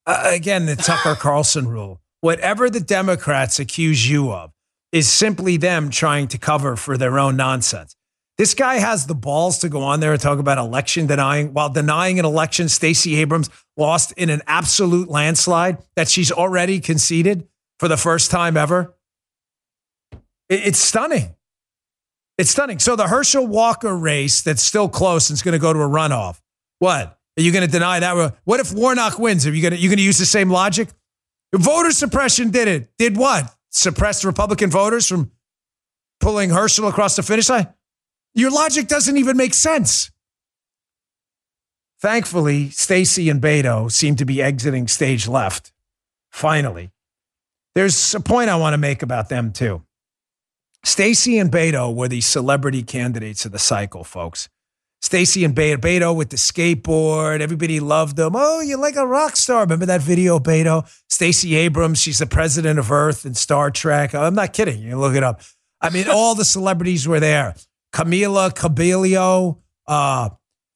uh, 0.06 0.24
again, 0.26 0.66
the 0.66 0.76
Tucker 0.76 1.16
Carlson 1.16 1.68
rule. 1.68 2.02
Whatever 2.22 2.70
the 2.70 2.80
Democrats 2.80 3.60
accuse 3.60 4.10
you 4.10 4.32
of 4.32 4.52
is 4.92 5.10
simply 5.10 5.58
them 5.58 5.90
trying 5.90 6.28
to 6.28 6.38
cover 6.38 6.76
for 6.76 6.98
their 6.98 7.18
own 7.18 7.36
nonsense. 7.36 7.96
This 8.38 8.54
guy 8.54 8.76
has 8.76 9.06
the 9.06 9.16
balls 9.16 9.60
to 9.60 9.70
go 9.70 9.84
on 9.84 10.00
there 10.00 10.14
and 10.14 10.22
talk 10.22 10.40
about 10.40 10.58
election 10.58 11.06
denying 11.06 11.54
while 11.54 11.70
denying 11.70 12.18
an 12.18 12.26
election. 12.26 12.70
Stacey 12.70 13.16
Abrams 13.18 13.50
lost 13.78 14.14
in 14.14 14.30
an 14.30 14.42
absolute 14.48 15.10
landslide 15.10 15.78
that 15.96 16.10
she's 16.10 16.32
already 16.32 16.80
conceded 16.80 17.48
for 17.80 17.88
the 17.88 17.98
first 17.98 18.32
time 18.32 18.58
ever. 18.58 18.96
It's 20.50 20.80
stunning. 20.80 21.36
It's 22.38 22.50
stunning. 22.50 22.80
So 22.80 22.96
the 22.96 23.08
Herschel 23.08 23.46
Walker 23.46 23.96
race 23.96 24.42
that's 24.42 24.64
still 24.64 24.90
close 24.90 25.30
and 25.30 25.36
is 25.36 25.44
going 25.44 25.54
to 25.54 25.60
go 25.60 25.72
to 25.72 25.80
a 25.80 25.88
runoff. 25.88 26.40
What? 26.80 27.20
Are 27.38 27.42
you 27.42 27.52
going 27.52 27.66
to 27.66 27.72
deny 27.72 28.00
that? 28.00 28.36
What 28.44 28.60
if 28.60 28.74
Warnock 28.74 29.18
wins? 29.18 29.48
Are 29.48 29.54
you 29.54 29.62
going 29.62 29.74
to 29.74 29.80
you 29.80 29.90
going 29.90 29.98
to 29.98 30.04
use 30.04 30.18
the 30.18 30.26
same 30.26 30.50
logic? 30.50 30.90
Voter 31.54 31.92
suppression 31.92 32.50
did 32.50 32.68
it. 32.68 32.92
Did 32.98 33.18
what? 33.18 33.54
Suppressed 33.70 34.24
Republican 34.24 34.70
voters 34.70 35.08
from 35.08 35.32
pulling 36.20 36.50
Herschel 36.50 36.88
across 36.88 37.16
the 37.16 37.24
finish 37.24 37.50
line? 37.50 37.68
Your 38.34 38.52
logic 38.52 38.88
doesn't 38.88 39.18
even 39.18 39.38
make 39.38 39.54
sense. 39.54 40.12
Thankfully, 42.00 42.70
Stacey 42.70 43.30
and 43.30 43.42
Beto 43.42 43.92
seem 43.92 44.16
to 44.16 44.26
be 44.26 44.42
exiting 44.42 44.88
stage 44.88 45.28
left. 45.28 45.72
Finally. 46.32 46.92
There's 47.76 48.16
a 48.16 48.20
point 48.20 48.50
I 48.50 48.56
want 48.56 48.74
to 48.74 48.78
make 48.78 49.02
about 49.02 49.30
them 49.30 49.54
too. 49.54 49.84
Stacey 50.84 51.38
and 51.38 51.52
Beto 51.52 51.94
were 51.94 52.08
the 52.08 52.22
celebrity 52.22 52.84
candidates 52.84 53.46
of 53.46 53.52
the 53.52 53.60
cycle, 53.60 54.04
folks. 54.04 54.50
Stacey 55.02 55.44
and 55.44 55.56
Beto, 55.56 55.78
Beto 55.78 56.16
with 56.16 56.30
the 56.30 56.38
skateboard. 56.38 57.42
Everybody 57.42 57.80
loved 57.80 58.18
them. 58.18 58.34
Oh, 58.36 58.62
you're 58.62 58.78
like 58.78 58.96
a 58.96 59.06
rock 59.06 59.36
star. 59.36 59.62
Remember 59.62 59.88
that 59.88 60.02
video, 60.02 60.40
Beto? 60.40 60.88
Stacey 61.10 61.56
Abrams, 61.56 62.00
she's 62.00 62.20
the 62.20 62.28
president 62.28 62.78
of 62.78 62.92
Earth 62.92 63.26
in 63.26 63.34
Star 63.34 63.72
Trek. 63.72 64.14
I'm 64.14 64.36
not 64.36 64.54
kidding. 64.54 64.80
You 64.80 64.92
can 64.92 65.00
look 65.00 65.16
it 65.16 65.24
up. 65.24 65.42
I 65.82 65.90
mean, 65.90 66.06
all 66.12 66.36
the 66.36 66.46
celebrities 66.46 67.08
were 67.08 67.20
there. 67.20 67.56
Camila 67.94 68.54
Cabello, 68.56 69.62
uh, 69.88 70.30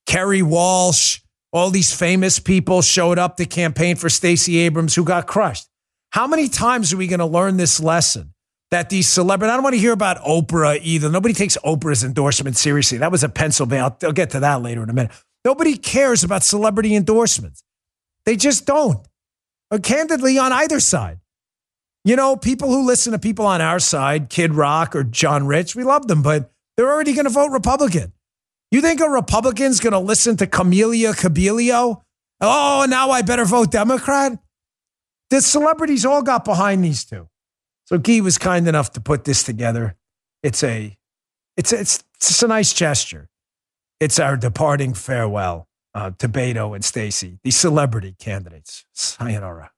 Kerry 0.06 0.42
Walsh, 0.42 1.22
all 1.54 1.70
these 1.70 1.94
famous 1.94 2.40
people 2.40 2.82
showed 2.82 3.18
up 3.18 3.38
to 3.38 3.46
campaign 3.46 3.96
for 3.96 4.10
Stacey 4.10 4.58
Abrams 4.58 4.96
who 4.96 5.06
got 5.06 5.28
crushed. 5.28 5.68
How 6.10 6.28
many 6.28 6.50
times 6.50 6.92
are 6.94 6.98
we 6.98 7.08
going 7.08 7.20
to 7.20 7.26
learn 7.26 7.58
this 7.58 7.80
lesson? 7.80 8.34
That 8.72 8.90
these 8.90 9.08
celebrities, 9.08 9.52
I 9.52 9.56
don't 9.56 9.64
want 9.64 9.76
to 9.76 9.80
hear 9.80 9.94
about 9.94 10.18
Oprah 10.24 10.80
either. 10.82 11.10
Nobody 11.10 11.34
takes 11.34 11.58
Oprah's 11.64 12.04
endorsement 12.04 12.58
seriously. 12.58 12.98
That 12.98 13.12
was 13.12 13.24
a 13.24 13.30
Pennsylvania. 13.30 13.86
I'll, 13.86 13.98
I'll 14.04 14.12
get 14.12 14.32
to 14.32 14.40
that 14.40 14.62
later 14.62 14.84
in 14.84 14.90
a 14.90 14.94
minute. 14.94 15.12
Nobody 15.46 15.78
cares 15.78 16.24
about 16.24 16.44
celebrity 16.44 16.96
endorsements. 16.96 17.64
They 18.26 18.36
just 18.36 18.66
don't. 18.66 19.08
Or 19.72 19.80
candidly, 19.80 20.40
on 20.40 20.52
either 20.52 20.80
side. 20.80 21.20
You 22.04 22.16
know, 22.16 22.36
people 22.36 22.70
who 22.70 22.86
listen 22.86 23.14
to 23.14 23.20
people 23.20 23.46
on 23.46 23.62
our 23.62 23.80
side, 23.80 24.30
Kid 24.30 24.54
Rock 24.54 24.96
or 24.96 25.04
John 25.04 25.48
Rich, 25.48 25.76
we 25.76 25.84
love 25.84 26.08
them, 26.08 26.22
but 26.22 26.52
they're 26.76 26.92
already 26.92 27.14
going 27.14 27.26
to 27.26 27.32
vote 27.32 27.52
Republican. 27.52 28.14
You 28.72 28.82
think 28.82 29.00
a 29.00 29.10
Republican's 29.10 29.80
going 29.80 29.94
to 29.94 30.00
listen 30.00 30.38
to 30.38 30.48
Camila 30.48 31.18
Cabello? 31.18 32.04
Oh, 32.42 32.86
now 32.90 33.12
I 33.12 33.22
better 33.22 33.46
vote 33.46 33.72
Democrat? 33.72 34.38
The 35.30 35.42
celebrities 35.42 36.06
all 36.06 36.22
got 36.22 36.46
behind 36.46 36.84
these 36.84 37.06
two. 37.06 37.28
So 37.86 37.98
Guy 38.00 38.20
was 38.20 38.40
kind 38.40 38.68
enough 38.68 38.92
to 38.94 39.02
put 39.02 39.26
this 39.26 39.44
together. 39.44 39.96
It's 40.42 40.64
a, 40.64 40.98
it's 41.56 41.72
a, 41.72 41.80
it's 41.80 42.04
it's 42.16 42.42
a 42.42 42.48
nice 42.48 42.74
gesture. 42.74 43.30
It's 44.00 44.20
our 44.20 44.36
departing 44.36 44.96
farewell 44.96 45.68
uh, 45.94 46.10
to 46.18 46.28
Beto 46.28 46.74
and 46.74 46.84
Stacey, 46.84 47.38
the 47.44 47.52
celebrity 47.52 48.16
candidates. 48.18 48.86
Sayonara. 48.94 49.70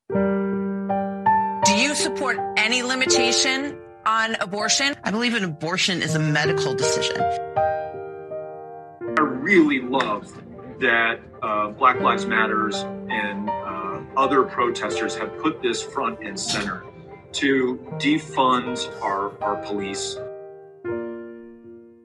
Do 1.65 1.75
you 1.75 1.95
support 1.95 2.37
any 2.55 2.81
limitation 2.81 3.77
on 4.05 4.35
abortion? 4.35 4.95
I 5.03 5.11
believe 5.11 5.33
an 5.33 5.43
abortion 5.43 6.01
is 6.01 6.15
a 6.15 6.19
medical 6.19 6.73
decision. 6.73 7.19
I 7.19 9.21
really 9.21 9.81
love 9.81 10.31
that 10.79 11.19
uh, 11.41 11.71
Black 11.71 11.99
Lives 11.99 12.25
Matters 12.25 12.85
and 13.09 13.49
uh, 13.49 13.99
other 14.15 14.43
protesters 14.43 15.13
have 15.17 15.37
put 15.39 15.61
this 15.61 15.83
front 15.83 16.21
and 16.21 16.39
center 16.39 16.85
to 17.33 17.77
defund 17.93 18.89
our, 19.01 19.41
our 19.43 19.57
police. 19.65 20.17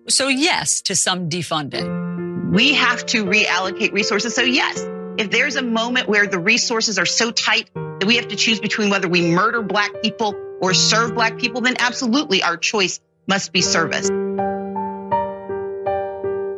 so 0.08 0.28
yes 0.28 0.82
to 0.82 0.94
some 0.94 1.28
defunding. 1.28 2.50
We 2.52 2.74
have 2.74 3.06
to 3.06 3.24
reallocate 3.24 3.92
resources. 3.92 4.34
So 4.34 4.42
yes, 4.42 4.78
if 5.16 5.30
there's 5.30 5.56
a 5.56 5.62
moment 5.62 6.08
where 6.08 6.26
the 6.26 6.38
resources 6.38 6.98
are 6.98 7.06
so 7.06 7.30
tight 7.30 7.70
that 7.74 8.06
we 8.06 8.16
have 8.16 8.28
to 8.28 8.36
choose 8.36 8.60
between 8.60 8.90
whether 8.90 9.08
we 9.08 9.30
murder 9.30 9.62
black 9.62 9.90
people 10.02 10.34
or 10.60 10.74
serve 10.74 11.14
black 11.14 11.38
people, 11.38 11.60
then 11.60 11.76
absolutely 11.78 12.42
our 12.42 12.56
choice 12.56 13.00
must 13.26 13.52
be 13.52 13.62
service. 13.62 14.08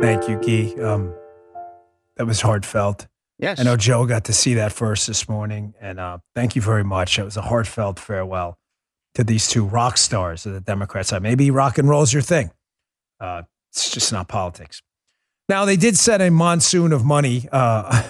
Thank 0.01 0.29
you, 0.29 0.37
Guy. 0.39 0.83
Um, 0.83 1.15
that 2.17 2.27
was 2.27 2.41
heartfelt. 2.41 3.07
Yes. 3.39 3.59
I 3.59 3.65
know 3.65 3.77
Joe 3.77 4.07
got 4.07 4.25
to 4.25 4.33
see 4.33 4.55
that 4.55 4.73
first 4.73 5.07
this 5.07 5.29
morning, 5.29 5.75
and 5.81 5.99
uh, 5.99 6.19
thank 6.35 6.55
you 6.55 6.63
very 6.63 6.85
much. 6.85 7.19
It 7.19 7.25
was 7.25 7.37
a 7.37 7.43
heartfelt 7.43 7.99
farewell 7.99 8.59
to 9.15 9.25
these 9.25 9.49
two 9.49 9.65
rock 9.65 9.97
stars 9.97 10.47
of 10.47 10.53
the 10.53 10.61
Democrat 10.61 11.07
side. 11.07 11.23
Maybe 11.23 11.51
rock 11.51 11.79
and 11.79 11.89
roll 11.89 12.03
is 12.03 12.13
your 12.13 12.23
thing. 12.23 12.51
Uh, 13.21 13.43
it's 13.73 13.91
just 13.91 14.13
not 14.13 14.29
politics. 14.29 14.83
Now 15.49 15.65
they 15.65 15.77
did 15.77 15.97
set 15.99 16.21
a 16.21 16.31
monsoon 16.31 16.93
of 16.93 17.05
money, 17.05 17.49
uh, 17.51 18.09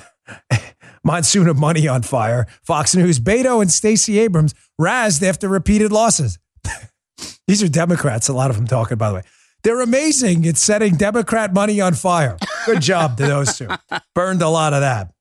monsoon 1.05 1.49
of 1.49 1.57
money 1.57 1.89
on 1.89 2.03
fire. 2.03 2.47
Fox 2.63 2.95
News, 2.95 3.19
Beto 3.19 3.61
and 3.61 3.73
Stacey 3.73 4.19
Abrams 4.19 4.55
razzed 4.81 5.23
after 5.27 5.49
repeated 5.49 5.91
losses. 5.91 6.39
These 7.49 7.63
are 7.63 7.69
Democrats. 7.69 8.29
A 8.29 8.33
lot 8.33 8.51
of 8.51 8.57
them 8.57 8.67
talking, 8.67 8.99
by 8.99 9.09
the 9.09 9.15
way. 9.17 9.23
They're 9.63 9.81
amazing 9.81 10.47
at 10.47 10.59
setting 10.59 10.97
Democrat 10.97 11.55
money 11.55 11.81
on 11.81 11.95
fire. 11.95 12.37
Good 12.67 12.83
job 12.83 13.17
to 13.17 13.27
those 13.27 13.57
two. 13.57 13.69
Burned 14.15 14.43
a 14.43 14.49
lot 14.49 14.75
of 14.75 14.81
that. 14.83 15.14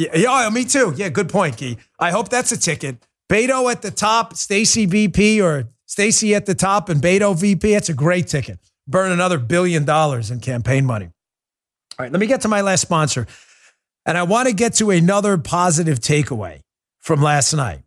Yeah, 0.00 0.16
yeah, 0.16 0.46
oh, 0.46 0.50
me 0.50 0.64
too. 0.64 0.94
Yeah, 0.96 1.10
good 1.10 1.28
point, 1.28 1.58
Key. 1.58 1.76
I 1.98 2.10
hope 2.10 2.30
that's 2.30 2.50
a 2.52 2.56
ticket. 2.56 3.06
Beto 3.30 3.70
at 3.70 3.82
the 3.82 3.90
top, 3.90 4.34
Stacey 4.34 4.86
VP, 4.86 5.42
or 5.42 5.68
Stacey 5.84 6.34
at 6.34 6.46
the 6.46 6.54
top 6.54 6.88
and 6.88 7.02
Beto 7.02 7.36
VP. 7.36 7.74
That's 7.74 7.90
a 7.90 7.94
great 7.94 8.26
ticket. 8.26 8.58
Burn 8.88 9.12
another 9.12 9.36
billion 9.36 9.84
dollars 9.84 10.30
in 10.30 10.40
campaign 10.40 10.86
money. 10.86 11.10
All 11.98 12.04
right, 12.04 12.10
let 12.10 12.18
me 12.18 12.26
get 12.26 12.40
to 12.40 12.48
my 12.48 12.62
last 12.62 12.80
sponsor. 12.80 13.26
And 14.06 14.16
I 14.16 14.22
want 14.22 14.48
to 14.48 14.54
get 14.54 14.72
to 14.76 14.90
another 14.90 15.36
positive 15.36 16.00
takeaway 16.00 16.62
from 17.00 17.20
last 17.20 17.52
night 17.52 17.82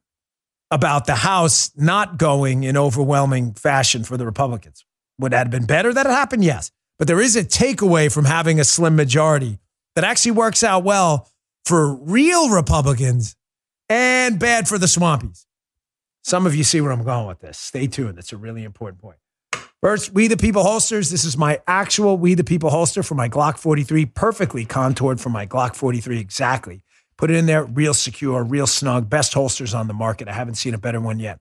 about 0.69 1.07
the 1.07 1.15
House 1.15 1.71
not 1.75 2.19
going 2.19 2.63
in 2.63 2.77
overwhelming 2.77 3.55
fashion 3.55 4.03
for 4.03 4.17
the 4.17 4.25
Republicans. 4.27 4.85
Would 5.17 5.31
that 5.31 5.47
have 5.47 5.51
been 5.51 5.65
better 5.65 5.91
that 5.91 6.05
it 6.05 6.11
happened? 6.11 6.43
Yes. 6.43 6.69
But 6.99 7.07
there 7.07 7.19
is 7.19 7.35
a 7.35 7.43
takeaway 7.43 8.13
from 8.13 8.25
having 8.25 8.59
a 8.59 8.63
slim 8.63 8.95
majority 8.95 9.57
that 9.95 10.03
actually 10.03 10.33
works 10.33 10.63
out 10.63 10.83
well 10.83 11.31
for 11.65 11.95
real 11.95 12.49
Republicans 12.49 13.35
and 13.89 14.39
bad 14.39 14.67
for 14.67 14.77
the 14.77 14.85
Swampies. 14.85 15.45
Some 16.23 16.45
of 16.45 16.55
you 16.55 16.63
see 16.63 16.81
where 16.81 16.91
I'm 16.91 17.03
going 17.03 17.27
with 17.27 17.39
this. 17.39 17.57
Stay 17.57 17.87
tuned. 17.87 18.17
That's 18.17 18.31
a 18.31 18.37
really 18.37 18.63
important 18.63 19.01
point. 19.01 19.17
First, 19.81 20.13
We 20.13 20.27
the 20.27 20.37
People 20.37 20.63
holsters. 20.63 21.09
This 21.09 21.25
is 21.25 21.37
my 21.37 21.59
actual 21.67 22.17
We 22.17 22.35
the 22.35 22.43
People 22.45 22.69
holster 22.69 23.03
for 23.03 23.15
my 23.15 23.27
Glock 23.27 23.57
43, 23.57 24.05
perfectly 24.05 24.63
contoured 24.63 25.19
for 25.19 25.29
my 25.29 25.45
Glock 25.45 25.75
43 25.75 26.19
exactly. 26.19 26.83
Put 27.17 27.29
it 27.29 27.35
in 27.35 27.45
there, 27.45 27.65
real 27.65 27.93
secure, 27.93 28.43
real 28.43 28.65
snug, 28.65 29.09
best 29.09 29.33
holsters 29.33 29.73
on 29.73 29.87
the 29.87 29.93
market. 29.93 30.29
I 30.29 30.33
haven't 30.33 30.55
seen 30.55 30.73
a 30.73 30.77
better 30.77 31.01
one 31.01 31.19
yet. 31.19 31.39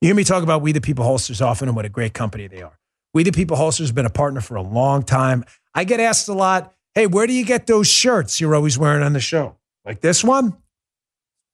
You 0.00 0.08
hear 0.08 0.14
me 0.14 0.24
talk 0.24 0.42
about 0.42 0.60
We 0.60 0.72
the 0.72 0.82
People 0.82 1.04
holsters 1.04 1.40
often 1.40 1.68
and 1.68 1.76
what 1.76 1.86
a 1.86 1.88
great 1.88 2.12
company 2.12 2.46
they 2.46 2.60
are. 2.60 2.78
We 3.14 3.22
the 3.22 3.32
People 3.32 3.56
holsters 3.56 3.88
have 3.88 3.94
been 3.94 4.06
a 4.06 4.10
partner 4.10 4.42
for 4.42 4.56
a 4.56 4.62
long 4.62 5.02
time. 5.02 5.44
I 5.74 5.84
get 5.84 6.00
asked 6.00 6.28
a 6.28 6.34
lot, 6.34 6.74
hey, 6.94 7.06
where 7.06 7.26
do 7.26 7.32
you 7.32 7.44
get 7.44 7.66
those 7.66 7.88
shirts 7.88 8.40
you're 8.40 8.54
always 8.54 8.78
wearing 8.78 9.02
on 9.02 9.12
the 9.12 9.20
show? 9.20 9.56
Like 9.84 10.00
this 10.00 10.22
one? 10.22 10.56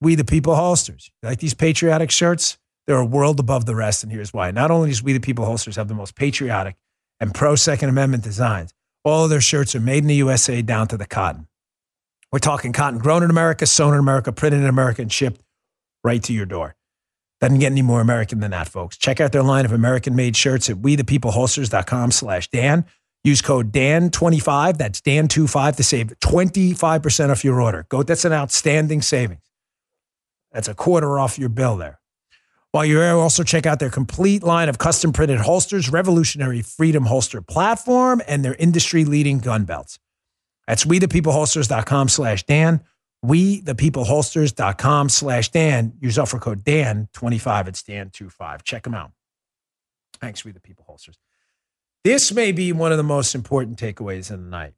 We 0.01 0.14
the 0.14 0.24
People 0.24 0.55
holsters. 0.55 1.11
Like 1.22 1.39
these 1.39 1.55
patriotic 1.55 2.11
shirts? 2.11 2.59
They're 2.87 2.97
a 2.97 3.05
world 3.05 3.41
above 3.41 3.66
the 3.66 3.74
rest, 3.74 4.03
and 4.03 4.12
here's 4.12 4.32
why. 4.32 4.51
Not 4.51 4.70
only 4.70 4.91
does 4.91 5.03
We 5.03 5.12
the 5.12 5.20
People 5.20 5.45
holsters 5.45 5.76
have 5.76 5.89
the 5.89 5.95
most 5.95 6.14
patriotic 6.14 6.76
and 7.18 7.34
pro 7.34 7.57
Second 7.57 7.89
Amendment 7.89 8.22
designs, 8.22 8.72
all 9.05 9.24
of 9.24 9.30
their 9.30 9.41
shirts 9.41 9.74
are 9.74 9.80
made 9.80 10.05
in 10.05 10.09
the 10.09 10.14
USA 10.16 10.62
down 10.62 10.89
to 10.89 10.97
the 10.97 11.07
cotton. 11.07 11.49
We're 12.30 12.39
talking 12.41 12.72
cotton 12.72 12.99
grown 12.99 13.22
in 13.22 13.30
America, 13.30 13.66
sewn 13.66 13.95
in 13.95 14.01
America, 14.01 14.32
printed 14.32 14.61
in 14.61 14.66
America, 14.66 15.03
and 15.03 15.12
shipped 15.12 15.41
right 16.05 16.22
to 16.24 16.32
your 16.32 16.47
door. 16.47 16.76
Doesn't 17.41 17.59
get 17.59 17.72
any 17.72 17.82
more 17.82 18.01
American 18.01 18.41
than 18.41 18.51
that, 18.53 18.68
folks. 18.68 18.97
Check 18.97 19.20
out 19.20 19.32
their 19.32 19.43
line 19.43 19.64
of 19.64 19.72
American-made 19.72 20.37
shirts 20.37 20.70
at 20.70 20.78
we 20.78 20.97
the 20.97 21.05
wethepeopleholsters.com 21.05 22.11
slash 22.11 22.49
Dan. 22.49 22.87
Use 23.27 23.43
code 23.43 23.72
DAN25, 23.72 24.79
that's 24.79 25.01
DAN25, 25.01 25.77
to 25.77 25.83
save 25.83 26.07
25% 26.20 27.31
off 27.31 27.45
your 27.45 27.61
order. 27.61 27.85
Go, 27.89 28.03
that's 28.03 28.24
an 28.24 28.33
outstanding 28.33 29.03
savings. 29.03 29.43
That's 30.53 30.68
a 30.68 30.74
quarter 30.74 31.18
off 31.18 31.39
your 31.39 31.49
bill 31.49 31.77
there. 31.77 31.99
While 32.70 32.85
you're 32.85 33.01
there, 33.01 33.16
also 33.16 33.43
check 33.43 33.66
out 33.66 33.81
their 33.81 33.91
complete 33.91 34.43
line 34.43 34.68
of 34.68 34.79
custom 34.79 35.12
printed 35.12 35.41
holsters, 35.41 35.91
revolutionary 35.91 36.62
freedom 36.62 37.07
holster 37.07 37.43
platform, 37.43 38.22
and 38.29 38.45
their 38.45 38.55
industry-leading 38.55 39.41
gun 39.41 39.64
belts. 39.64 39.99
That's 40.66 40.85
wethepeopleholsters.com 40.85 42.09
slash 42.09 42.45
Dan 42.45 42.83
wethepeopleholsters.com 43.24 45.09
slash 45.09 45.51
Dan. 45.51 45.95
Use 46.01 46.18
offer 46.18 46.39
code 46.39 46.64
Dan25. 46.64 47.68
It's 47.68 47.83
Dan25. 47.83 48.62
Check 48.62 48.85
them 48.85 48.95
out. 48.95 49.12
Thanks, 50.20 50.45
We 50.45 50.53
the 50.53 50.61
People 50.61 50.85
Holsters. 50.87 51.18
This 52.07 52.31
may 52.31 52.53
be 52.53 52.73
one 52.73 52.93
of 52.93 52.99
the 52.99 53.03
most 53.03 53.35
important 53.35 53.81
takeaways 53.81 54.31
of 54.31 54.39
the 54.39 54.49
night. 54.49 54.75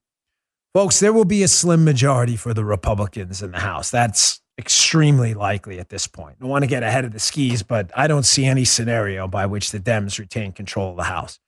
Folks, 0.73 0.99
there 0.99 1.13
will 1.13 1.27
be 1.27 1.43
a 1.43 1.49
slim 1.49 1.85
majority 1.85 2.37
for 2.37 2.55
the 2.55 2.65
Republicans 2.65 3.43
in 3.43 3.51
the 3.51 3.59
House. 3.59 3.91
That's 3.91 4.41
extremely 4.57 5.35
likely 5.35 5.79
at 5.79 5.91
this 5.91 6.07
point. 6.07 6.39
I 6.41 6.47
want 6.47 6.63
to 6.63 6.67
get 6.67 6.83
ahead 6.83 7.05
of 7.05 7.13
the 7.13 7.19
skis, 7.19 7.63
but 7.63 7.91
I 7.95 8.07
don't 8.07 8.23
see 8.23 8.47
any 8.47 8.65
scenario 8.65 9.29
by 9.29 9.45
which 9.45 9.73
the 9.73 9.79
Dems 9.79 10.19
retain 10.19 10.53
control 10.53 10.93
of 10.93 10.97
the 10.97 11.03
House. 11.03 11.39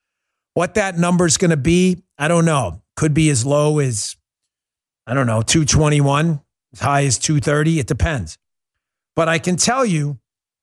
What 0.52 0.74
that 0.74 0.98
number 0.98 1.24
is 1.24 1.38
going 1.38 1.50
to 1.50 1.56
be, 1.56 2.02
I 2.18 2.28
don't 2.28 2.44
know. 2.44 2.82
Could 2.94 3.14
be 3.14 3.30
as 3.30 3.46
low 3.46 3.78
as, 3.78 4.16
I 5.06 5.14
don't 5.14 5.26
know, 5.26 5.40
221, 5.40 6.42
as 6.74 6.80
high 6.80 7.06
as 7.06 7.16
230. 7.16 7.78
It 7.78 7.86
depends. 7.86 8.36
But 9.16 9.30
I 9.30 9.38
can 9.38 9.56
tell 9.56 9.86
you, 9.86 10.18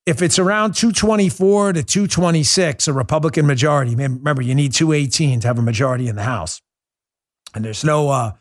if 0.07 0.21
it's 0.21 0.39
around 0.39 0.73
224 0.73 1.73
to 1.73 1.83
226, 1.83 2.87
a 2.87 2.93
Republican 2.93 3.45
majority, 3.45 3.93
remember, 3.93 4.41
you 4.41 4.55
need 4.55 4.71
218 4.71 5.41
to 5.41 5.47
have 5.47 5.59
a 5.59 5.61
majority 5.61 6.07
in 6.07 6.15
the 6.15 6.23
House. 6.23 6.61
And 7.53 7.65
there's 7.65 7.83
no 7.83 8.09
uh, 8.09 8.31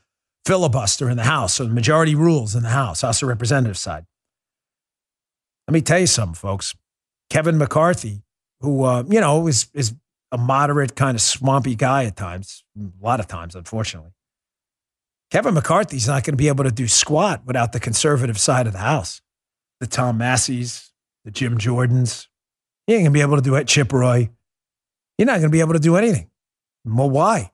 filibuster 0.44 1.10
in 1.10 1.16
the 1.16 1.24
House. 1.24 1.54
So 1.54 1.64
the 1.64 1.74
majority 1.74 2.14
rules 2.14 2.54
in 2.54 2.62
the 2.62 2.68
House, 2.68 3.00
House 3.00 3.20
of 3.20 3.28
Representatives 3.28 3.80
side. 3.80 4.04
Let 5.66 5.72
me 5.72 5.80
tell 5.80 5.98
you 5.98 6.06
something, 6.06 6.36
folks. 6.36 6.72
Kevin 7.30 7.58
McCarthy, 7.58 8.22
who, 8.60 8.84
uh, 8.84 9.02
you 9.08 9.20
know, 9.20 9.48
is, 9.48 9.66
is 9.74 9.92
a 10.30 10.38
moderate, 10.38 10.94
kind 10.94 11.16
of 11.16 11.20
swampy 11.20 11.74
guy 11.74 12.04
at 12.04 12.14
times, 12.14 12.62
a 12.78 13.04
lot 13.04 13.18
of 13.18 13.26
times, 13.26 13.56
unfortunately. 13.56 14.12
Kevin 15.32 15.54
McCarthy's 15.54 16.06
not 16.06 16.22
going 16.22 16.34
to 16.34 16.36
be 16.36 16.46
able 16.46 16.62
to 16.62 16.70
do 16.70 16.86
squat 16.86 17.42
without 17.44 17.72
the 17.72 17.80
conservative 17.80 18.38
side 18.38 18.68
of 18.68 18.72
the 18.72 18.78
house. 18.78 19.20
The 19.80 19.88
Tom 19.88 20.18
Massie's, 20.18 20.86
the 21.27 21.33
Jim 21.33 21.59
Jordans. 21.59 22.29
He 22.87 22.95
ain't 22.95 23.03
going 23.03 23.12
to 23.12 23.18
be 23.18 23.20
able 23.20 23.37
to 23.37 23.43
do 23.43 23.57
it. 23.57 23.66
Chip 23.66 23.93
Roy. 23.93 24.31
You're 25.18 25.27
not 25.27 25.33
going 25.33 25.43
to 25.43 25.49
be 25.51 25.61
able 25.61 25.72
to 25.74 25.79
do 25.79 25.97
anything. 25.97 26.31
Well, 26.85 27.11
why? 27.11 27.51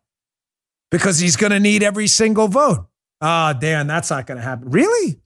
Because 0.91 1.18
he's 1.18 1.37
going 1.37 1.53
to 1.53 1.59
need 1.59 1.83
every 1.83 2.07
single 2.07 2.49
vote. 2.49 2.87
Ah, 3.23 3.55
oh, 3.55 3.59
Dan, 3.59 3.87
that's 3.87 4.11
not 4.11 4.27
going 4.27 4.37
to 4.37 4.45
happen. 4.45 4.70
Really? 4.70 5.20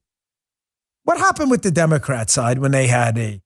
What 1.02 1.18
happened 1.18 1.50
with 1.50 1.62
the 1.62 1.72
Democrat 1.72 2.30
side 2.30 2.60
when 2.60 2.70
they 2.70 2.86
had 2.86 3.18
a 3.18 3.42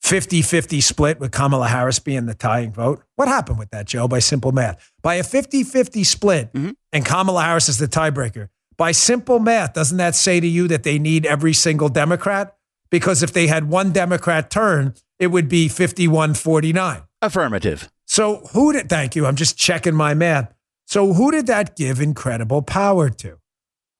50 0.00 0.42
50 0.42 0.80
split 0.80 1.20
with 1.20 1.32
Kamala 1.32 1.68
Harris 1.68 1.98
being 1.98 2.26
the 2.26 2.34
tying 2.34 2.72
vote. 2.72 3.02
What 3.16 3.28
happened 3.28 3.58
with 3.58 3.70
that, 3.70 3.86
Joe, 3.86 4.06
by 4.06 4.20
simple 4.20 4.52
math? 4.52 4.92
By 5.02 5.16
a 5.16 5.24
50 5.24 5.64
50 5.64 6.04
split 6.04 6.52
mm-hmm. 6.52 6.70
and 6.92 7.04
Kamala 7.04 7.42
Harris 7.42 7.68
is 7.68 7.78
the 7.78 7.88
tiebreaker, 7.88 8.48
by 8.76 8.92
simple 8.92 9.40
math, 9.40 9.74
doesn't 9.74 9.98
that 9.98 10.14
say 10.14 10.38
to 10.38 10.46
you 10.46 10.68
that 10.68 10.84
they 10.84 11.00
need 11.00 11.26
every 11.26 11.52
single 11.52 11.88
Democrat? 11.88 12.57
Because 12.90 13.22
if 13.22 13.32
they 13.32 13.46
had 13.46 13.68
one 13.68 13.92
Democrat 13.92 14.50
turn, 14.50 14.94
it 15.18 15.28
would 15.28 15.48
be 15.48 15.68
51 15.68 16.34
49. 16.34 17.02
Affirmative. 17.20 17.90
So 18.06 18.36
who 18.52 18.72
did, 18.72 18.88
thank 18.88 19.16
you, 19.16 19.26
I'm 19.26 19.36
just 19.36 19.58
checking 19.58 19.94
my 19.94 20.14
math. 20.14 20.54
So 20.86 21.12
who 21.12 21.30
did 21.30 21.46
that 21.48 21.76
give 21.76 22.00
incredible 22.00 22.62
power 22.62 23.10
to? 23.10 23.38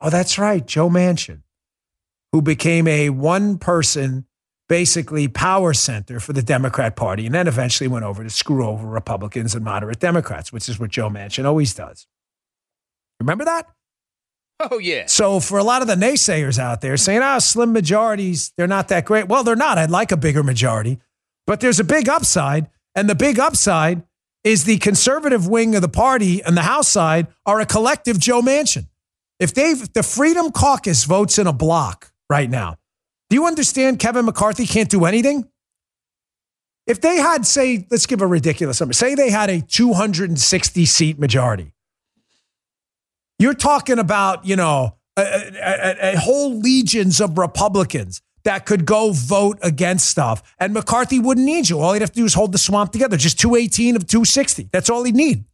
Oh, 0.01 0.11
that's 0.11 0.39
right, 0.39 0.65
Joe 0.67 0.89
Manchin, 0.89 1.43
who 2.33 2.41
became 2.41 2.87
a 2.87 3.11
one 3.11 3.59
person 3.59 4.27
basically 4.69 5.29
power 5.29 5.73
center 5.73 6.21
for 6.21 6.33
the 6.33 6.43
Democrat 6.43 6.95
Party, 6.95 7.27
and 7.27 7.35
then 7.35 7.49
eventually 7.49 7.89
went 7.89 8.05
over 8.05 8.23
to 8.23 8.31
screw 8.31 8.67
over 8.67 8.87
Republicans 8.87 9.55
and 9.55 9.65
moderate 9.65 9.99
Democrats, 9.99 10.53
which 10.53 10.69
is 10.69 10.79
what 10.79 10.91
Joe 10.91 11.09
Manchin 11.09 11.45
always 11.45 11.75
does. 11.75 12.07
Remember 13.19 13.45
that? 13.45 13.67
Oh, 14.61 14.79
yeah. 14.79 15.07
So 15.07 15.39
for 15.39 15.59
a 15.59 15.65
lot 15.65 15.83
of 15.83 15.89
the 15.89 15.95
naysayers 15.95 16.59
out 16.59 16.81
there 16.81 16.97
saying, 16.97 17.21
oh, 17.23 17.39
slim 17.39 17.73
majorities, 17.73 18.53
they're 18.57 18.67
not 18.67 18.89
that 18.89 19.05
great. 19.05 19.29
Well, 19.29 19.45
they're 19.45 19.55
not. 19.55 19.79
I'd 19.79 19.91
like 19.91 20.11
a 20.11 20.17
bigger 20.17 20.43
majority, 20.43 20.99
but 21.47 21.61
there's 21.61 21.79
a 21.79 21.85
big 21.85 22.09
upside. 22.09 22.69
And 22.95 23.09
the 23.09 23.15
big 23.15 23.39
upside 23.39 24.03
is 24.43 24.65
the 24.65 24.79
conservative 24.79 25.47
wing 25.47 25.75
of 25.75 25.83
the 25.83 25.89
party 25.89 26.43
and 26.43 26.57
the 26.57 26.63
House 26.63 26.89
side 26.89 27.29
are 27.47 27.61
a 27.61 27.67
collective 27.67 28.19
Joe 28.19 28.43
Manchin. 28.43 28.89
If 29.39 29.55
they 29.55 29.75
the 29.75 30.03
Freedom 30.03 30.51
Caucus 30.51 31.05
votes 31.05 31.39
in 31.39 31.47
a 31.47 31.53
block 31.53 32.11
right 32.29 32.51
now, 32.51 32.77
do 33.31 33.37
you 33.37 33.47
understand 33.47 33.99
Kevin 33.99 34.25
McCarthy 34.25 34.67
can't 34.67 34.89
do 34.89 35.05
anything? 35.05 35.49
If 36.87 37.03
they 37.03 37.17
had, 37.19 37.47
say, 37.47 37.87
let's 37.91 38.07
give 38.07 38.23
a 38.23 38.27
ridiculous 38.27 38.81
number, 38.81 38.95
say 38.95 39.15
they 39.15 39.31
had 39.31 39.51
a 39.51 39.61
260 39.61 40.87
seat 40.87 41.19
majority, 41.19 41.73
you're 43.39 43.55
talking 43.55 43.99
about, 43.99 44.45
you 44.45 44.57
know, 44.57 44.97
a, 45.17 45.23
a, 45.23 46.13
a, 46.15 46.19
whole 46.19 46.59
legions 46.59 47.21
of 47.21 47.39
Republicans 47.39 48.23
that 48.45 48.67
could 48.67 48.87
go 48.87 49.13
vote 49.13 49.59
against 49.63 50.09
stuff. 50.09 50.43
And 50.59 50.73
McCarthy 50.73 51.19
wouldn't 51.19 51.45
need 51.45 51.69
you. 51.69 51.81
All 51.81 51.93
he'd 51.93 52.03
have 52.03 52.13
to 52.13 52.21
do 52.21 52.25
is 52.25 52.35
hold 52.35 52.53
the 52.53 52.59
swamp 52.59 52.93
together. 52.93 53.17
Just 53.17 53.39
218 53.41 53.97
of 53.97 54.07
260. 54.07 54.69
That's 54.73 54.89
all 54.89 55.05
he'd 55.05 55.17
need. 55.17 55.45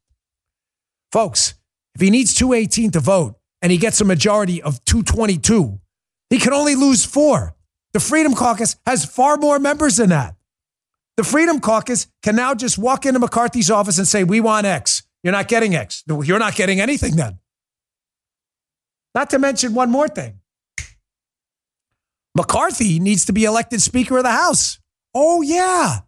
Folks, 1.12 1.54
if 1.94 2.00
he 2.00 2.10
needs 2.10 2.34
218 2.34 2.90
to 2.92 3.00
vote 3.00 3.36
and 3.62 3.72
he 3.72 3.78
gets 3.78 4.00
a 4.00 4.04
majority 4.04 4.62
of 4.62 4.84
222, 4.84 5.80
he 6.30 6.38
can 6.38 6.52
only 6.52 6.74
lose 6.74 7.04
four. 7.04 7.54
The 7.92 8.00
Freedom 8.00 8.34
Caucus 8.34 8.76
has 8.86 9.04
far 9.04 9.36
more 9.36 9.58
members 9.58 9.96
than 9.96 10.10
that. 10.10 10.34
The 11.16 11.24
Freedom 11.24 11.60
Caucus 11.60 12.08
can 12.22 12.34
now 12.34 12.54
just 12.54 12.76
walk 12.76 13.06
into 13.06 13.20
McCarthy's 13.20 13.70
office 13.70 13.98
and 13.98 14.08
say, 14.08 14.24
We 14.24 14.40
want 14.40 14.66
X. 14.66 15.04
You're 15.22 15.32
not 15.32 15.46
getting 15.46 15.74
X. 15.76 16.02
You're 16.08 16.40
not 16.40 16.56
getting 16.56 16.80
anything 16.80 17.14
then. 17.16 17.38
Not 19.14 19.30
to 19.30 19.38
mention 19.38 19.74
one 19.74 19.90
more 19.90 20.08
thing 20.08 20.40
McCarthy 22.34 22.98
needs 22.98 23.26
to 23.26 23.32
be 23.32 23.44
elected 23.44 23.80
Speaker 23.80 24.18
of 24.18 24.24
the 24.24 24.30
House. 24.30 24.78
Oh, 25.14 25.42
yeah. 25.42 26.00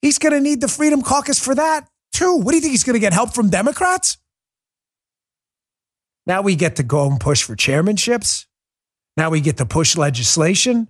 He's 0.00 0.18
going 0.18 0.32
to 0.32 0.40
need 0.40 0.60
the 0.60 0.68
Freedom 0.68 1.02
Caucus 1.02 1.38
for 1.38 1.54
that, 1.54 1.88
too. 2.12 2.36
What 2.36 2.52
do 2.52 2.56
you 2.56 2.62
think? 2.62 2.72
He's 2.72 2.84
going 2.84 2.94
to 2.94 3.00
get 3.00 3.12
help 3.12 3.34
from 3.34 3.50
Democrats? 3.50 4.16
Now 6.26 6.40
we 6.42 6.56
get 6.56 6.76
to 6.76 6.82
go 6.82 7.08
and 7.10 7.20
push 7.20 7.42
for 7.42 7.54
chairmanships. 7.54 8.46
Now 9.16 9.30
we 9.30 9.40
get 9.40 9.58
to 9.58 9.66
push 9.66 9.96
legislation. 9.96 10.88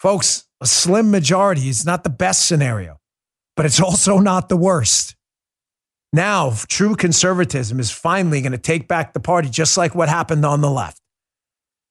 Folks, 0.00 0.44
a 0.60 0.66
slim 0.66 1.10
majority 1.10 1.68
is 1.68 1.86
not 1.86 2.02
the 2.02 2.10
best 2.10 2.46
scenario, 2.46 2.98
but 3.54 3.66
it's 3.66 3.80
also 3.80 4.18
not 4.18 4.48
the 4.48 4.56
worst. 4.56 5.15
Now, 6.12 6.52
true 6.68 6.96
conservatism 6.96 7.80
is 7.80 7.90
finally 7.90 8.40
going 8.40 8.52
to 8.52 8.58
take 8.58 8.88
back 8.88 9.12
the 9.12 9.20
party, 9.20 9.48
just 9.48 9.76
like 9.76 9.94
what 9.94 10.08
happened 10.08 10.44
on 10.44 10.60
the 10.60 10.70
left. 10.70 11.00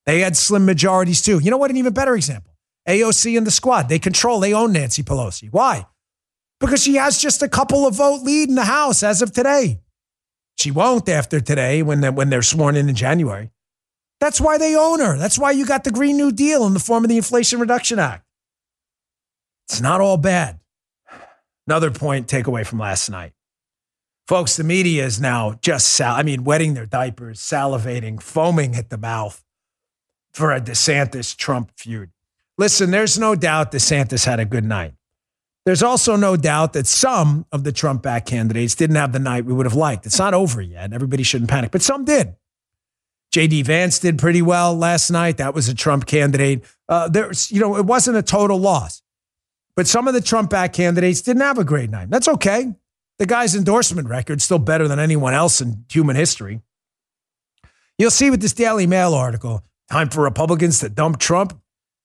They 0.06 0.20
had 0.22 0.38
slim 0.38 0.66
majorities 0.66 1.22
too. 1.22 1.40
You 1.40 1.52
know 1.52 1.58
what? 1.58 1.72
An 1.72 1.78
even 1.78 1.94
better 1.94 2.16
example 2.16 2.54
AOC 2.88 3.38
and 3.38 3.46
the 3.46 3.52
squad. 3.52 3.90
They 3.90 4.00
control, 4.00 4.40
they 4.40 4.54
own 4.54 4.72
Nancy 4.74 5.04
Pelosi. 5.04 5.50
Why? 5.52 5.86
Because 6.60 6.82
she 6.82 6.96
has 6.96 7.22
just 7.22 7.42
a 7.42 7.50
couple 7.50 7.86
of 7.86 7.96
vote 7.96 8.22
lead 8.22 8.50
in 8.50 8.56
the 8.56 8.66
House 8.66 9.04
as 9.04 9.22
of 9.22 9.32
today. 9.32 9.82
She 10.58 10.72
won't 10.72 11.10
after 11.10 11.42
today 11.42 11.84
when 11.84 12.02
they're, 12.02 12.12
when 12.12 12.30
they're 12.30 12.42
sworn 12.42 12.76
in 12.76 12.88
in 12.88 12.96
January. 12.96 13.52
That's 14.22 14.40
why 14.40 14.58
they 14.58 14.76
own 14.76 15.00
her. 15.02 15.18
That's 15.18 15.38
why 15.38 15.52
you 15.52 15.66
got 15.66 15.84
the 15.84 15.92
Green 15.92 16.16
New 16.16 16.32
Deal 16.32 16.66
in 16.66 16.74
the 16.74 16.80
form 16.80 17.04
of 17.04 17.10
the 17.10 17.18
Inflation 17.18 17.60
Reduction 17.60 18.00
Act. 18.00 18.26
It's 19.68 19.82
not 19.82 20.00
all 20.00 20.18
bad. 20.18 20.60
Another 21.68 21.92
point 21.92 22.28
takeaway 22.28 22.66
from 22.66 22.80
last 22.80 23.10
night. 23.10 23.34
Folks, 24.28 24.56
the 24.56 24.64
media 24.64 25.06
is 25.06 25.22
now 25.22 25.58
just, 25.62 25.94
sal- 25.94 26.16
I 26.16 26.24
mean, 26.24 26.44
wetting 26.44 26.74
their 26.74 26.88
diapers, 26.88 27.40
salivating, 27.40 28.22
foaming 28.22 28.76
at 28.76 28.90
the 28.90 28.98
mouth 28.98 29.44
for 30.34 30.52
a 30.52 30.60
DeSantis 30.60 31.36
Trump 31.36 31.72
feud. 31.78 32.10
Listen, 32.58 32.90
there's 32.92 33.20
no 33.20 33.36
doubt 33.36 33.72
DeSantis 33.72 34.26
had 34.26 34.40
a 34.40 34.46
good 34.46 34.64
night. 34.64 34.94
There's 35.66 35.84
also 35.84 36.16
no 36.16 36.38
doubt 36.38 36.74
that 36.74 36.88
some 36.88 37.46
of 37.52 37.64
the 37.64 37.72
Trump 37.72 38.04
back 38.04 38.26
candidates 38.26 38.76
didn't 38.76 38.98
have 38.98 39.14
the 39.14 39.20
night 39.20 39.46
we 39.46 39.54
would 39.54 39.66
have 39.66 39.76
liked. 39.76 40.06
It's 40.06 40.20
not 40.20 40.34
over 40.34 40.62
yet. 40.62 40.94
Everybody 40.94 41.24
shouldn't 41.24 41.50
panic, 41.50 41.72
but 41.72 41.82
some 41.82 42.06
did. 42.06 42.36
JD 43.34 43.66
Vance 43.66 44.00
did 44.00 44.18
pretty 44.18 44.42
well 44.42 44.76
last 44.76 45.10
night. 45.10 45.38
That 45.38 45.54
was 45.54 45.68
a 45.68 45.76
Trump 45.76 46.06
candidate. 46.06 46.64
Uh, 46.88 47.10
there's, 47.10 47.52
you 47.52 47.60
know, 47.60 47.76
it 47.78 47.86
wasn't 47.86 48.16
a 48.18 48.22
total 48.24 48.60
loss, 48.60 49.02
but 49.76 49.88
some 49.88 50.08
of 50.08 50.14
the 50.14 50.22
Trump 50.22 50.52
back 50.52 50.74
candidates 50.74 51.22
didn't 51.22 51.42
have 51.42 51.58
a 51.58 51.64
great 51.64 51.90
night. 51.90 52.10
That's 52.10 52.28
okay. 52.28 52.74
The 53.20 53.26
guy's 53.26 53.56
endorsement 53.56 54.10
record 54.10 54.42
still 54.42 54.60
better 54.60 54.88
than 54.88 55.00
anyone 55.00 55.34
else 55.34 55.62
in 55.62 55.86
human 55.90 56.16
history. 56.16 56.62
You'll 57.98 58.12
see 58.12 58.30
with 58.30 58.42
this 58.42 58.54
Daily 58.54 58.88
Mail 58.88 59.14
article, 59.14 59.64
time 59.90 60.10
for 60.10 60.22
Republicans 60.22 60.80
to 60.80 60.90
dump 60.90 61.20
Trump. 61.20 61.60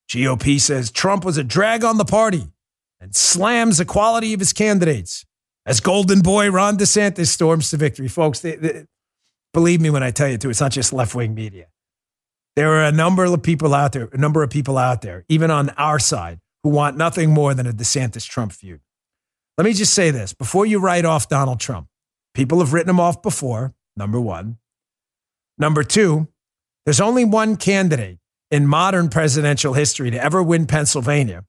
GOP 0.09 0.59
says 0.59 0.91
Trump 0.91 1.25
was 1.25 1.37
a 1.37 1.43
drag 1.43 1.83
on 1.83 1.97
the 1.97 2.05
party 2.05 2.51
and 2.99 3.15
slams 3.15 3.77
the 3.77 3.85
quality 3.85 4.33
of 4.33 4.39
his 4.39 4.53
candidates 4.53 5.25
as 5.65 5.79
Golden 5.79 6.21
Boy 6.21 6.49
Ron 6.49 6.77
DeSantis 6.77 7.27
storms 7.27 7.69
to 7.69 7.77
victory. 7.77 8.07
Folks, 8.07 8.39
they, 8.39 8.55
they, 8.55 8.85
Believe 9.53 9.81
me 9.81 9.89
when 9.89 10.03
I 10.03 10.11
tell 10.11 10.29
you, 10.29 10.37
too, 10.37 10.49
it's 10.49 10.61
not 10.61 10.71
just 10.71 10.93
left 10.93 11.13
wing 11.13 11.35
media. 11.35 11.67
There 12.55 12.73
are 12.73 12.85
a 12.85 12.91
number 12.91 13.25
of 13.25 13.43
people 13.43 13.73
out 13.73 13.91
there, 13.91 14.09
a 14.13 14.17
number 14.17 14.43
of 14.43 14.49
people 14.49 14.77
out 14.77 15.01
there, 15.01 15.25
even 15.27 15.51
on 15.51 15.69
our 15.71 15.99
side, 15.99 16.39
who 16.63 16.69
want 16.69 16.97
nothing 16.97 17.31
more 17.31 17.53
than 17.53 17.67
a 17.67 17.73
DeSantis 17.73 18.25
Trump 18.25 18.53
feud. 18.53 18.79
Let 19.57 19.65
me 19.65 19.73
just 19.73 19.93
say 19.93 20.11
this 20.11 20.33
before 20.33 20.65
you 20.65 20.79
write 20.79 21.05
off 21.05 21.27
Donald 21.27 21.59
Trump, 21.59 21.87
people 22.33 22.59
have 22.59 22.73
written 22.73 22.89
him 22.89 22.99
off 22.99 23.21
before, 23.21 23.73
number 23.95 24.19
one. 24.19 24.57
Number 25.57 25.83
two, 25.83 26.27
there's 26.85 27.01
only 27.01 27.25
one 27.25 27.57
candidate 27.57 28.17
in 28.49 28.65
modern 28.65 29.09
presidential 29.09 29.73
history 29.73 30.11
to 30.11 30.21
ever 30.21 30.41
win 30.41 30.65
Pennsylvania. 30.65 31.45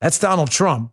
That's 0.00 0.18
Donald 0.18 0.50
Trump. 0.50 0.92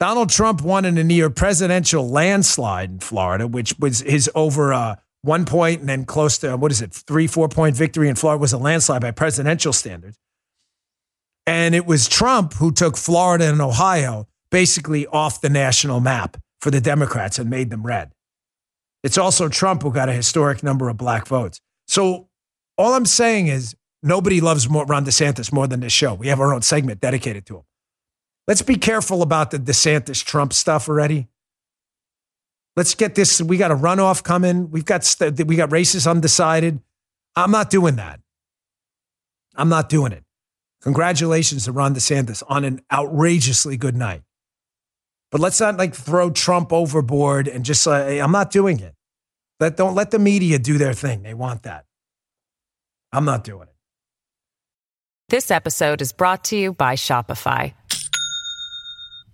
Donald 0.00 0.28
Trump 0.28 0.60
won 0.60 0.84
in 0.84 0.98
a 0.98 1.04
near 1.04 1.30
presidential 1.30 2.08
landslide 2.08 2.90
in 2.90 2.98
Florida, 2.98 3.46
which 3.46 3.74
was 3.78 4.00
his 4.00 4.30
over 4.34 4.72
uh, 4.72 4.96
one 5.22 5.44
point 5.44 5.80
and 5.80 5.88
then 5.88 6.04
close 6.04 6.36
to, 6.38 6.56
what 6.56 6.70
is 6.70 6.82
it, 6.82 6.92
three, 6.92 7.26
four 7.26 7.48
point 7.48 7.74
victory 7.76 8.08
in 8.08 8.14
Florida 8.14 8.40
was 8.40 8.52
a 8.52 8.58
landslide 8.58 9.00
by 9.00 9.10
presidential 9.10 9.72
standards. 9.72 10.18
And 11.46 11.74
it 11.74 11.86
was 11.86 12.08
Trump 12.08 12.54
who 12.54 12.72
took 12.72 12.96
Florida 12.96 13.48
and 13.48 13.60
Ohio 13.60 14.28
basically 14.54 15.04
off 15.08 15.40
the 15.40 15.48
national 15.48 15.98
map 15.98 16.36
for 16.60 16.70
the 16.70 16.80
Democrats 16.80 17.40
and 17.40 17.50
made 17.50 17.70
them 17.70 17.84
red. 17.84 18.12
It's 19.02 19.18
also 19.18 19.48
Trump 19.48 19.82
who 19.82 19.92
got 19.92 20.08
a 20.08 20.12
historic 20.12 20.62
number 20.62 20.88
of 20.88 20.96
black 20.96 21.26
votes. 21.26 21.60
So 21.88 22.28
all 22.78 22.94
I'm 22.94 23.04
saying 23.04 23.48
is 23.48 23.74
nobody 24.00 24.40
loves 24.40 24.68
more 24.68 24.86
Ron 24.86 25.04
DeSantis 25.04 25.52
more 25.52 25.66
than 25.66 25.80
this 25.80 25.92
show. 25.92 26.14
We 26.14 26.28
have 26.28 26.38
our 26.38 26.54
own 26.54 26.62
segment 26.62 27.00
dedicated 27.00 27.46
to 27.46 27.56
him. 27.56 27.62
Let's 28.46 28.62
be 28.62 28.76
careful 28.76 29.22
about 29.22 29.50
the 29.50 29.58
DeSantis 29.58 30.24
Trump 30.24 30.52
stuff 30.52 30.88
already. 30.88 31.26
Let's 32.76 32.94
get 32.94 33.16
this. 33.16 33.42
We 33.42 33.56
got 33.56 33.72
a 33.72 33.76
runoff 33.76 34.22
coming. 34.22 34.70
We've 34.70 34.84
got 34.84 35.02
st- 35.02 35.48
we 35.48 35.56
got 35.56 35.72
races 35.72 36.06
undecided. 36.06 36.78
I'm 37.34 37.50
not 37.50 37.70
doing 37.70 37.96
that. 37.96 38.20
I'm 39.56 39.68
not 39.68 39.88
doing 39.88 40.12
it. 40.12 40.22
Congratulations 40.80 41.64
to 41.64 41.72
Ron 41.72 41.92
DeSantis 41.92 42.44
on 42.46 42.64
an 42.64 42.82
outrageously 42.92 43.76
good 43.76 43.96
night. 43.96 44.22
But 45.34 45.40
let's 45.40 45.58
not 45.58 45.76
like 45.76 45.96
throw 45.96 46.30
Trump 46.30 46.72
overboard 46.72 47.48
and 47.48 47.64
just 47.64 47.82
say, 47.82 48.20
I'm 48.20 48.30
not 48.30 48.52
doing 48.52 48.78
it. 48.78 48.94
Let, 49.58 49.76
don't 49.76 49.96
let 49.96 50.12
the 50.12 50.20
media 50.20 50.60
do 50.60 50.78
their 50.78 50.94
thing. 50.94 51.24
They 51.24 51.34
want 51.34 51.64
that. 51.64 51.86
I'm 53.12 53.24
not 53.24 53.42
doing 53.42 53.62
it. 53.62 53.74
This 55.30 55.50
episode 55.50 56.00
is 56.00 56.12
brought 56.12 56.44
to 56.44 56.56
you 56.56 56.72
by 56.72 56.94
Shopify. 56.94 57.74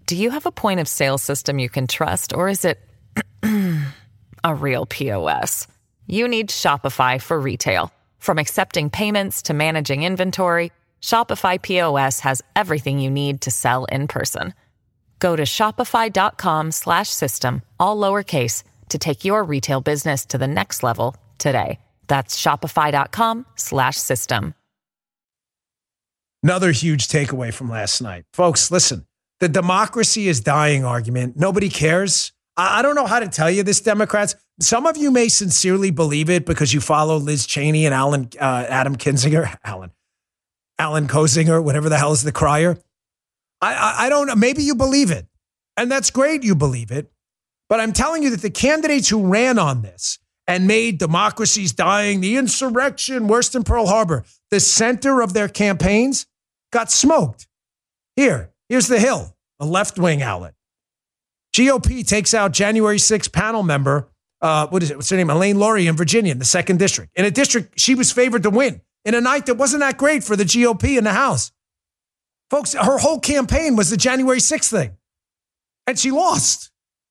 Do 0.07 0.17
you 0.17 0.31
have 0.31 0.47
a 0.47 0.51
point 0.51 0.81
of 0.81 0.89
sale 0.89 1.19
system 1.19 1.59
you 1.59 1.69
can 1.69 1.87
trust, 1.87 2.33
or 2.33 2.49
is 2.49 2.65
it 2.65 2.81
a 4.43 4.55
real 4.55 4.87
POS? 4.87 5.67
You 6.07 6.29
need 6.29 6.49
Shopify 6.49 7.21
for 7.21 7.39
retail. 7.39 7.93
From 8.21 8.39
accepting 8.39 8.89
payments 8.89 9.43
to 9.43 9.53
managing 9.53 10.05
inventory, 10.05 10.73
Shopify 11.03 11.61
POS 11.61 12.21
has 12.21 12.41
everything 12.57 13.01
you 13.01 13.11
need 13.11 13.43
to 13.43 13.51
sell 13.51 13.85
in 13.85 14.09
person. 14.09 14.55
Go 15.21 15.37
to 15.37 15.45
shopify.com 15.45 16.73
slash 16.73 17.09
system, 17.09 17.63
all 17.79 17.97
lowercase 17.97 18.65
to 18.89 18.99
take 18.99 19.25
your 19.25 19.45
retail 19.45 19.81
business 19.81 20.27
to 20.27 20.39
the 20.39 20.49
next 20.49 20.83
level 20.83 21.15
today. 21.39 21.79
That's 22.09 22.37
shopify.com 22.41 23.47
slash 23.55 23.97
system. 23.97 24.55
Another 26.43 26.73
huge 26.73 27.07
takeaway 27.07 27.55
from 27.55 27.71
last 27.71 28.01
night. 28.01 28.25
Folks, 28.33 28.71
listen 28.71 29.07
the 29.41 29.49
democracy 29.49 30.29
is 30.29 30.41
dying 30.41 30.85
argument. 30.85 31.37
Nobody 31.37 31.69
cares. 31.69 32.33
I 32.57 32.83
don't 32.83 32.95
know 32.95 33.07
how 33.07 33.21
to 33.21 33.29
tell 33.29 33.51
you 33.51 33.63
this, 33.63 33.81
Democrats. 33.81 34.37
Some 34.61 34.87
of 34.87 34.99
you 34.99 35.11
may 35.11 35.29
sincerely 35.29 35.91
believe 35.91 36.29
it 36.29 36.45
because 36.45 36.75
you 36.75 36.81
follow 36.81 37.17
Liz 37.17 37.47
Cheney 37.47 37.87
and 37.87 37.95
Alan, 37.95 38.29
uh, 38.39 38.67
Adam 38.69 38.97
Kinzinger, 38.97 39.57
Alan, 39.65 39.93
Alan 40.79 41.09
Kozinger, 41.09 41.65
whatever 41.65 41.89
the 41.89 41.97
hell 41.97 42.13
is 42.13 42.23
the 42.23 42.33
crier. 42.33 42.79
I, 43.61 43.75
I, 43.75 44.07
I 44.07 44.09
don't 44.09 44.27
know. 44.27 44.37
Maybe 44.37 44.63
you 44.63 44.75
believe 44.75 45.11
it. 45.11 45.27
And 45.77 45.91
that's 45.91 46.11
great 46.11 46.43
you 46.43 46.55
believe 46.55 46.91
it. 46.91 47.11
But 47.69 47.81
I'm 47.81 47.93
telling 47.93 48.23
you 48.23 48.31
that 48.31 48.43
the 48.43 48.51
candidates 48.51 49.09
who 49.09 49.27
ran 49.27 49.59
on 49.59 49.83
this 49.83 50.19
and 50.47 50.67
made 50.67 50.99
democracies 50.99 51.73
dying, 51.73 52.21
the 52.21 52.37
insurrection 52.37 53.29
worse 53.29 53.49
than 53.51 53.63
Pearl 53.63 53.87
Harbor, 53.87 54.25
the 54.51 54.61
center 54.61 55.21
of 55.21 55.33
their 55.33 55.49
campaigns 55.49 56.27
got 56.73 56.91
smoked. 56.91 57.47
Here, 58.17 58.51
Here's 58.69 58.87
the 58.87 59.01
Hill, 59.01 59.37
a 59.59 59.67
left 59.67 59.99
wing 59.99 60.23
outlet. 60.23 60.55
GOP 61.53 62.07
takes 62.07 62.35
out 62.35 62.53
January 62.53 62.99
6th 62.99 63.33
panel 63.33 63.65
member, 63.65 64.09
uh, 64.41 64.69
what 64.69 64.83
is 64.83 64.91
it? 64.91 64.97
What's 64.97 65.11
her 65.11 65.17
name? 65.17 65.29
Elaine 65.29 65.59
Luria 65.59 65.91
in 65.91 65.97
Virginia, 65.97 66.31
in 66.31 66.39
the 66.39 66.45
second 66.45 66.79
district. 66.79 67.11
In 67.17 67.25
a 67.25 67.31
district 67.33 67.79
she 67.79 67.97
was 67.97 68.13
favored 68.13 68.45
to 68.45 68.51
win 68.51 68.81
in 69.05 69.15
a 69.15 69.21
night 69.21 69.47
that 69.47 69.57
wasn't 69.57 69.81
that 69.81 69.97
great 69.99 70.23
for 70.23 70.37
the 70.37 70.45
GOP 70.45 70.97
in 70.97 71.05
the 71.05 71.13
House. 71.13 71.51
Folks, 72.51 72.75
her 72.75 72.99
whole 72.99 73.21
campaign 73.21 73.77
was 73.77 73.91
the 73.91 73.97
January 73.97 74.41
6th 74.41 74.71
thing, 74.71 74.97
and 75.87 75.99
she 75.99 76.11
lost. 76.11 76.71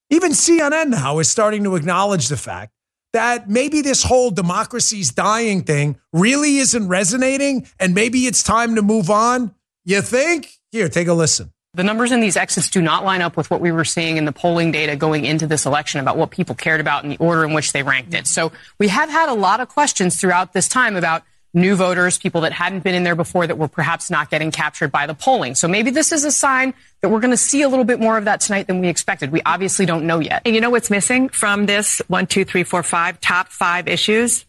Even 0.09 0.31
CNN 0.31 0.89
now 0.89 1.19
is 1.19 1.29
starting 1.29 1.63
to 1.63 1.75
acknowledge 1.75 2.27
the 2.27 2.37
fact 2.37 2.73
that 3.13 3.49
maybe 3.49 3.81
this 3.81 4.03
whole 4.03 4.31
democracy's 4.31 5.11
dying 5.11 5.63
thing 5.63 5.97
really 6.11 6.57
isn't 6.57 6.87
resonating, 6.87 7.67
and 7.79 7.95
maybe 7.95 8.25
it's 8.25 8.43
time 8.43 8.75
to 8.75 8.81
move 8.81 9.09
on. 9.09 9.55
You 9.85 10.01
think? 10.01 10.51
Here, 10.71 10.89
take 10.89 11.07
a 11.07 11.13
listen. 11.13 11.53
The 11.73 11.83
numbers 11.83 12.11
in 12.11 12.19
these 12.19 12.35
exits 12.35 12.69
do 12.69 12.81
not 12.81 13.05
line 13.05 13.21
up 13.21 13.37
with 13.37 13.49
what 13.49 13.61
we 13.61 13.71
were 13.71 13.85
seeing 13.85 14.17
in 14.17 14.25
the 14.25 14.31
polling 14.31 14.71
data 14.71 14.95
going 14.95 15.23
into 15.23 15.47
this 15.47 15.65
election 15.65 15.99
about 15.99 16.17
what 16.17 16.31
people 16.31 16.55
cared 16.55 16.81
about 16.81 17.03
and 17.03 17.13
the 17.13 17.17
order 17.17 17.45
in 17.45 17.53
which 17.53 17.73
they 17.73 17.83
ranked 17.83 18.13
it. 18.13 18.27
So 18.27 18.51
we 18.79 18.87
have 18.87 19.09
had 19.09 19.29
a 19.29 19.33
lot 19.33 19.59
of 19.59 19.69
questions 19.69 20.19
throughout 20.19 20.53
this 20.53 20.67
time 20.67 20.95
about 20.95 21.23
new 21.53 21.75
voters, 21.75 22.17
people 22.17 22.41
that 22.41 22.51
hadn't 22.51 22.83
been 22.83 22.93
in 22.95 23.03
there 23.03 23.15
before 23.15 23.47
that 23.47 23.57
were 23.57 23.67
perhaps 23.67 24.11
not 24.11 24.29
getting 24.29 24.51
captured 24.51 24.91
by 24.91 25.07
the 25.07 25.13
polling. 25.13 25.55
So 25.55 25.67
maybe 25.67 25.89
this 25.89 26.11
is 26.11 26.23
a 26.23 26.31
sign 26.31 26.73
that 27.01 27.09
we're 27.09 27.19
going 27.19 27.31
to 27.31 27.37
see 27.37 27.61
a 27.63 27.69
little 27.69 27.85
bit 27.85 27.99
more 27.99 28.17
of 28.17 28.25
that 28.25 28.41
tonight 28.41 28.67
than 28.67 28.81
we 28.81 28.87
expected. 28.87 29.31
We 29.31 29.41
obviously 29.45 29.85
don't 29.85 30.05
know 30.05 30.19
yet. 30.19 30.43
And 30.45 30.53
you 30.53 30.61
know 30.61 30.69
what's 30.69 30.89
missing 30.89 31.29
from 31.29 31.65
this 31.65 32.01
one, 32.07 32.27
two, 32.27 32.45
three, 32.45 32.63
four, 32.63 32.83
five 32.83 33.19
top 33.19 33.49
five 33.49 33.87
issues? 33.87 34.45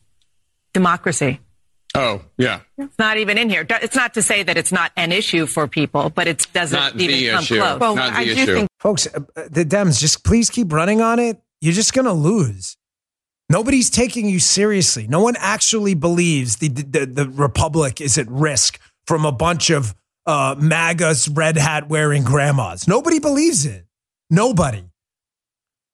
Democracy. 0.73 1.41
Oh, 1.95 2.23
yeah. 2.39 2.61
It's 2.79 2.99
not 2.99 3.17
even 3.17 3.37
in 3.37 3.51
here. 3.51 3.67
It's 3.69 3.97
not 3.97 4.15
to 4.15 4.23
say 4.23 4.45
that 4.45 4.57
it's 4.57 4.71
not 4.71 4.93
an 4.97 5.11
issue 5.11 5.47
for 5.47 5.67
people, 5.67 6.11
but 6.11 6.29
it 6.29 6.47
doesn't 6.53 6.79
Not 6.79 6.95
even 7.01 7.19
the 7.19 7.31
come 7.31 7.43
issue. 7.43 7.57
close. 7.59 7.81
Not 7.81 8.13
the 8.13 8.19
I 8.19 8.25
do 8.25 8.31
issue. 8.31 8.55
think 8.55 8.69
Folks, 8.79 9.09
uh, 9.09 9.21
the 9.51 9.65
Dems, 9.65 9.99
just 9.99 10.23
please 10.25 10.51
keep 10.51 10.73
running 10.73 11.01
on 11.01 11.19
it. 11.19 11.41
You're 11.61 11.75
just 11.75 11.93
going 11.93 12.05
to 12.05 12.13
lose. 12.13 12.77
Nobody's 13.51 13.91
taking 13.91 14.29
you 14.29 14.39
seriously. 14.39 15.09
No 15.09 15.21
one 15.21 15.35
actually 15.37 15.95
believes 15.95 16.59
the, 16.59 16.69
the, 16.69 17.05
the 17.05 17.29
Republic 17.29 18.01
is 18.01 18.17
at 18.17 18.31
risk 18.31 18.81
from 19.09 19.27
a 19.27 19.33
bunch 19.33 19.71
of 19.71 19.93
uh, 20.25 20.55
MAGA's 20.57 21.29
red 21.29 21.57
hat 21.57 21.89
wearing 21.89 22.23
grandmas. 22.23 22.87
Nobody 22.87 23.19
believes 23.19 23.67
it. 23.67 23.87
Nobody. 24.31 24.85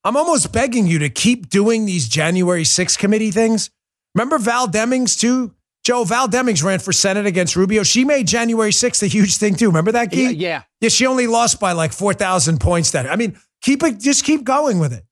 I'm 0.05 0.19
almost 0.19 0.53
begging 0.53 0.87
you 0.87 0.99
to 0.99 1.09
keep 1.09 1.49
doing 1.49 1.87
these 1.87 2.07
January 2.09 2.63
6 2.63 2.97
committee 2.99 3.31
things. 3.31 3.71
Remember 4.15 4.37
Val 4.37 4.69
Demings, 4.69 5.19
too? 5.19 5.55
Joe, 5.83 6.05
Val 6.05 6.29
Demings 6.29 6.63
ran 6.63 6.79
for 6.79 6.93
Senate 6.93 7.25
against 7.25 7.57
Rubio. 7.57 7.85
She 7.85 8.05
made 8.05 8.27
January 8.27 8.71
6th 8.71 9.03
a 9.03 9.07
huge 9.07 9.39
thing, 9.39 9.55
too. 9.55 9.69
Remember 9.69 9.93
that, 9.93 10.11
Guy? 10.11 10.19
Yeah, 10.19 10.29
yeah. 10.29 10.63
Yeah, 10.83 10.89
she 10.91 11.07
only 11.07 11.27
lost 11.27 11.59
by 11.59 11.73
like 11.73 11.95
4,000 11.95 12.61
points 12.61 12.91
that. 12.91 13.11
I 13.11 13.17
mean, 13.17 13.39
keep 13.63 13.83
it, 13.83 13.99
just 13.99 14.25
keep 14.25 14.45
going 14.45 14.79
with 14.79 14.93
it. 14.93 15.05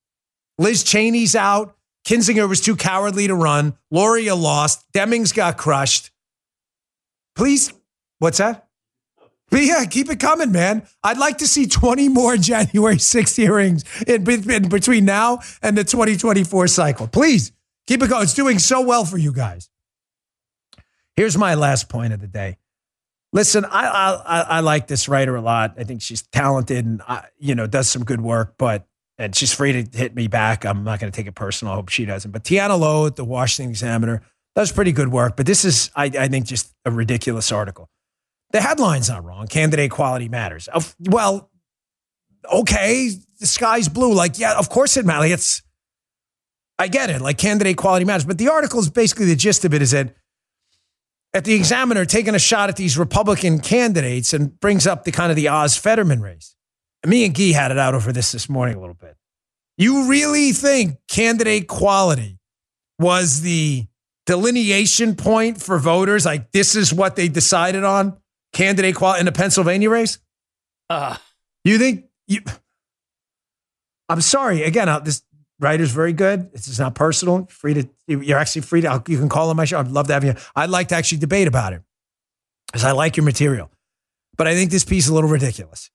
Liz 0.59 0.85
Cheney's 0.85 1.35
out. 1.35 1.75
Kinzinger 2.05 2.49
was 2.49 2.61
too 2.61 2.77
cowardly 2.77 3.27
to 3.27 3.35
run. 3.35 3.77
Luria 3.91 4.35
lost. 4.35 4.85
Demings 4.93 5.35
got 5.35 5.57
crushed. 5.57 6.11
Please, 7.35 7.73
what's 8.19 8.39
that? 8.39 8.69
But 9.51 9.63
yeah, 9.63 9.85
keep 9.85 10.11
it 10.11 10.21
coming, 10.21 10.53
man. 10.53 10.87
I'd 11.03 11.19
like 11.19 11.39
to 11.39 11.47
see 11.47 11.67
20 11.67 12.09
more 12.09 12.37
January 12.39 12.97
6th 12.97 13.37
hearings 13.37 13.85
in, 14.07 14.29
in 14.51 14.69
between 14.69 15.05
now 15.05 15.41
and 15.63 15.77
the 15.79 15.85
2024 15.85 16.67
cycle. 16.69 17.07
Please 17.07 17.53
keep 17.87 18.03
it 18.03 18.11
going. 18.11 18.25
It's 18.25 18.35
doing 18.35 18.59
so 18.59 18.83
well 18.83 19.05
for 19.05 19.19
you 19.19 19.33
guys. 19.33 19.71
Here's 21.17 21.39
my 21.39 21.55
last 21.55 21.89
point 21.89 22.13
of 22.13 22.21
the 22.21 22.27
day. 22.27 22.59
Listen, 23.33 23.65
I 23.65 23.87
I, 23.87 24.13
I 24.15 24.41
I 24.41 24.61
like 24.61 24.87
this 24.87 25.09
writer 25.09 25.35
a 25.35 25.41
lot. 25.41 25.75
I 25.79 25.85
think 25.85 26.03
she's 26.03 26.23
talented 26.23 26.85
and 26.85 27.03
uh, 27.07 27.23
you 27.39 27.55
know 27.55 27.67
does 27.67 27.89
some 27.89 28.05
good 28.05 28.21
work. 28.21 28.55
But 28.59 28.87
and 29.19 29.35
she's 29.35 29.53
free 29.53 29.85
to 29.85 29.99
hit 29.99 30.15
me 30.15 30.27
back. 30.27 30.65
I'm 30.65 30.85
not 30.85 31.01
going 31.01 31.11
to 31.11 31.17
take 31.17 31.27
it 31.27 31.35
personal. 31.35 31.73
I 31.73 31.77
hope 31.77 31.89
she 31.89 32.05
doesn't. 32.05 32.31
But 32.31 32.45
Tiana 32.45 32.79
Lowe 32.79 33.07
at 33.07 33.17
the 33.17 33.25
Washington 33.25 33.71
Examiner 33.71 34.23
does 34.55 34.73
pretty 34.73 34.93
good 34.93 35.09
work. 35.09 35.37
But 35.37 35.47
this 35.47 35.65
is 35.65 35.91
I, 35.95 36.07
I 36.07 36.29
think 36.29 36.47
just 36.47 36.73
a 36.85 36.91
ridiculous 36.91 37.53
article. 37.53 37.89
The 38.53 38.61
headline's 38.61 39.09
not 39.09 39.25
wrong. 39.25 39.47
Candidate 39.47 39.91
quality 39.91 40.29
matters. 40.29 40.69
Well, 41.01 41.51
okay, 42.53 43.11
the 43.41 43.47
sky's 43.47 43.89
blue. 43.89 44.15
Like 44.15 44.39
yeah, 44.39 44.59
of 44.59 44.69
course 44.69 44.97
it 44.97 45.05
matters. 45.05 45.31
It's 45.33 45.63
I 46.79 46.89
get 46.89 47.11
it. 47.11 47.21
Like 47.21 47.39
candidate 47.39 47.77
quality 47.77 48.05
matters. 48.05 48.25
But 48.25 48.39
the 48.39 48.49
article 48.49 48.81
is 48.81 48.91
basically 48.91 49.27
the 49.27 49.37
gist 49.37 49.65
of 49.65 49.75
it 49.75 49.83
is 49.83 49.93
that 49.93 50.15
at 51.33 51.45
the 51.45 51.55
examiner 51.55 52.05
taking 52.05 52.35
a 52.35 52.39
shot 52.39 52.69
at 52.69 52.77
these 52.77 52.97
Republican 52.97 53.59
candidates 53.59 54.33
and 54.33 54.59
brings 54.61 54.87
up 54.87 55.05
the 55.05 55.13
kind 55.13 55.31
of 55.31 55.37
the 55.37 55.49
Oz 55.49 55.77
Fetterman 55.77 56.21
race. 56.21 56.54
Me 57.07 57.25
and 57.25 57.35
Guy 57.35 57.53
had 57.53 57.71
it 57.71 57.79
out 57.79 57.95
over 57.95 58.13
this 58.13 58.33
this 58.33 58.49
morning 58.49 58.77
a 58.77 58.81
little 58.81 58.95
bit. 58.95 59.17
You 59.77 60.09
really 60.09 60.53
think 60.53 60.99
candidate 61.09 61.67
quality 61.69 62.39
was 62.99 63.41
the 63.43 63.87
delineation 64.27 65.17
point 65.17 65.61
for 65.61 65.79
voters? 65.79 66.25
Like 66.25 66.53
this 66.53 66.75
is 66.77 66.93
what 66.95 67.17
they 67.17 67.29
decided 67.29 67.85
on 67.85 68.17
candidate 68.53 68.95
quality 68.95 69.21
in 69.21 69.27
the 69.27 69.33
Pennsylvania 69.33 69.91
race? 69.91 70.19
Uh, 70.89 71.17
You 71.65 71.79
think 71.79 72.05
you? 72.27 72.41
I'm 74.09 74.21
sorry. 74.21 74.63
Again, 74.63 74.89
uh, 74.89 75.01
this 75.01 75.23
writer's 75.61 75.91
very 75.91 76.13
good. 76.13 76.53
This 76.53 76.69
is 76.69 76.79
not 76.79 76.95
personal. 76.95 77.47
Free 77.47 77.75
to 77.75 77.89
you're 78.07 78.39
actually 78.39 78.63
free 78.63 78.81
to. 78.83 79.03
You 79.09 79.19
can 79.19 79.29
call 79.29 79.51
on 79.51 79.57
my 79.57 79.65
show. 79.65 79.79
I'd 79.81 79.89
love 79.89 80.07
to 80.09 80.13
have 80.15 80.25
you. 80.25 80.35
I'd 80.55 80.71
like 80.71 80.89
to 80.89 80.95
actually 80.95 81.19
debate 81.19 81.49
about 81.49 81.73
it 81.73 81.83
because 82.67 82.85
I 82.85 82.93
like 82.93 83.17
your 83.17 83.25
material. 83.25 83.71
But 84.37 84.47
I 84.47 84.55
think 84.55 84.71
this 84.71 84.85
piece 84.85 85.05
is 85.05 85.11
a 85.11 85.15
little 85.15 85.31
ridiculous. 85.31 85.91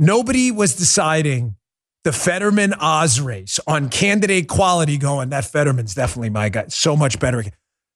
Nobody 0.00 0.50
was 0.50 0.74
deciding 0.74 1.56
the 2.04 2.12
Fetterman 2.12 2.72
Oz 2.72 3.20
race 3.20 3.60
on 3.66 3.90
candidate 3.90 4.48
quality. 4.48 4.96
Going 4.96 5.28
that 5.28 5.44
Fetterman's 5.44 5.94
definitely 5.94 6.30
my 6.30 6.48
guy. 6.48 6.68
So 6.68 6.96
much 6.96 7.20
better. 7.20 7.44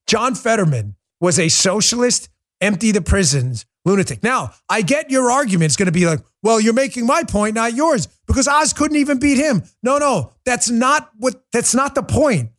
John 0.07 0.35
Fetterman 0.35 0.97
was 1.21 1.39
a 1.39 1.49
socialist, 1.49 2.29
empty 2.61 2.93
the 2.93 3.01
prisons 3.01 3.65
lunatic. 3.87 4.23
Now, 4.23 4.53
I 4.69 4.83
get 4.83 5.11
your 5.11 5.31
argument. 5.31 5.67
It's 5.67 5.77
going 5.77 5.87
to 5.87 5.93
be 5.93 6.07
like, 6.07 6.21
well, 6.43 6.61
you're 6.61 6.75
making 6.75 7.07
my 7.07 7.25
point, 7.25 7.55
not 7.55 7.75
yours, 7.75 8.07
because 8.27 8.47
Oz 8.49 8.75
couldn't 8.75 8.99
even 8.99 9.19
beat 9.19 9.39
him. 9.39 9.63
No, 9.83 9.97
no, 9.97 10.33
that's 10.45 10.69
not 10.69 11.11
what. 11.17 11.43
That's 11.55 11.75
not 11.75 11.95
the 11.95 12.03
point. 12.03 12.51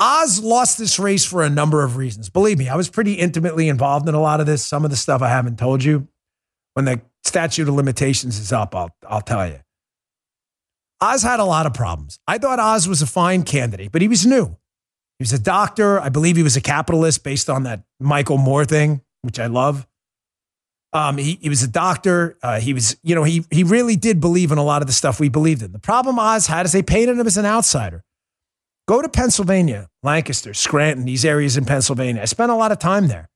Oz 0.00 0.40
lost 0.40 0.78
this 0.78 0.98
race 0.98 1.24
for 1.24 1.42
a 1.42 1.50
number 1.50 1.84
of 1.84 1.96
reasons. 1.96 2.28
Believe 2.28 2.58
me, 2.58 2.68
I 2.68 2.74
was 2.74 2.88
pretty 2.88 3.14
intimately 3.14 3.68
involved 3.68 4.08
in 4.08 4.16
a 4.16 4.20
lot 4.20 4.40
of 4.40 4.46
this. 4.46 4.66
Some 4.66 4.84
of 4.84 4.90
the 4.90 4.96
stuff 4.96 5.22
I 5.22 5.28
haven't 5.28 5.58
told 5.58 5.84
you. 5.84 6.08
When 6.74 6.84
the 6.84 7.00
statute 7.24 7.68
of 7.68 7.74
limitations 7.74 8.38
is 8.38 8.52
up, 8.52 8.74
I'll 8.74 8.94
I'll 9.08 9.20
tell 9.20 9.46
you. 9.46 9.60
Oz 11.00 11.22
had 11.22 11.40
a 11.40 11.44
lot 11.44 11.66
of 11.66 11.74
problems. 11.74 12.18
I 12.26 12.38
thought 12.38 12.58
Oz 12.58 12.86
was 12.86 13.00
a 13.00 13.06
fine 13.06 13.42
candidate, 13.42 13.90
but 13.90 14.02
he 14.02 14.08
was 14.08 14.26
new. 14.26 14.56
He 15.18 15.22
was 15.22 15.32
a 15.32 15.38
doctor. 15.38 16.00
I 16.00 16.08
believe 16.08 16.36
he 16.36 16.42
was 16.42 16.56
a 16.56 16.60
capitalist 16.60 17.24
based 17.24 17.48
on 17.48 17.64
that 17.64 17.84
Michael 17.98 18.38
Moore 18.38 18.64
thing, 18.64 19.02
which 19.22 19.38
I 19.38 19.46
love. 19.46 19.86
Um, 20.92 21.18
he, 21.18 21.38
he 21.40 21.48
was 21.48 21.62
a 21.62 21.68
doctor. 21.68 22.36
Uh, 22.42 22.58
he 22.58 22.74
was, 22.74 22.96
you 23.02 23.14
know, 23.14 23.22
he 23.22 23.44
he 23.50 23.62
really 23.62 23.96
did 23.96 24.20
believe 24.20 24.50
in 24.50 24.58
a 24.58 24.64
lot 24.64 24.82
of 24.82 24.86
the 24.86 24.92
stuff 24.92 25.20
we 25.20 25.28
believed 25.28 25.62
in. 25.62 25.72
The 25.72 25.78
problem 25.78 26.18
Oz 26.18 26.46
had 26.48 26.66
is 26.66 26.72
they 26.72 26.82
painted 26.82 27.18
him 27.18 27.26
as 27.26 27.36
an 27.36 27.46
outsider. 27.46 28.02
Go 28.88 29.00
to 29.00 29.08
Pennsylvania, 29.08 29.88
Lancaster, 30.02 30.52
Scranton, 30.52 31.04
these 31.04 31.24
areas 31.24 31.56
in 31.56 31.64
Pennsylvania. 31.64 32.22
I 32.22 32.24
spent 32.24 32.50
a 32.50 32.56
lot 32.56 32.72
of 32.72 32.78
time 32.78 33.06
there. 33.06 33.30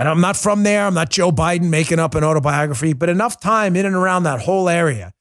And 0.00 0.08
I'm 0.08 0.22
not 0.22 0.34
from 0.34 0.62
there. 0.62 0.86
I'm 0.86 0.94
not 0.94 1.10
Joe 1.10 1.30
Biden 1.30 1.68
making 1.68 1.98
up 1.98 2.14
an 2.14 2.24
autobiography, 2.24 2.94
but 2.94 3.10
enough 3.10 3.38
time 3.38 3.76
in 3.76 3.84
and 3.84 3.94
around 3.94 4.22
that 4.22 4.40
whole 4.40 4.66
area 4.66 5.12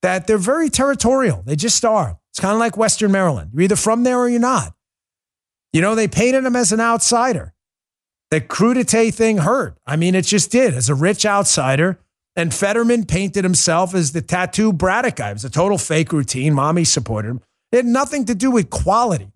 that 0.00 0.26
they're 0.26 0.38
very 0.38 0.70
territorial. 0.70 1.42
They 1.44 1.54
just 1.54 1.84
are. 1.84 2.18
It's 2.30 2.40
kind 2.40 2.54
of 2.54 2.58
like 2.58 2.78
Western 2.78 3.12
Maryland. 3.12 3.50
You're 3.52 3.64
either 3.64 3.76
from 3.76 4.04
there 4.04 4.18
or 4.18 4.30
you're 4.30 4.40
not. 4.40 4.72
You 5.74 5.82
know, 5.82 5.94
they 5.94 6.08
painted 6.08 6.46
him 6.46 6.56
as 6.56 6.72
an 6.72 6.80
outsider. 6.80 7.52
The 8.30 8.40
crudité 8.40 9.12
thing 9.12 9.36
hurt. 9.36 9.76
I 9.84 9.96
mean, 9.96 10.14
it 10.14 10.24
just 10.24 10.50
did 10.50 10.72
as 10.72 10.88
a 10.88 10.94
rich 10.94 11.26
outsider. 11.26 11.98
And 12.34 12.54
Fetterman 12.54 13.04
painted 13.04 13.44
himself 13.44 13.94
as 13.94 14.12
the 14.12 14.22
tattoo 14.22 14.72
Braddock 14.72 15.16
guy. 15.16 15.28
It 15.28 15.34
was 15.34 15.44
a 15.44 15.50
total 15.50 15.76
fake 15.76 16.10
routine. 16.10 16.54
Mommy 16.54 16.84
supported 16.84 17.28
him. 17.28 17.40
It 17.70 17.76
had 17.76 17.84
nothing 17.84 18.24
to 18.24 18.34
do 18.34 18.50
with 18.50 18.70
quality. 18.70 19.34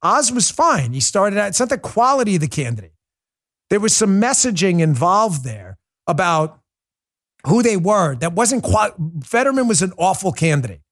Oz 0.00 0.30
was 0.30 0.48
fine. 0.48 0.92
He 0.92 1.00
started 1.00 1.40
out, 1.40 1.48
it's 1.48 1.58
not 1.58 1.70
the 1.70 1.76
quality 1.76 2.36
of 2.36 2.40
the 2.40 2.46
candidate. 2.46 2.91
There 3.72 3.80
was 3.80 3.96
some 3.96 4.20
messaging 4.20 4.80
involved 4.80 5.44
there 5.44 5.78
about 6.06 6.60
who 7.46 7.62
they 7.62 7.78
were. 7.78 8.14
That 8.16 8.34
wasn't 8.34 8.62
quite, 8.62 8.92
Fetterman 9.24 9.66
was 9.66 9.80
an 9.80 9.94
awful 9.96 10.30
candidate, 10.30 10.82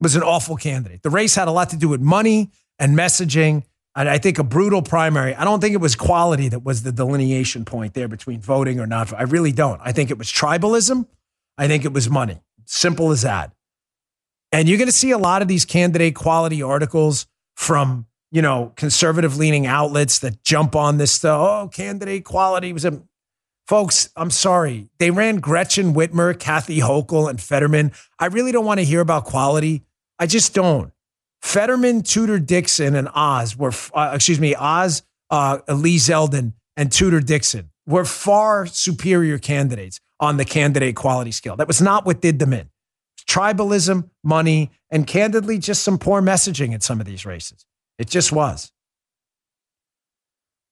was 0.00 0.16
an 0.16 0.22
awful 0.22 0.56
candidate. 0.56 1.02
The 1.02 1.10
race 1.10 1.34
had 1.34 1.46
a 1.46 1.50
lot 1.50 1.68
to 1.70 1.76
do 1.76 1.90
with 1.90 2.00
money 2.00 2.52
and 2.78 2.96
messaging. 2.96 3.64
And 3.94 4.08
I 4.08 4.16
think 4.16 4.38
a 4.38 4.44
brutal 4.44 4.80
primary. 4.80 5.34
I 5.34 5.44
don't 5.44 5.60
think 5.60 5.74
it 5.74 5.80
was 5.82 5.94
quality 5.94 6.48
that 6.48 6.64
was 6.64 6.84
the 6.84 6.90
delineation 6.90 7.66
point 7.66 7.92
there 7.92 8.08
between 8.08 8.40
voting 8.40 8.80
or 8.80 8.86
not. 8.86 9.12
I 9.12 9.24
really 9.24 9.52
don't. 9.52 9.78
I 9.84 9.92
think 9.92 10.10
it 10.10 10.16
was 10.16 10.32
tribalism. 10.32 11.06
I 11.58 11.68
think 11.68 11.84
it 11.84 11.92
was 11.92 12.08
money. 12.08 12.40
Simple 12.64 13.10
as 13.10 13.20
that. 13.22 13.52
And 14.52 14.70
you're 14.70 14.78
going 14.78 14.88
to 14.88 14.92
see 14.92 15.10
a 15.10 15.18
lot 15.18 15.42
of 15.42 15.48
these 15.48 15.66
candidate 15.66 16.14
quality 16.14 16.62
articles 16.62 17.26
from, 17.56 18.06
you 18.36 18.42
know, 18.42 18.74
conservative 18.76 19.38
leaning 19.38 19.66
outlets 19.66 20.18
that 20.18 20.44
jump 20.44 20.76
on 20.76 20.98
this 20.98 21.10
stuff. 21.10 21.40
Oh, 21.40 21.68
candidate 21.68 22.26
quality 22.26 22.70
was 22.70 22.84
a. 22.84 23.02
Folks, 23.66 24.10
I'm 24.14 24.30
sorry. 24.30 24.90
They 24.98 25.10
ran 25.10 25.36
Gretchen 25.36 25.94
Whitmer, 25.94 26.38
Kathy 26.38 26.80
Hochul, 26.80 27.30
and 27.30 27.40
Fetterman. 27.40 27.92
I 28.18 28.26
really 28.26 28.52
don't 28.52 28.66
want 28.66 28.78
to 28.78 28.84
hear 28.84 29.00
about 29.00 29.24
quality. 29.24 29.84
I 30.18 30.26
just 30.26 30.52
don't. 30.52 30.92
Fetterman, 31.40 32.02
Tudor 32.02 32.38
Dixon, 32.38 32.94
and 32.94 33.08
Oz 33.14 33.56
were, 33.56 33.72
uh, 33.94 34.12
excuse 34.14 34.38
me, 34.38 34.54
Oz, 34.54 35.02
uh, 35.30 35.60
Lee 35.70 35.96
Zeldin, 35.96 36.52
and 36.76 36.92
Tudor 36.92 37.20
Dixon 37.20 37.70
were 37.86 38.04
far 38.04 38.66
superior 38.66 39.38
candidates. 39.38 39.98
on 40.20 40.36
the 40.36 40.44
candidate 40.44 40.96
quality 40.96 41.30
scale. 41.30 41.56
That 41.56 41.68
was 41.68 41.80
not 41.80 42.04
what 42.04 42.20
did 42.20 42.38
them 42.38 42.52
in. 42.52 42.68
Tribalism, 43.28 44.10
money, 44.22 44.70
and 44.90 45.06
candidly, 45.06 45.58
just 45.58 45.82
some 45.82 45.98
poor 45.98 46.20
messaging 46.22 46.72
in 46.74 46.80
some 46.80 47.00
of 47.00 47.06
these 47.06 47.26
races. 47.26 47.64
It 47.98 48.08
just 48.08 48.32
was. 48.32 48.72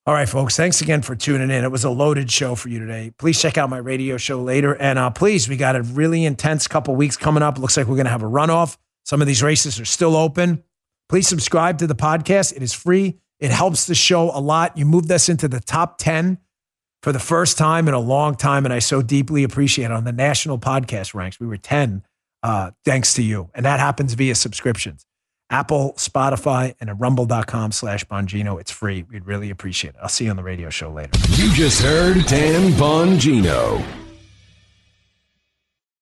All 0.06 0.12
right, 0.12 0.28
folks. 0.28 0.54
Thanks 0.54 0.82
again 0.82 1.00
for 1.00 1.16
tuning 1.16 1.50
in. 1.50 1.64
It 1.64 1.70
was 1.70 1.84
a 1.84 1.90
loaded 1.90 2.30
show 2.30 2.54
for 2.54 2.68
you 2.68 2.78
today. 2.78 3.12
Please 3.16 3.40
check 3.40 3.56
out 3.56 3.70
my 3.70 3.78
radio 3.78 4.18
show 4.18 4.42
later. 4.42 4.74
And 4.74 4.98
uh, 4.98 5.08
please, 5.08 5.48
we 5.48 5.56
got 5.56 5.76
a 5.76 5.82
really 5.82 6.26
intense 6.26 6.68
couple 6.68 6.94
weeks 6.94 7.16
coming 7.16 7.42
up. 7.42 7.58
Looks 7.58 7.78
like 7.78 7.86
we're 7.86 7.96
going 7.96 8.04
to 8.04 8.10
have 8.10 8.22
a 8.22 8.26
runoff. 8.26 8.76
Some 9.06 9.22
of 9.22 9.26
these 9.26 9.42
races 9.42 9.80
are 9.80 9.86
still 9.86 10.14
open. 10.14 10.62
Please 11.08 11.26
subscribe 11.26 11.78
to 11.78 11.86
the 11.86 11.94
podcast. 11.94 12.54
It 12.54 12.62
is 12.62 12.74
free. 12.74 13.18
It 13.40 13.50
helps 13.50 13.86
the 13.86 13.94
show 13.94 14.30
a 14.30 14.40
lot. 14.40 14.76
You 14.76 14.84
moved 14.84 15.10
us 15.10 15.30
into 15.30 15.48
the 15.48 15.60
top 15.60 15.96
10 15.96 16.36
for 17.02 17.12
the 17.12 17.18
first 17.18 17.56
time 17.56 17.88
in 17.88 17.94
a 17.94 17.98
long 17.98 18.34
time. 18.34 18.66
And 18.66 18.74
I 18.74 18.80
so 18.80 19.00
deeply 19.00 19.42
appreciate 19.42 19.86
it 19.86 19.90
on 19.90 20.04
the 20.04 20.12
national 20.12 20.58
podcast 20.58 21.14
ranks. 21.14 21.40
We 21.40 21.46
were 21.46 21.56
10, 21.56 22.02
uh, 22.42 22.72
thanks 22.84 23.14
to 23.14 23.22
you. 23.22 23.48
And 23.54 23.64
that 23.64 23.80
happens 23.80 24.12
via 24.12 24.34
subscriptions. 24.34 25.06
Apple, 25.50 25.94
Spotify, 25.96 26.74
and 26.80 26.90
at 26.90 26.98
rumble.com 26.98 27.72
slash 27.72 28.04
Bongino. 28.06 28.60
It's 28.60 28.70
free. 28.70 29.02
We'd 29.04 29.26
really 29.26 29.50
appreciate 29.50 29.90
it. 29.94 30.00
I'll 30.02 30.08
see 30.08 30.24
you 30.24 30.30
on 30.30 30.36
the 30.36 30.42
radio 30.42 30.70
show 30.70 30.90
later. 30.90 31.10
You 31.30 31.52
just 31.52 31.82
heard 31.82 32.24
Dan 32.26 32.72
Bongino. 32.72 34.03